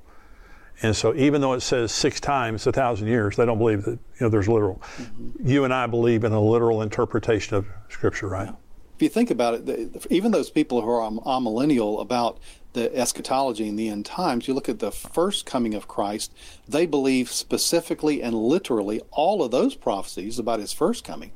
And 0.81 0.95
so, 0.95 1.15
even 1.15 1.41
though 1.41 1.53
it 1.53 1.61
says 1.61 1.91
six 1.91 2.19
times 2.19 2.67
a 2.67 2.71
thousand 2.71 3.07
years, 3.07 3.35
they 3.35 3.45
don't 3.45 3.57
believe 3.57 3.83
that 3.83 3.91
you 3.91 4.21
know 4.21 4.29
there's 4.29 4.47
literal. 4.47 4.81
Mm-hmm. 4.97 5.47
You 5.47 5.63
and 5.63 5.73
I 5.73 5.87
believe 5.87 6.23
in 6.23 6.31
a 6.33 6.41
literal 6.41 6.83
interpretation 6.83 7.55
of 7.55 7.67
Scripture, 7.89 8.27
right? 8.27 8.53
If 8.95 9.01
you 9.01 9.09
think 9.09 9.31
about 9.31 9.55
it, 9.55 10.07
even 10.09 10.31
those 10.31 10.49
people 10.49 10.81
who 10.81 10.89
are 10.89 11.09
amillennial 11.09 12.01
about 12.01 12.39
the 12.77 12.95
eschatology 12.95 13.67
and 13.67 13.77
the 13.77 13.89
end 13.89 14.05
times, 14.05 14.47
you 14.47 14.53
look 14.53 14.69
at 14.69 14.79
the 14.79 14.91
first 14.91 15.45
coming 15.45 15.73
of 15.73 15.87
Christ, 15.87 16.31
they 16.67 16.85
believe 16.85 17.29
specifically 17.29 18.21
and 18.21 18.35
literally 18.35 19.01
all 19.11 19.43
of 19.43 19.51
those 19.51 19.75
prophecies 19.75 20.39
about 20.39 20.59
his 20.59 20.71
first 20.71 21.03
coming. 21.03 21.31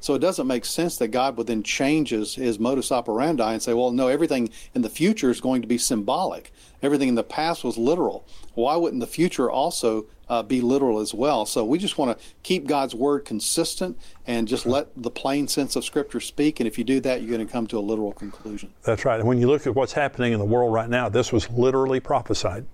So 0.00 0.14
it 0.14 0.18
doesn't 0.18 0.48
make 0.48 0.64
sense 0.64 0.96
that 0.98 1.08
God 1.08 1.36
would 1.36 1.46
then 1.46 1.62
change 1.62 2.10
his, 2.10 2.34
his 2.34 2.58
modus 2.58 2.90
operandi 2.90 3.52
and 3.52 3.62
say, 3.62 3.72
well, 3.72 3.92
no, 3.92 4.08
everything 4.08 4.50
in 4.74 4.82
the 4.82 4.88
future 4.88 5.30
is 5.30 5.40
going 5.40 5.62
to 5.62 5.68
be 5.68 5.78
symbolic. 5.78 6.52
Everything 6.82 7.08
in 7.08 7.14
the 7.14 7.22
past 7.22 7.62
was 7.62 7.78
literal. 7.78 8.26
Why 8.54 8.74
wouldn't 8.74 9.00
the 9.00 9.06
future 9.06 9.48
also 9.48 10.06
uh, 10.32 10.42
be 10.42 10.62
literal 10.62 10.98
as 10.98 11.12
well? 11.12 11.44
So 11.44 11.62
we 11.62 11.78
just 11.78 11.98
want 11.98 12.18
to 12.18 12.24
keep 12.42 12.66
God's 12.66 12.94
word 12.94 13.26
consistent 13.26 13.98
and 14.26 14.48
just 14.48 14.64
let 14.64 14.86
the 14.96 15.10
plain 15.10 15.46
sense 15.46 15.76
of 15.76 15.84
Scripture 15.84 16.20
speak. 16.20 16.58
And 16.58 16.66
if 16.66 16.78
you 16.78 16.84
do 16.84 17.00
that, 17.00 17.20
you're 17.20 17.36
going 17.36 17.46
to 17.46 17.52
come 17.52 17.66
to 17.66 17.78
a 17.78 17.84
literal 17.90 18.12
conclusion. 18.12 18.72
That's 18.82 19.04
right. 19.04 19.18
And 19.20 19.28
when 19.28 19.38
you 19.38 19.46
look 19.46 19.66
at 19.66 19.74
what's 19.74 19.92
happening 19.92 20.32
in 20.32 20.38
the 20.38 20.50
world 20.54 20.72
right 20.72 20.88
now, 20.88 21.10
this 21.10 21.32
was 21.32 21.50
literally 21.50 22.00
prophesied 22.00 22.64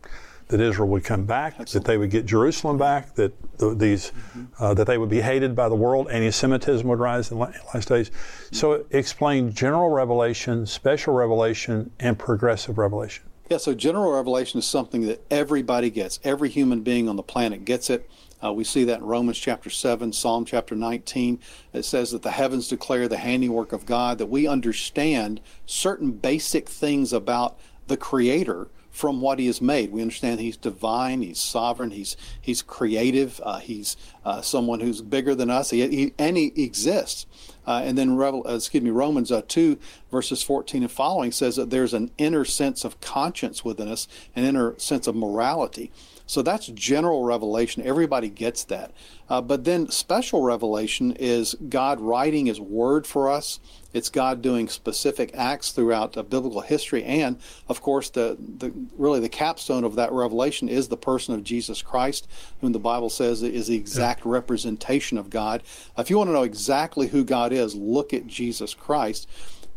that 0.48 0.60
Israel 0.60 0.88
would 0.88 1.04
come 1.04 1.24
back, 1.24 1.54
Absolutely. 1.58 1.78
that 1.78 1.84
they 1.86 1.98
would 1.98 2.10
get 2.10 2.24
Jerusalem 2.26 2.78
back, 2.78 3.14
that 3.16 3.32
the, 3.58 3.74
these 3.74 4.12
mm-hmm. 4.12 4.44
uh, 4.62 4.72
that 4.74 4.86
they 4.86 4.96
would 4.96 5.10
be 5.10 5.20
hated 5.20 5.54
by 5.54 5.68
the 5.68 5.74
world, 5.74 6.08
anti-Semitism 6.10 6.86
would 6.88 7.00
rise 7.00 7.30
in 7.30 7.38
the 7.38 7.44
last 7.74 7.88
days. 7.88 8.08
Mm-hmm. 8.08 8.56
So 8.56 8.86
explain 8.90 9.52
general 9.52 9.90
revelation, 9.90 10.64
special 10.64 11.12
revelation, 11.12 11.90
and 11.98 12.16
progressive 12.18 12.78
revelation. 12.78 13.24
Yeah, 13.48 13.56
so 13.56 13.72
general 13.72 14.12
revelation 14.12 14.58
is 14.58 14.66
something 14.66 15.06
that 15.06 15.24
everybody 15.30 15.88
gets. 15.88 16.20
Every 16.22 16.50
human 16.50 16.82
being 16.82 17.08
on 17.08 17.16
the 17.16 17.22
planet 17.22 17.64
gets 17.64 17.88
it. 17.88 18.08
Uh, 18.44 18.52
we 18.52 18.62
see 18.62 18.84
that 18.84 19.00
in 19.00 19.06
Romans 19.06 19.38
chapter 19.38 19.70
7, 19.70 20.12
Psalm 20.12 20.44
chapter 20.44 20.76
19. 20.76 21.40
It 21.72 21.84
says 21.86 22.10
that 22.10 22.20
the 22.20 22.30
heavens 22.30 22.68
declare 22.68 23.08
the 23.08 23.16
handiwork 23.16 23.72
of 23.72 23.86
God, 23.86 24.18
that 24.18 24.26
we 24.26 24.46
understand 24.46 25.40
certain 25.64 26.12
basic 26.12 26.68
things 26.68 27.10
about 27.10 27.58
the 27.86 27.96
Creator 27.96 28.68
from 28.90 29.20
what 29.22 29.38
he 29.38 29.46
has 29.46 29.62
made. 29.62 29.92
We 29.92 30.02
understand 30.02 30.40
he's 30.40 30.56
divine, 30.56 31.22
he's 31.22 31.38
sovereign, 31.38 31.92
he's 31.92 32.16
he's 32.40 32.62
creative, 32.62 33.40
uh, 33.44 33.60
he's 33.60 33.96
uh, 34.24 34.40
someone 34.40 34.80
who's 34.80 35.02
bigger 35.02 35.34
than 35.34 35.50
us, 35.50 35.70
he, 35.70 35.86
he, 35.88 36.14
and 36.18 36.36
he 36.36 36.52
exists. 36.62 37.26
Uh, 37.68 37.82
and 37.84 37.98
then, 37.98 38.16
Revel, 38.16 38.46
uh, 38.48 38.54
excuse 38.54 38.82
me, 38.82 38.88
Romans 38.88 39.30
uh, 39.30 39.42
2, 39.46 39.78
verses 40.10 40.42
14 40.42 40.84
and 40.84 40.90
following 40.90 41.30
says 41.30 41.56
that 41.56 41.68
there's 41.68 41.92
an 41.92 42.10
inner 42.16 42.42
sense 42.42 42.82
of 42.82 42.98
conscience 43.02 43.62
within 43.62 43.88
us, 43.88 44.08
an 44.34 44.44
inner 44.44 44.74
sense 44.78 45.06
of 45.06 45.14
morality. 45.14 45.92
So 46.28 46.42
that's 46.42 46.66
general 46.66 47.24
revelation. 47.24 47.82
Everybody 47.84 48.28
gets 48.28 48.62
that. 48.64 48.92
Uh, 49.30 49.40
but 49.40 49.64
then 49.64 49.90
special 49.90 50.42
revelation 50.42 51.16
is 51.18 51.56
God 51.70 52.00
writing 52.00 52.46
His 52.46 52.60
Word 52.60 53.06
for 53.06 53.30
us. 53.30 53.60
It's 53.94 54.10
God 54.10 54.42
doing 54.42 54.68
specific 54.68 55.30
acts 55.32 55.72
throughout 55.72 56.12
biblical 56.28 56.60
history, 56.60 57.02
and 57.02 57.40
of 57.68 57.80
course, 57.80 58.10
the, 58.10 58.36
the 58.38 58.70
really 58.98 59.18
the 59.18 59.30
capstone 59.30 59.82
of 59.82 59.94
that 59.94 60.12
revelation 60.12 60.68
is 60.68 60.88
the 60.88 60.96
person 60.98 61.34
of 61.34 61.42
Jesus 61.42 61.80
Christ, 61.80 62.28
whom 62.60 62.72
the 62.72 62.78
Bible 62.78 63.08
says 63.08 63.42
is 63.42 63.68
the 63.68 63.76
exact 63.76 64.26
representation 64.26 65.16
of 65.16 65.30
God. 65.30 65.62
If 65.96 66.10
you 66.10 66.18
want 66.18 66.28
to 66.28 66.34
know 66.34 66.42
exactly 66.42 67.08
who 67.08 67.24
God 67.24 67.50
is, 67.50 67.74
look 67.74 68.12
at 68.12 68.26
Jesus 68.26 68.74
Christ 68.74 69.26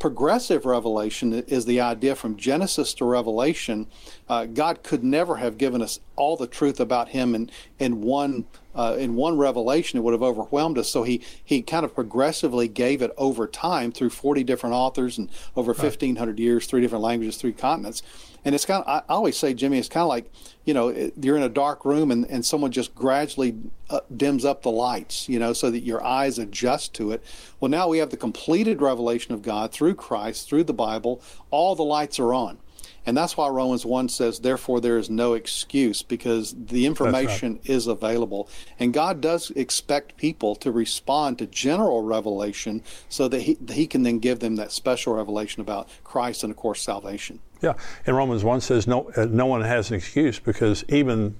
progressive 0.01 0.65
revelation 0.65 1.31
is 1.31 1.65
the 1.65 1.79
idea 1.79 2.15
from 2.15 2.35
Genesis 2.35 2.95
to 2.95 3.05
Revelation. 3.05 3.85
Uh, 4.27 4.47
God 4.47 4.81
could 4.81 5.03
never 5.03 5.35
have 5.35 5.59
given 5.59 5.79
us 5.79 5.99
all 6.15 6.35
the 6.35 6.47
truth 6.47 6.79
about 6.79 7.09
Him 7.09 7.35
in 7.35 7.51
in 7.77 8.01
one 8.01 8.45
uh, 8.73 8.95
in 8.97 9.13
one 9.13 9.37
revelation. 9.37 9.99
It 9.99 10.01
would 10.01 10.13
have 10.13 10.23
overwhelmed 10.23 10.79
us. 10.79 10.89
So 10.89 11.03
He 11.03 11.21
He 11.45 11.61
kind 11.61 11.85
of 11.85 11.93
progressively 11.93 12.67
gave 12.67 13.03
it 13.03 13.11
over 13.15 13.45
time 13.45 13.91
through 13.91 14.09
forty 14.09 14.43
different 14.43 14.73
authors 14.73 15.19
and 15.19 15.29
over 15.55 15.71
fifteen 15.75 16.15
hundred 16.15 16.39
years, 16.39 16.65
three 16.65 16.81
different 16.81 17.03
languages, 17.03 17.37
three 17.37 17.53
continents. 17.53 18.01
And 18.43 18.55
it's 18.55 18.65
kind 18.65 18.83
of, 18.83 19.03
I 19.07 19.13
always 19.13 19.37
say, 19.37 19.53
Jimmy, 19.53 19.77
it's 19.77 19.87
kind 19.87 20.01
of 20.01 20.09
like, 20.09 20.25
you 20.65 20.73
know, 20.73 21.11
you're 21.19 21.37
in 21.37 21.43
a 21.43 21.49
dark 21.49 21.85
room 21.85 22.11
and, 22.11 22.25
and 22.25 22.45
someone 22.45 22.71
just 22.71 22.93
gradually 22.93 23.55
uh, 23.89 24.01
dims 24.15 24.45
up 24.45 24.61
the 24.61 24.71
lights, 24.71 25.27
you 25.27 25.39
know, 25.39 25.53
so 25.53 25.71
that 25.71 25.81
your 25.81 26.03
eyes 26.03 26.37
adjust 26.37 26.93
to 26.95 27.11
it. 27.11 27.23
Well, 27.59 27.69
now 27.69 27.87
we 27.87 27.97
have 27.97 28.11
the 28.11 28.17
completed 28.17 28.81
revelation 28.81 29.33
of 29.33 29.41
God 29.41 29.71
through 29.71 29.95
Christ, 29.95 30.47
through 30.47 30.65
the 30.65 30.73
Bible. 30.73 31.21
All 31.49 31.75
the 31.75 31.83
lights 31.83 32.19
are 32.19 32.33
on. 32.33 32.59
And 33.05 33.17
that's 33.17 33.35
why 33.35 33.49
Romans 33.49 33.83
1 33.83 34.09
says, 34.09 34.39
therefore, 34.39 34.79
there 34.79 34.99
is 34.99 35.09
no 35.09 35.33
excuse 35.33 36.03
because 36.03 36.53
the 36.55 36.85
information 36.85 37.53
right. 37.53 37.69
is 37.69 37.87
available. 37.87 38.47
And 38.77 38.93
God 38.93 39.21
does 39.21 39.49
expect 39.51 40.17
people 40.17 40.55
to 40.57 40.71
respond 40.71 41.39
to 41.39 41.47
general 41.47 42.03
revelation 42.03 42.83
so 43.09 43.27
that 43.27 43.41
he, 43.41 43.57
he 43.71 43.87
can 43.87 44.03
then 44.03 44.19
give 44.19 44.39
them 44.39 44.55
that 44.57 44.71
special 44.71 45.15
revelation 45.15 45.61
about 45.61 45.89
Christ 46.03 46.43
and, 46.43 46.51
of 46.51 46.57
course, 46.57 46.81
salvation. 46.81 47.39
Yeah. 47.61 47.73
And 48.05 48.15
Romans 48.15 48.43
1 48.43 48.61
says, 48.61 48.87
no, 48.87 49.11
uh, 49.15 49.25
no 49.25 49.45
one 49.45 49.61
has 49.61 49.89
an 49.89 49.95
excuse 49.95 50.39
because 50.39 50.83
even 50.89 51.35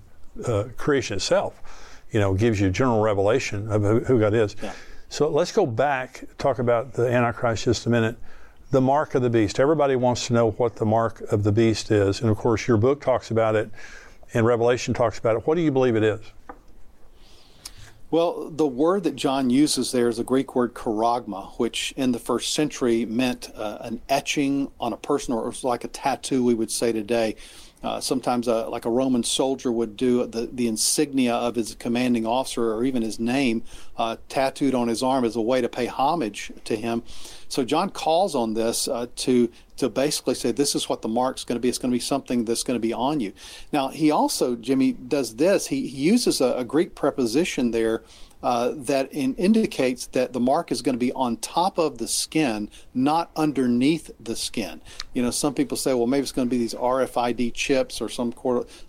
uh, 0.45 0.65
creation 0.77 1.17
itself, 1.17 1.61
you 2.11 2.19
know, 2.19 2.33
gives 2.33 2.59
you 2.59 2.69
general 2.69 3.01
revelation 3.01 3.71
of 3.71 4.05
who 4.05 4.19
God 4.19 4.33
is. 4.33 4.55
Yeah. 4.61 4.73
So 5.09 5.29
let's 5.29 5.51
go 5.51 5.65
back, 5.65 6.23
talk 6.37 6.59
about 6.59 6.93
the 6.93 7.11
Antichrist 7.11 7.65
just 7.65 7.85
a 7.85 7.89
minute 7.89 8.17
the 8.71 8.81
mark 8.81 9.15
of 9.15 9.21
the 9.21 9.29
beast. 9.29 9.59
Everybody 9.59 9.95
wants 9.97 10.27
to 10.27 10.33
know 10.33 10.51
what 10.51 10.77
the 10.77 10.85
mark 10.85 11.21
of 11.31 11.43
the 11.43 11.51
beast 11.51 11.91
is. 11.91 12.21
And 12.21 12.29
of 12.29 12.37
course, 12.37 12.67
your 12.67 12.77
book 12.77 13.01
talks 13.01 13.29
about 13.29 13.55
it, 13.55 13.69
and 14.33 14.45
Revelation 14.45 14.93
talks 14.93 15.19
about 15.19 15.35
it. 15.35 15.45
What 15.45 15.55
do 15.55 15.61
you 15.61 15.71
believe 15.71 15.95
it 15.95 16.03
is? 16.03 16.21
Well, 18.11 18.49
the 18.49 18.67
word 18.67 19.03
that 19.05 19.15
John 19.15 19.49
uses 19.49 19.93
there 19.93 20.09
is 20.09 20.17
the 20.17 20.25
Greek 20.25 20.53
word 20.53 20.73
charagma, 20.73 21.57
which 21.57 21.93
in 21.95 22.11
the 22.11 22.19
first 22.19 22.53
century 22.53 23.05
meant 23.05 23.49
uh, 23.55 23.77
an 23.79 24.01
etching 24.09 24.69
on 24.81 24.91
a 24.91 24.97
person, 24.97 25.33
or 25.33 25.43
it 25.43 25.45
was 25.45 25.63
like 25.63 25.85
a 25.85 25.87
tattoo, 25.87 26.43
we 26.43 26.53
would 26.53 26.69
say 26.69 26.91
today. 26.91 27.37
Uh, 27.83 27.99
sometimes, 27.99 28.47
uh, 28.47 28.69
like 28.69 28.85
a 28.85 28.89
Roman 28.89 29.23
soldier 29.23 29.71
would 29.71 29.97
do, 29.97 30.25
the, 30.27 30.47
the 30.51 30.67
insignia 30.67 31.33
of 31.33 31.55
his 31.55 31.75
commanding 31.75 32.27
officer 32.27 32.73
or 32.73 32.83
even 32.83 33.01
his 33.01 33.19
name 33.19 33.63
uh, 33.97 34.17
tattooed 34.29 34.75
on 34.75 34.87
his 34.87 35.01
arm 35.01 35.25
as 35.25 35.35
a 35.35 35.41
way 35.41 35.61
to 35.61 35.69
pay 35.69 35.87
homage 35.87 36.51
to 36.65 36.75
him. 36.75 37.01
So 37.47 37.65
John 37.65 37.89
calls 37.89 38.35
on 38.35 38.53
this 38.53 38.87
uh, 38.87 39.07
to 39.17 39.49
to 39.77 39.89
basically 39.89 40.35
say 40.35 40.51
this 40.51 40.75
is 40.75 40.87
what 40.87 41.01
the 41.01 41.07
mark's 41.07 41.43
going 41.43 41.55
to 41.55 41.59
be. 41.59 41.67
It's 41.67 41.79
going 41.79 41.91
to 41.91 41.95
be 41.95 41.99
something 41.99 42.45
that's 42.45 42.61
going 42.61 42.75
to 42.75 42.79
be 42.79 42.93
on 42.93 43.19
you. 43.19 43.33
Now, 43.73 43.87
he 43.87 44.11
also, 44.11 44.55
Jimmy, 44.55 44.91
does 44.91 45.37
this. 45.37 45.67
He, 45.67 45.87
he 45.87 46.03
uses 46.03 46.39
a, 46.39 46.53
a 46.53 46.63
Greek 46.63 46.93
preposition 46.93 47.71
there 47.71 48.03
uh, 48.43 48.71
that 48.75 49.11
in, 49.13 49.35
indicates 49.35 50.07
that 50.07 50.33
the 50.33 50.39
mark 50.39 50.71
is 50.71 50.81
going 50.81 50.95
to 50.95 50.99
be 50.99 51.11
on 51.13 51.37
top 51.37 51.77
of 51.77 51.97
the 51.97 52.07
skin, 52.07 52.69
not 52.93 53.31
underneath 53.35 54.11
the 54.19 54.35
skin. 54.35 54.81
You 55.13 55.21
know, 55.21 55.31
some 55.31 55.53
people 55.53 55.77
say, 55.77 55.93
well, 55.93 56.07
maybe 56.07 56.23
it's 56.23 56.31
going 56.31 56.47
to 56.47 56.49
be 56.49 56.57
these 56.57 56.73
RFID 56.73 57.53
chips 57.53 58.01
or 58.01 58.09
some 58.09 58.33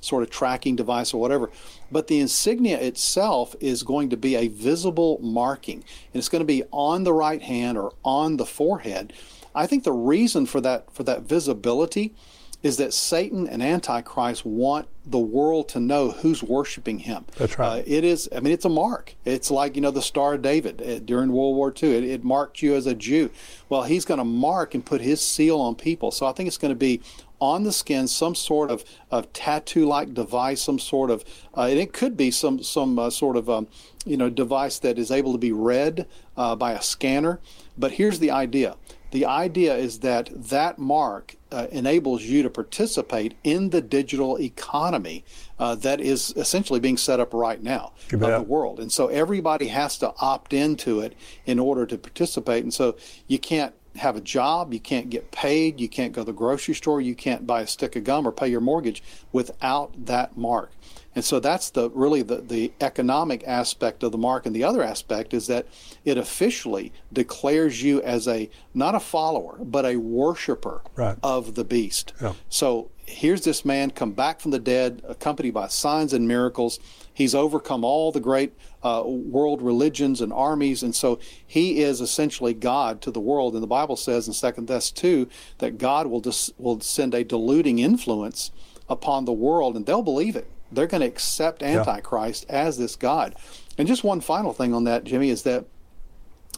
sort 0.00 0.22
of 0.22 0.30
tracking 0.30 0.76
device 0.76 1.12
or 1.12 1.20
whatever. 1.20 1.50
But 1.90 2.06
the 2.06 2.20
insignia 2.20 2.80
itself 2.80 3.54
is 3.60 3.82
going 3.82 4.10
to 4.10 4.16
be 4.16 4.36
a 4.36 4.48
visible 4.48 5.18
marking, 5.20 5.76
and 5.76 6.14
it's 6.14 6.28
going 6.28 6.40
to 6.40 6.46
be 6.46 6.64
on 6.70 7.04
the 7.04 7.12
right 7.12 7.42
hand 7.42 7.76
or 7.76 7.92
on 8.04 8.38
the 8.38 8.46
forehead. 8.46 9.12
I 9.54 9.66
think 9.66 9.84
the 9.84 9.92
reason 9.92 10.46
for 10.46 10.60
that 10.62 10.90
for 10.92 11.02
that 11.02 11.22
visibility 11.22 12.14
is 12.62 12.76
that 12.76 12.92
Satan 12.92 13.48
and 13.48 13.62
Antichrist 13.62 14.44
want 14.44 14.86
the 15.04 15.18
world 15.18 15.68
to 15.70 15.80
know 15.80 16.10
who's 16.10 16.42
worshiping 16.42 17.00
him. 17.00 17.24
That's 17.36 17.58
right. 17.58 17.80
Uh, 17.80 17.82
it 17.86 18.04
is, 18.04 18.28
I 18.34 18.40
mean, 18.40 18.52
it's 18.52 18.64
a 18.64 18.68
mark. 18.68 19.14
It's 19.24 19.50
like, 19.50 19.74
you 19.74 19.82
know, 19.82 19.90
the 19.90 20.02
Star 20.02 20.34
of 20.34 20.42
David 20.42 20.80
uh, 20.80 20.98
during 21.00 21.32
World 21.32 21.56
War 21.56 21.74
II. 21.82 21.96
It, 21.96 22.04
it 22.04 22.24
marked 22.24 22.62
you 22.62 22.74
as 22.74 22.86
a 22.86 22.94
Jew. 22.94 23.30
Well, 23.68 23.82
he's 23.82 24.04
going 24.04 24.18
to 24.18 24.24
mark 24.24 24.74
and 24.74 24.84
put 24.84 25.00
his 25.00 25.20
seal 25.20 25.60
on 25.60 25.74
people. 25.74 26.12
So 26.12 26.26
I 26.26 26.32
think 26.32 26.46
it's 26.46 26.58
going 26.58 26.72
to 26.72 26.76
be 26.76 27.00
on 27.42 27.64
the 27.64 27.72
skin 27.72 28.06
some 28.06 28.36
sort 28.36 28.70
of, 28.70 28.84
of 29.10 29.32
tattoo-like 29.32 30.14
device, 30.14 30.62
some 30.62 30.78
sort 30.78 31.10
of, 31.10 31.24
uh, 31.56 31.62
and 31.62 31.78
it 31.78 31.92
could 31.92 32.16
be 32.16 32.30
some 32.30 32.62
some 32.62 32.96
uh, 33.00 33.10
sort 33.10 33.36
of 33.36 33.50
um, 33.50 33.66
you 34.06 34.16
know 34.16 34.30
device 34.30 34.78
that 34.78 34.96
is 34.96 35.10
able 35.10 35.32
to 35.32 35.38
be 35.38 35.50
read 35.50 36.06
uh, 36.36 36.54
by 36.54 36.70
a 36.70 36.80
scanner. 36.80 37.40
But 37.76 37.92
here's 37.92 38.20
the 38.20 38.30
idea: 38.30 38.76
the 39.12 39.26
idea 39.26 39.76
is 39.76 40.00
that 40.00 40.30
that 40.34 40.78
mark 40.78 41.36
uh, 41.52 41.66
enables 41.70 42.22
you 42.22 42.42
to 42.42 42.50
participate 42.50 43.34
in 43.44 43.70
the 43.70 43.82
digital 43.82 44.40
economy 44.40 45.24
uh, 45.58 45.74
that 45.76 46.00
is 46.00 46.32
essentially 46.36 46.80
being 46.80 46.96
set 46.96 47.20
up 47.20 47.32
right 47.32 47.62
now 47.62 47.92
of 48.10 48.20
the 48.38 48.42
world. 48.42 48.80
And 48.80 48.90
so 48.90 49.08
everybody 49.08 49.68
has 49.68 49.98
to 49.98 50.14
opt 50.18 50.52
into 50.52 51.00
it 51.00 51.14
in 51.44 51.58
order 51.58 51.86
to 51.86 51.98
participate. 51.98 52.64
And 52.64 52.72
so 52.72 52.96
you 53.28 53.38
can't 53.38 53.74
have 53.96 54.16
a 54.16 54.20
job, 54.20 54.72
you 54.72 54.80
can't 54.80 55.10
get 55.10 55.30
paid, 55.30 55.78
you 55.78 55.88
can't 55.88 56.14
go 56.14 56.22
to 56.22 56.26
the 56.26 56.32
grocery 56.32 56.74
store, 56.74 57.02
you 57.02 57.14
can't 57.14 57.46
buy 57.46 57.60
a 57.60 57.66
stick 57.66 57.94
of 57.94 58.04
gum 58.04 58.26
or 58.26 58.32
pay 58.32 58.48
your 58.48 58.62
mortgage 58.62 59.02
without 59.30 59.92
that 60.06 60.36
mark. 60.38 60.72
And 61.14 61.24
so 61.24 61.40
that's 61.40 61.70
the 61.70 61.90
really 61.90 62.22
the, 62.22 62.36
the 62.36 62.72
economic 62.80 63.44
aspect 63.46 64.02
of 64.02 64.12
the 64.12 64.18
mark. 64.18 64.46
And 64.46 64.54
the 64.54 64.64
other 64.64 64.82
aspect 64.82 65.34
is 65.34 65.46
that 65.48 65.66
it 66.04 66.16
officially 66.16 66.92
declares 67.12 67.82
you 67.82 68.00
as 68.02 68.26
a 68.26 68.48
not 68.74 68.94
a 68.94 69.00
follower, 69.00 69.58
but 69.60 69.84
a 69.84 69.96
worshiper 69.96 70.82
right. 70.96 71.18
of 71.22 71.54
the 71.54 71.64
beast. 71.64 72.12
Yeah. 72.20 72.32
So 72.48 72.90
here's 73.04 73.44
this 73.44 73.64
man 73.64 73.90
come 73.90 74.12
back 74.12 74.40
from 74.40 74.52
the 74.52 74.58
dead, 74.58 75.02
accompanied 75.06 75.54
by 75.54 75.68
signs 75.68 76.12
and 76.12 76.26
miracles. 76.26 76.78
He's 77.14 77.34
overcome 77.34 77.84
all 77.84 78.10
the 78.10 78.20
great 78.20 78.54
uh, 78.82 79.02
world 79.04 79.60
religions 79.60 80.22
and 80.22 80.32
armies, 80.32 80.82
and 80.82 80.94
so 80.94 81.18
he 81.46 81.82
is 81.82 82.00
essentially 82.00 82.54
God 82.54 83.02
to 83.02 83.10
the 83.10 83.20
world. 83.20 83.52
And 83.52 83.62
the 83.62 83.68
Bible 83.68 83.96
says 83.96 84.26
in 84.26 84.32
Second 84.32 84.66
Thess 84.66 84.90
two 84.90 85.28
that 85.58 85.76
God 85.76 86.06
will 86.06 86.20
dis- 86.20 86.52
will 86.56 86.80
send 86.80 87.14
a 87.14 87.22
deluding 87.22 87.78
influence 87.80 88.50
upon 88.88 89.26
the 89.26 89.32
world, 89.32 89.76
and 89.76 89.84
they'll 89.84 90.02
believe 90.02 90.36
it 90.36 90.48
they're 90.74 90.86
going 90.86 91.00
to 91.00 91.06
accept 91.06 91.62
Antichrist 91.62 92.46
yeah. 92.48 92.62
as 92.62 92.78
this 92.78 92.96
God. 92.96 93.34
And 93.78 93.88
just 93.88 94.04
one 94.04 94.20
final 94.20 94.52
thing 94.52 94.74
on 94.74 94.84
that, 94.84 95.04
Jimmy, 95.04 95.30
is 95.30 95.42
that 95.44 95.64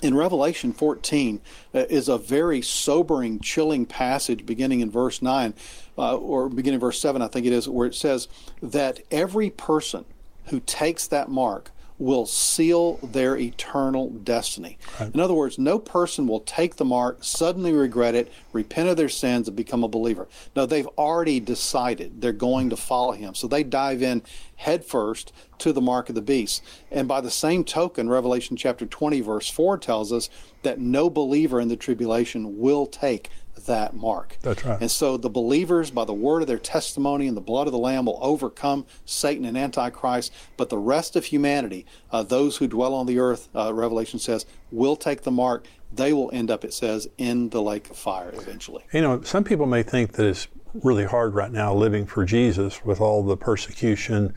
in 0.02 0.14
Revelation 0.14 0.72
14 0.72 1.40
uh, 1.74 1.78
is 1.88 2.08
a 2.08 2.18
very 2.18 2.60
sobering, 2.60 3.40
chilling 3.40 3.86
passage 3.86 4.44
beginning 4.44 4.80
in 4.80 4.90
verse 4.90 5.22
9, 5.22 5.54
uh, 5.96 6.16
or 6.16 6.48
beginning 6.48 6.80
verse 6.80 6.98
7, 6.98 7.22
I 7.22 7.28
think 7.28 7.46
it 7.46 7.52
is, 7.52 7.68
where 7.68 7.86
it 7.86 7.94
says 7.94 8.28
that 8.60 9.00
every 9.10 9.50
person 9.50 10.04
who 10.46 10.60
takes 10.60 11.06
that 11.06 11.28
mark 11.28 11.70
will 11.98 12.26
seal 12.26 12.96
their 13.02 13.36
eternal 13.36 14.10
destiny. 14.10 14.76
Right. 14.98 15.14
In 15.14 15.20
other 15.20 15.34
words, 15.34 15.58
no 15.58 15.78
person 15.78 16.26
will 16.26 16.40
take 16.40 16.76
the 16.76 16.84
mark, 16.84 17.18
suddenly 17.22 17.72
regret 17.72 18.14
it, 18.14 18.32
repent 18.52 18.88
of 18.88 18.96
their 18.96 19.08
sins, 19.08 19.46
and 19.46 19.56
become 19.56 19.84
a 19.84 19.88
believer. 19.88 20.26
No, 20.56 20.66
they've 20.66 20.88
already 20.98 21.38
decided 21.38 22.20
they're 22.20 22.32
going 22.32 22.70
to 22.70 22.76
follow 22.76 23.12
him. 23.12 23.34
So 23.34 23.46
they 23.46 23.62
dive 23.62 24.02
in 24.02 24.22
headfirst 24.56 25.32
to 25.58 25.72
the 25.72 25.80
mark 25.80 26.08
of 26.08 26.14
the 26.16 26.22
beast. 26.22 26.62
And 26.90 27.06
by 27.06 27.20
the 27.20 27.30
same 27.30 27.64
token, 27.64 28.08
Revelation 28.08 28.56
chapter 28.56 28.86
20, 28.86 29.20
verse 29.20 29.48
4 29.48 29.78
tells 29.78 30.12
us 30.12 30.28
that 30.62 30.80
no 30.80 31.08
believer 31.08 31.60
in 31.60 31.68
the 31.68 31.76
tribulation 31.76 32.58
will 32.58 32.86
take 32.86 33.30
that 33.66 33.94
mark. 33.94 34.36
That's 34.42 34.64
right. 34.64 34.80
And 34.80 34.90
so 34.90 35.16
the 35.16 35.30
believers, 35.30 35.90
by 35.90 36.04
the 36.04 36.14
word 36.14 36.42
of 36.42 36.48
their 36.48 36.58
testimony 36.58 37.26
and 37.28 37.36
the 37.36 37.40
blood 37.40 37.66
of 37.66 37.72
the 37.72 37.78
Lamb, 37.78 38.06
will 38.06 38.18
overcome 38.20 38.86
Satan 39.04 39.44
and 39.44 39.56
Antichrist. 39.56 40.32
But 40.56 40.68
the 40.68 40.78
rest 40.78 41.16
of 41.16 41.26
humanity, 41.26 41.86
uh, 42.10 42.22
those 42.22 42.56
who 42.56 42.66
dwell 42.66 42.94
on 42.94 43.06
the 43.06 43.18
earth, 43.18 43.48
uh, 43.54 43.72
Revelation 43.72 44.18
says, 44.18 44.46
will 44.70 44.96
take 44.96 45.22
the 45.22 45.30
mark. 45.30 45.66
They 45.92 46.12
will 46.12 46.30
end 46.32 46.50
up, 46.50 46.64
it 46.64 46.74
says, 46.74 47.08
in 47.18 47.50
the 47.50 47.62
lake 47.62 47.90
of 47.90 47.96
fire 47.96 48.30
eventually. 48.34 48.84
You 48.92 49.02
know, 49.02 49.22
some 49.22 49.44
people 49.44 49.66
may 49.66 49.82
think 49.82 50.12
that 50.12 50.26
it's 50.26 50.48
really 50.82 51.04
hard 51.04 51.34
right 51.34 51.52
now 51.52 51.72
living 51.72 52.04
for 52.04 52.24
Jesus 52.24 52.84
with 52.84 53.00
all 53.00 53.22
the 53.22 53.36
persecution 53.36 54.34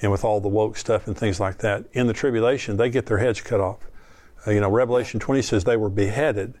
and 0.00 0.12
with 0.12 0.24
all 0.24 0.40
the 0.40 0.48
woke 0.48 0.76
stuff 0.76 1.06
and 1.06 1.16
things 1.16 1.40
like 1.40 1.58
that. 1.58 1.84
In 1.92 2.06
the 2.06 2.12
tribulation, 2.12 2.76
they 2.76 2.90
get 2.90 3.06
their 3.06 3.18
heads 3.18 3.40
cut 3.40 3.60
off. 3.60 3.78
Uh, 4.46 4.52
you 4.52 4.60
know, 4.60 4.70
Revelation 4.70 5.20
20 5.20 5.42
says 5.42 5.64
they 5.64 5.76
were 5.76 5.90
beheaded 5.90 6.54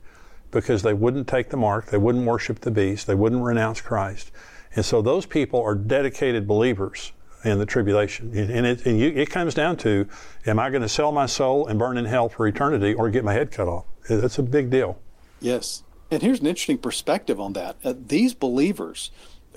because 0.52 0.82
they 0.82 0.94
wouldn't 0.94 1.26
take 1.26 1.50
the 1.50 1.56
mark, 1.56 1.86
they 1.86 1.98
wouldn't 1.98 2.24
worship 2.24 2.60
the 2.60 2.70
beast, 2.70 3.08
they 3.08 3.14
wouldn't 3.16 3.42
renounce 3.42 3.80
Christ. 3.80 4.30
And 4.76 4.84
so 4.84 5.02
those 5.02 5.26
people 5.26 5.60
are 5.60 5.74
dedicated 5.74 6.46
believers 6.46 7.12
in 7.44 7.58
the 7.58 7.66
tribulation. 7.66 8.36
And 8.36 8.66
it, 8.66 8.86
and 8.86 8.98
you, 8.98 9.08
it 9.08 9.30
comes 9.30 9.54
down 9.54 9.76
to 9.78 10.06
am 10.46 10.58
I 10.58 10.70
going 10.70 10.82
to 10.82 10.88
sell 10.88 11.10
my 11.10 11.26
soul 11.26 11.66
and 11.66 11.78
burn 11.78 11.98
in 11.98 12.04
hell 12.04 12.28
for 12.28 12.46
eternity 12.46 12.94
or 12.94 13.10
get 13.10 13.24
my 13.24 13.32
head 13.32 13.50
cut 13.50 13.66
off? 13.66 13.86
That's 14.08 14.38
a 14.38 14.42
big 14.42 14.70
deal. 14.70 14.98
Yes. 15.40 15.82
And 16.10 16.22
here's 16.22 16.40
an 16.40 16.46
interesting 16.46 16.78
perspective 16.78 17.40
on 17.40 17.54
that. 17.54 17.76
Uh, 17.82 17.94
these 17.96 18.34
believers, 18.34 19.10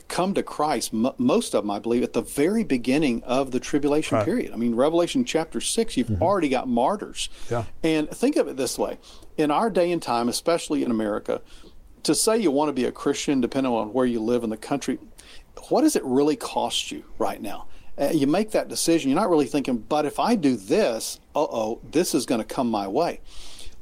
come 0.07 0.33
to 0.33 0.43
Christ, 0.43 0.93
m- 0.93 1.11
most 1.17 1.53
of 1.53 1.63
them, 1.63 1.71
I 1.71 1.79
believe, 1.79 2.03
at 2.03 2.13
the 2.13 2.21
very 2.21 2.63
beginning 2.63 3.23
of 3.23 3.51
the 3.51 3.59
tribulation 3.59 4.17
right. 4.17 4.25
period. 4.25 4.53
I 4.53 4.55
mean, 4.55 4.75
Revelation 4.75 5.25
chapter 5.25 5.59
6, 5.59 5.97
you've 5.97 6.07
mm-hmm. 6.07 6.23
already 6.23 6.49
got 6.49 6.67
martyrs. 6.67 7.29
Yeah. 7.49 7.65
And 7.83 8.09
think 8.09 8.35
of 8.35 8.47
it 8.47 8.57
this 8.57 8.77
way 8.77 8.97
in 9.37 9.51
our 9.51 9.69
day 9.69 9.91
and 9.91 10.01
time, 10.01 10.29
especially 10.29 10.83
in 10.83 10.91
America, 10.91 11.41
to 12.03 12.15
say 12.15 12.37
you 12.37 12.51
want 12.51 12.69
to 12.69 12.73
be 12.73 12.85
a 12.85 12.91
Christian, 12.91 13.41
depending 13.41 13.73
on 13.73 13.93
where 13.93 14.05
you 14.05 14.19
live 14.19 14.43
in 14.43 14.49
the 14.49 14.57
country, 14.57 14.99
what 15.69 15.81
does 15.81 15.95
it 15.95 16.03
really 16.03 16.35
cost 16.35 16.91
you 16.91 17.03
right 17.17 17.41
now? 17.41 17.67
Uh, 17.97 18.09
you 18.13 18.27
make 18.27 18.51
that 18.51 18.67
decision, 18.67 19.09
you're 19.09 19.19
not 19.19 19.29
really 19.29 19.45
thinking, 19.45 19.77
but 19.77 20.05
if 20.05 20.19
I 20.19 20.35
do 20.35 20.55
this, 20.55 21.19
uh 21.33 21.43
oh, 21.43 21.79
this 21.89 22.13
is 22.13 22.25
going 22.25 22.41
to 22.41 22.45
come 22.45 22.69
my 22.69 22.87
way 22.87 23.21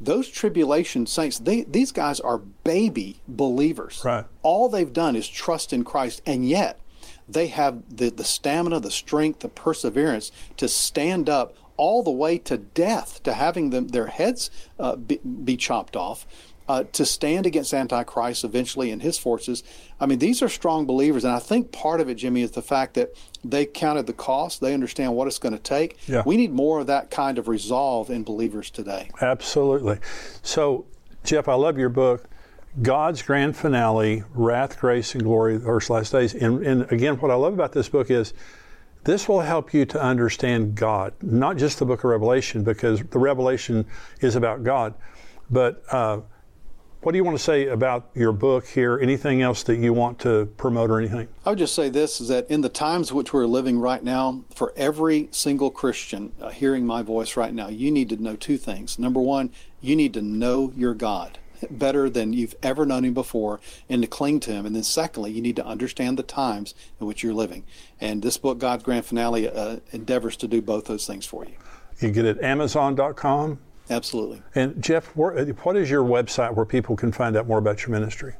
those 0.03 0.27
tribulation 0.29 1.05
saints, 1.05 1.39
they, 1.39 1.63
these 1.63 1.91
guys 1.91 2.19
are 2.19 2.37
baby 2.37 3.21
believers. 3.27 4.01
Right. 4.03 4.25
All 4.41 4.69
they've 4.69 4.91
done 4.91 5.15
is 5.15 5.27
trust 5.27 5.73
in 5.73 5.83
Christ, 5.83 6.21
and 6.25 6.47
yet 6.47 6.79
they 7.27 7.47
have 7.47 7.83
the, 7.95 8.09
the 8.09 8.23
stamina, 8.23 8.79
the 8.79 8.91
strength, 8.91 9.39
the 9.39 9.49
perseverance 9.49 10.31
to 10.57 10.67
stand 10.67 11.29
up 11.29 11.55
all 11.78 12.03
the 12.03 12.11
way 12.11 12.38
to 12.38 12.57
death, 12.57 13.21
to 13.24 13.34
having 13.34 13.69
them, 13.69 13.89
their 13.89 14.07
heads 14.07 14.51
uh, 14.80 14.95
be, 14.95 15.17
be 15.17 15.57
chopped 15.57 15.95
off 15.95 16.26
uh, 16.67 16.84
to 16.93 17.05
stand 17.05 17.45
against 17.45 17.74
Antichrist 17.74 18.43
eventually 18.43 18.91
and 18.91 19.01
his 19.01 19.17
forces. 19.17 19.63
I 19.99 20.05
mean, 20.05 20.19
these 20.19 20.41
are 20.41 20.49
strong 20.49 20.86
believers, 20.86 21.24
and 21.24 21.34
I 21.34 21.39
think 21.39 21.71
part 21.71 21.99
of 21.99 22.09
it, 22.09 22.15
Jimmy, 22.15 22.41
is 22.41 22.51
the 22.51 22.61
fact 22.61 22.93
that 22.95 23.15
they 23.43 23.65
counted 23.65 24.07
the 24.07 24.13
cost. 24.13 24.61
They 24.61 24.74
understand 24.74 25.13
what 25.15 25.28
it's 25.28 25.39
going 25.39 25.53
to 25.53 25.61
take. 25.61 25.97
Yeah. 26.07 26.24
We 26.26 26.38
need 26.38 26.53
more 26.53 26.80
of 26.80 26.88
that 26.88 27.11
kind 27.11 27.38
of 27.38 27.47
resolve 27.47 28.09
in 28.09 28.24
believers 28.24 28.69
today. 28.69 29.09
Absolutely. 29.21 29.99
So, 30.41 30.86
Jeff, 31.24 31.47
I 31.47 31.55
love 31.55 31.78
your 31.78 31.89
book. 31.89 32.30
God's 32.82 33.21
grand 33.21 33.55
finale, 33.55 34.24
wrath, 34.34 34.80
grace, 34.80 35.13
and 35.13 35.24
glory, 35.24 35.57
the 35.57 35.65
first 35.65 35.89
last 35.89 36.11
days. 36.11 36.34
And, 36.34 36.65
and 36.65 36.91
again, 36.91 37.17
what 37.17 37.30
I 37.30 37.36
love 37.36 37.53
about 37.53 37.71
this 37.71 37.88
book 37.88 38.09
is 38.09 38.34
this 39.03 39.27
will 39.27 39.41
help 39.41 39.73
you 39.73 39.85
to 39.85 40.01
understand 40.01 40.75
God, 40.75 41.13
not 41.21 41.57
just 41.57 41.79
the 41.79 41.85
book 41.85 41.99
of 41.99 42.09
Revelation, 42.09 42.63
because 42.63 43.01
the 43.01 43.19
Revelation 43.19 43.85
is 44.21 44.35
about 44.35 44.63
God, 44.63 44.93
but 45.49 45.83
uh, 45.91 46.21
what 47.01 47.11
do 47.11 47.17
you 47.17 47.25
want 47.25 47.37
to 47.37 47.43
say 47.43 47.67
about 47.67 48.09
your 48.15 48.31
book 48.31 48.65
here? 48.65 48.97
Anything 48.97 49.41
else 49.41 49.63
that 49.63 49.75
you 49.75 49.91
want 49.91 50.19
to 50.19 50.45
promote 50.55 50.89
or 50.89 50.99
anything? 50.99 51.27
I 51.45 51.49
would 51.49 51.59
just 51.59 51.75
say 51.75 51.89
this 51.89 52.21
is 52.21 52.29
that 52.29 52.49
in 52.49 52.61
the 52.61 52.69
times 52.69 53.11
which 53.11 53.33
we're 53.33 53.45
living 53.45 53.77
right 53.77 54.01
now, 54.01 54.45
for 54.55 54.71
every 54.77 55.27
single 55.31 55.69
Christian 55.69 56.31
uh, 56.39 56.49
hearing 56.49 56.85
my 56.85 57.01
voice 57.01 57.35
right 57.35 57.53
now, 57.53 57.67
you 57.67 57.91
need 57.91 58.07
to 58.09 58.15
know 58.15 58.37
two 58.37 58.57
things. 58.57 58.97
Number 58.97 59.19
one, 59.19 59.51
you 59.81 59.97
need 59.97 60.13
to 60.13 60.21
know 60.21 60.71
your 60.77 60.93
God 60.93 61.39
better 61.70 62.09
than 62.09 62.34
you've 62.34 62.55
ever 62.64 62.86
known 62.86 63.05
him 63.05 63.14
before 63.14 63.59
and 63.89 64.01
to 64.01 64.07
cling 64.07 64.39
to 64.41 64.51
him. 64.51 64.66
And 64.66 64.76
then 64.76 64.84
secondly, 64.84 65.32
you 65.32 65.41
need 65.41 65.55
to 65.57 65.66
understand 65.66 66.18
the 66.18 66.24
times 66.24 66.74
in 66.99 67.07
which 67.07 67.24
you're 67.24 67.34
living. 67.34 67.64
And 67.99 68.22
this 68.22 68.38
book, 68.38 68.59
God's 68.59 68.84
Grand 68.84 69.05
Finale, 69.05 69.49
uh, 69.49 69.78
endeavors 69.91 70.36
to 70.38 70.47
do 70.47 70.61
both 70.61 70.86
those 70.86 71.05
things 71.07 71.26
for 71.26 71.45
you. 71.45 71.53
You 71.99 72.11
get 72.11 72.26
it 72.26 72.38
at 72.38 72.43
Amazon.com, 72.43 73.59
Absolutely. 73.89 74.41
And 74.55 74.82
Jeff, 74.82 75.16
what 75.16 75.36
is 75.76 75.89
your 75.89 76.03
website 76.03 76.55
where 76.55 76.66
people 76.66 76.95
can 76.95 77.11
find 77.11 77.36
out 77.36 77.47
more 77.47 77.57
about 77.57 77.82
your 77.82 77.89
ministry? 77.89 78.36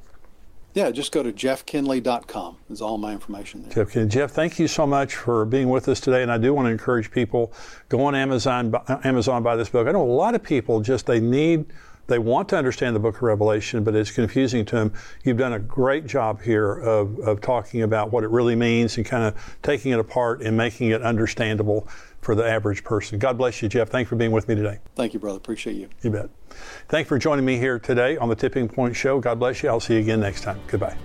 Yeah, 0.74 0.90
just 0.90 1.12
go 1.12 1.22
to 1.22 1.32
jeffkinley.com. 1.32 2.58
Is 2.72 2.82
all 2.82 2.98
my 2.98 3.14
information 3.14 3.62
there. 3.62 3.86
Jeff. 3.86 4.10
Jeff, 4.10 4.32
thank 4.32 4.58
you 4.58 4.68
so 4.68 4.88
much 4.88 5.16
for 5.16 5.46
being 5.46 5.70
with 5.70 5.88
us 5.88 6.00
today. 6.00 6.24
And 6.24 6.32
I 6.32 6.40
do 6.40 6.54
want 6.54 6.66
to 6.66 6.72
encourage 6.72 7.12
people 7.12 7.54
go 7.90 8.04
on 8.06 8.16
Amazon, 8.16 8.74
Amazon 9.04 9.44
buy 9.44 9.56
this 9.56 9.70
book. 9.70 9.88
I 9.88 9.92
know 9.92 10.02
a 10.02 10.06
lot 10.06 10.34
of 10.34 10.42
people 10.42 10.82
just 10.82 11.06
they 11.06 11.20
need 11.20 11.66
they 12.08 12.20
want 12.20 12.50
to 12.50 12.58
understand 12.58 12.96
the 12.96 13.00
book 13.00 13.16
of 13.16 13.22
Revelation, 13.22 13.84
but 13.84 13.96
it's 13.96 14.12
confusing 14.12 14.66
to 14.66 14.76
them. 14.76 14.94
You've 15.24 15.38
done 15.38 15.54
a 15.54 15.60
great 15.60 16.06
job 16.06 16.42
here 16.42 16.74
of, 16.74 17.20
of 17.20 17.42
talking 17.42 17.82
about 17.82 18.12
what 18.12 18.24
it 18.24 18.30
really 18.30 18.56
means 18.56 18.98
and 18.98 19.06
kind 19.06 19.24
of 19.24 19.58
taking 19.62 19.92
it 19.92 20.00
apart 20.00 20.42
and 20.42 20.58
making 20.58 20.90
it 20.90 21.02
understandable 21.02 21.88
for 22.22 22.36
the 22.36 22.48
average 22.48 22.84
person. 22.84 23.20
God 23.20 23.38
bless 23.38 23.62
you, 23.62 23.70
Jeff. 23.70 23.90
Thanks 23.90 24.10
for 24.10 24.16
being 24.16 24.32
with 24.32 24.48
me 24.48 24.56
today. 24.56 24.80
Thank 24.96 25.14
you, 25.14 25.20
brother. 25.20 25.38
Appreciate 25.38 25.76
you. 25.76 25.90
You 26.02 26.10
bet. 26.10 26.30
Thanks 26.88 27.08
for 27.08 27.18
joining 27.18 27.46
me 27.46 27.58
here 27.58 27.80
today 27.80 28.18
on 28.18 28.30
the 28.30 28.36
Tipping 28.36 28.68
Point 28.68 28.96
Show. 28.96 29.20
God 29.20 29.40
bless 29.40 29.64
you. 29.64 29.70
I'll 29.70 29.80
see 29.80 29.96
you 29.96 30.00
again 30.00 30.20
next 30.20 30.42
time. 30.42 30.60
Goodbye. 30.68 30.98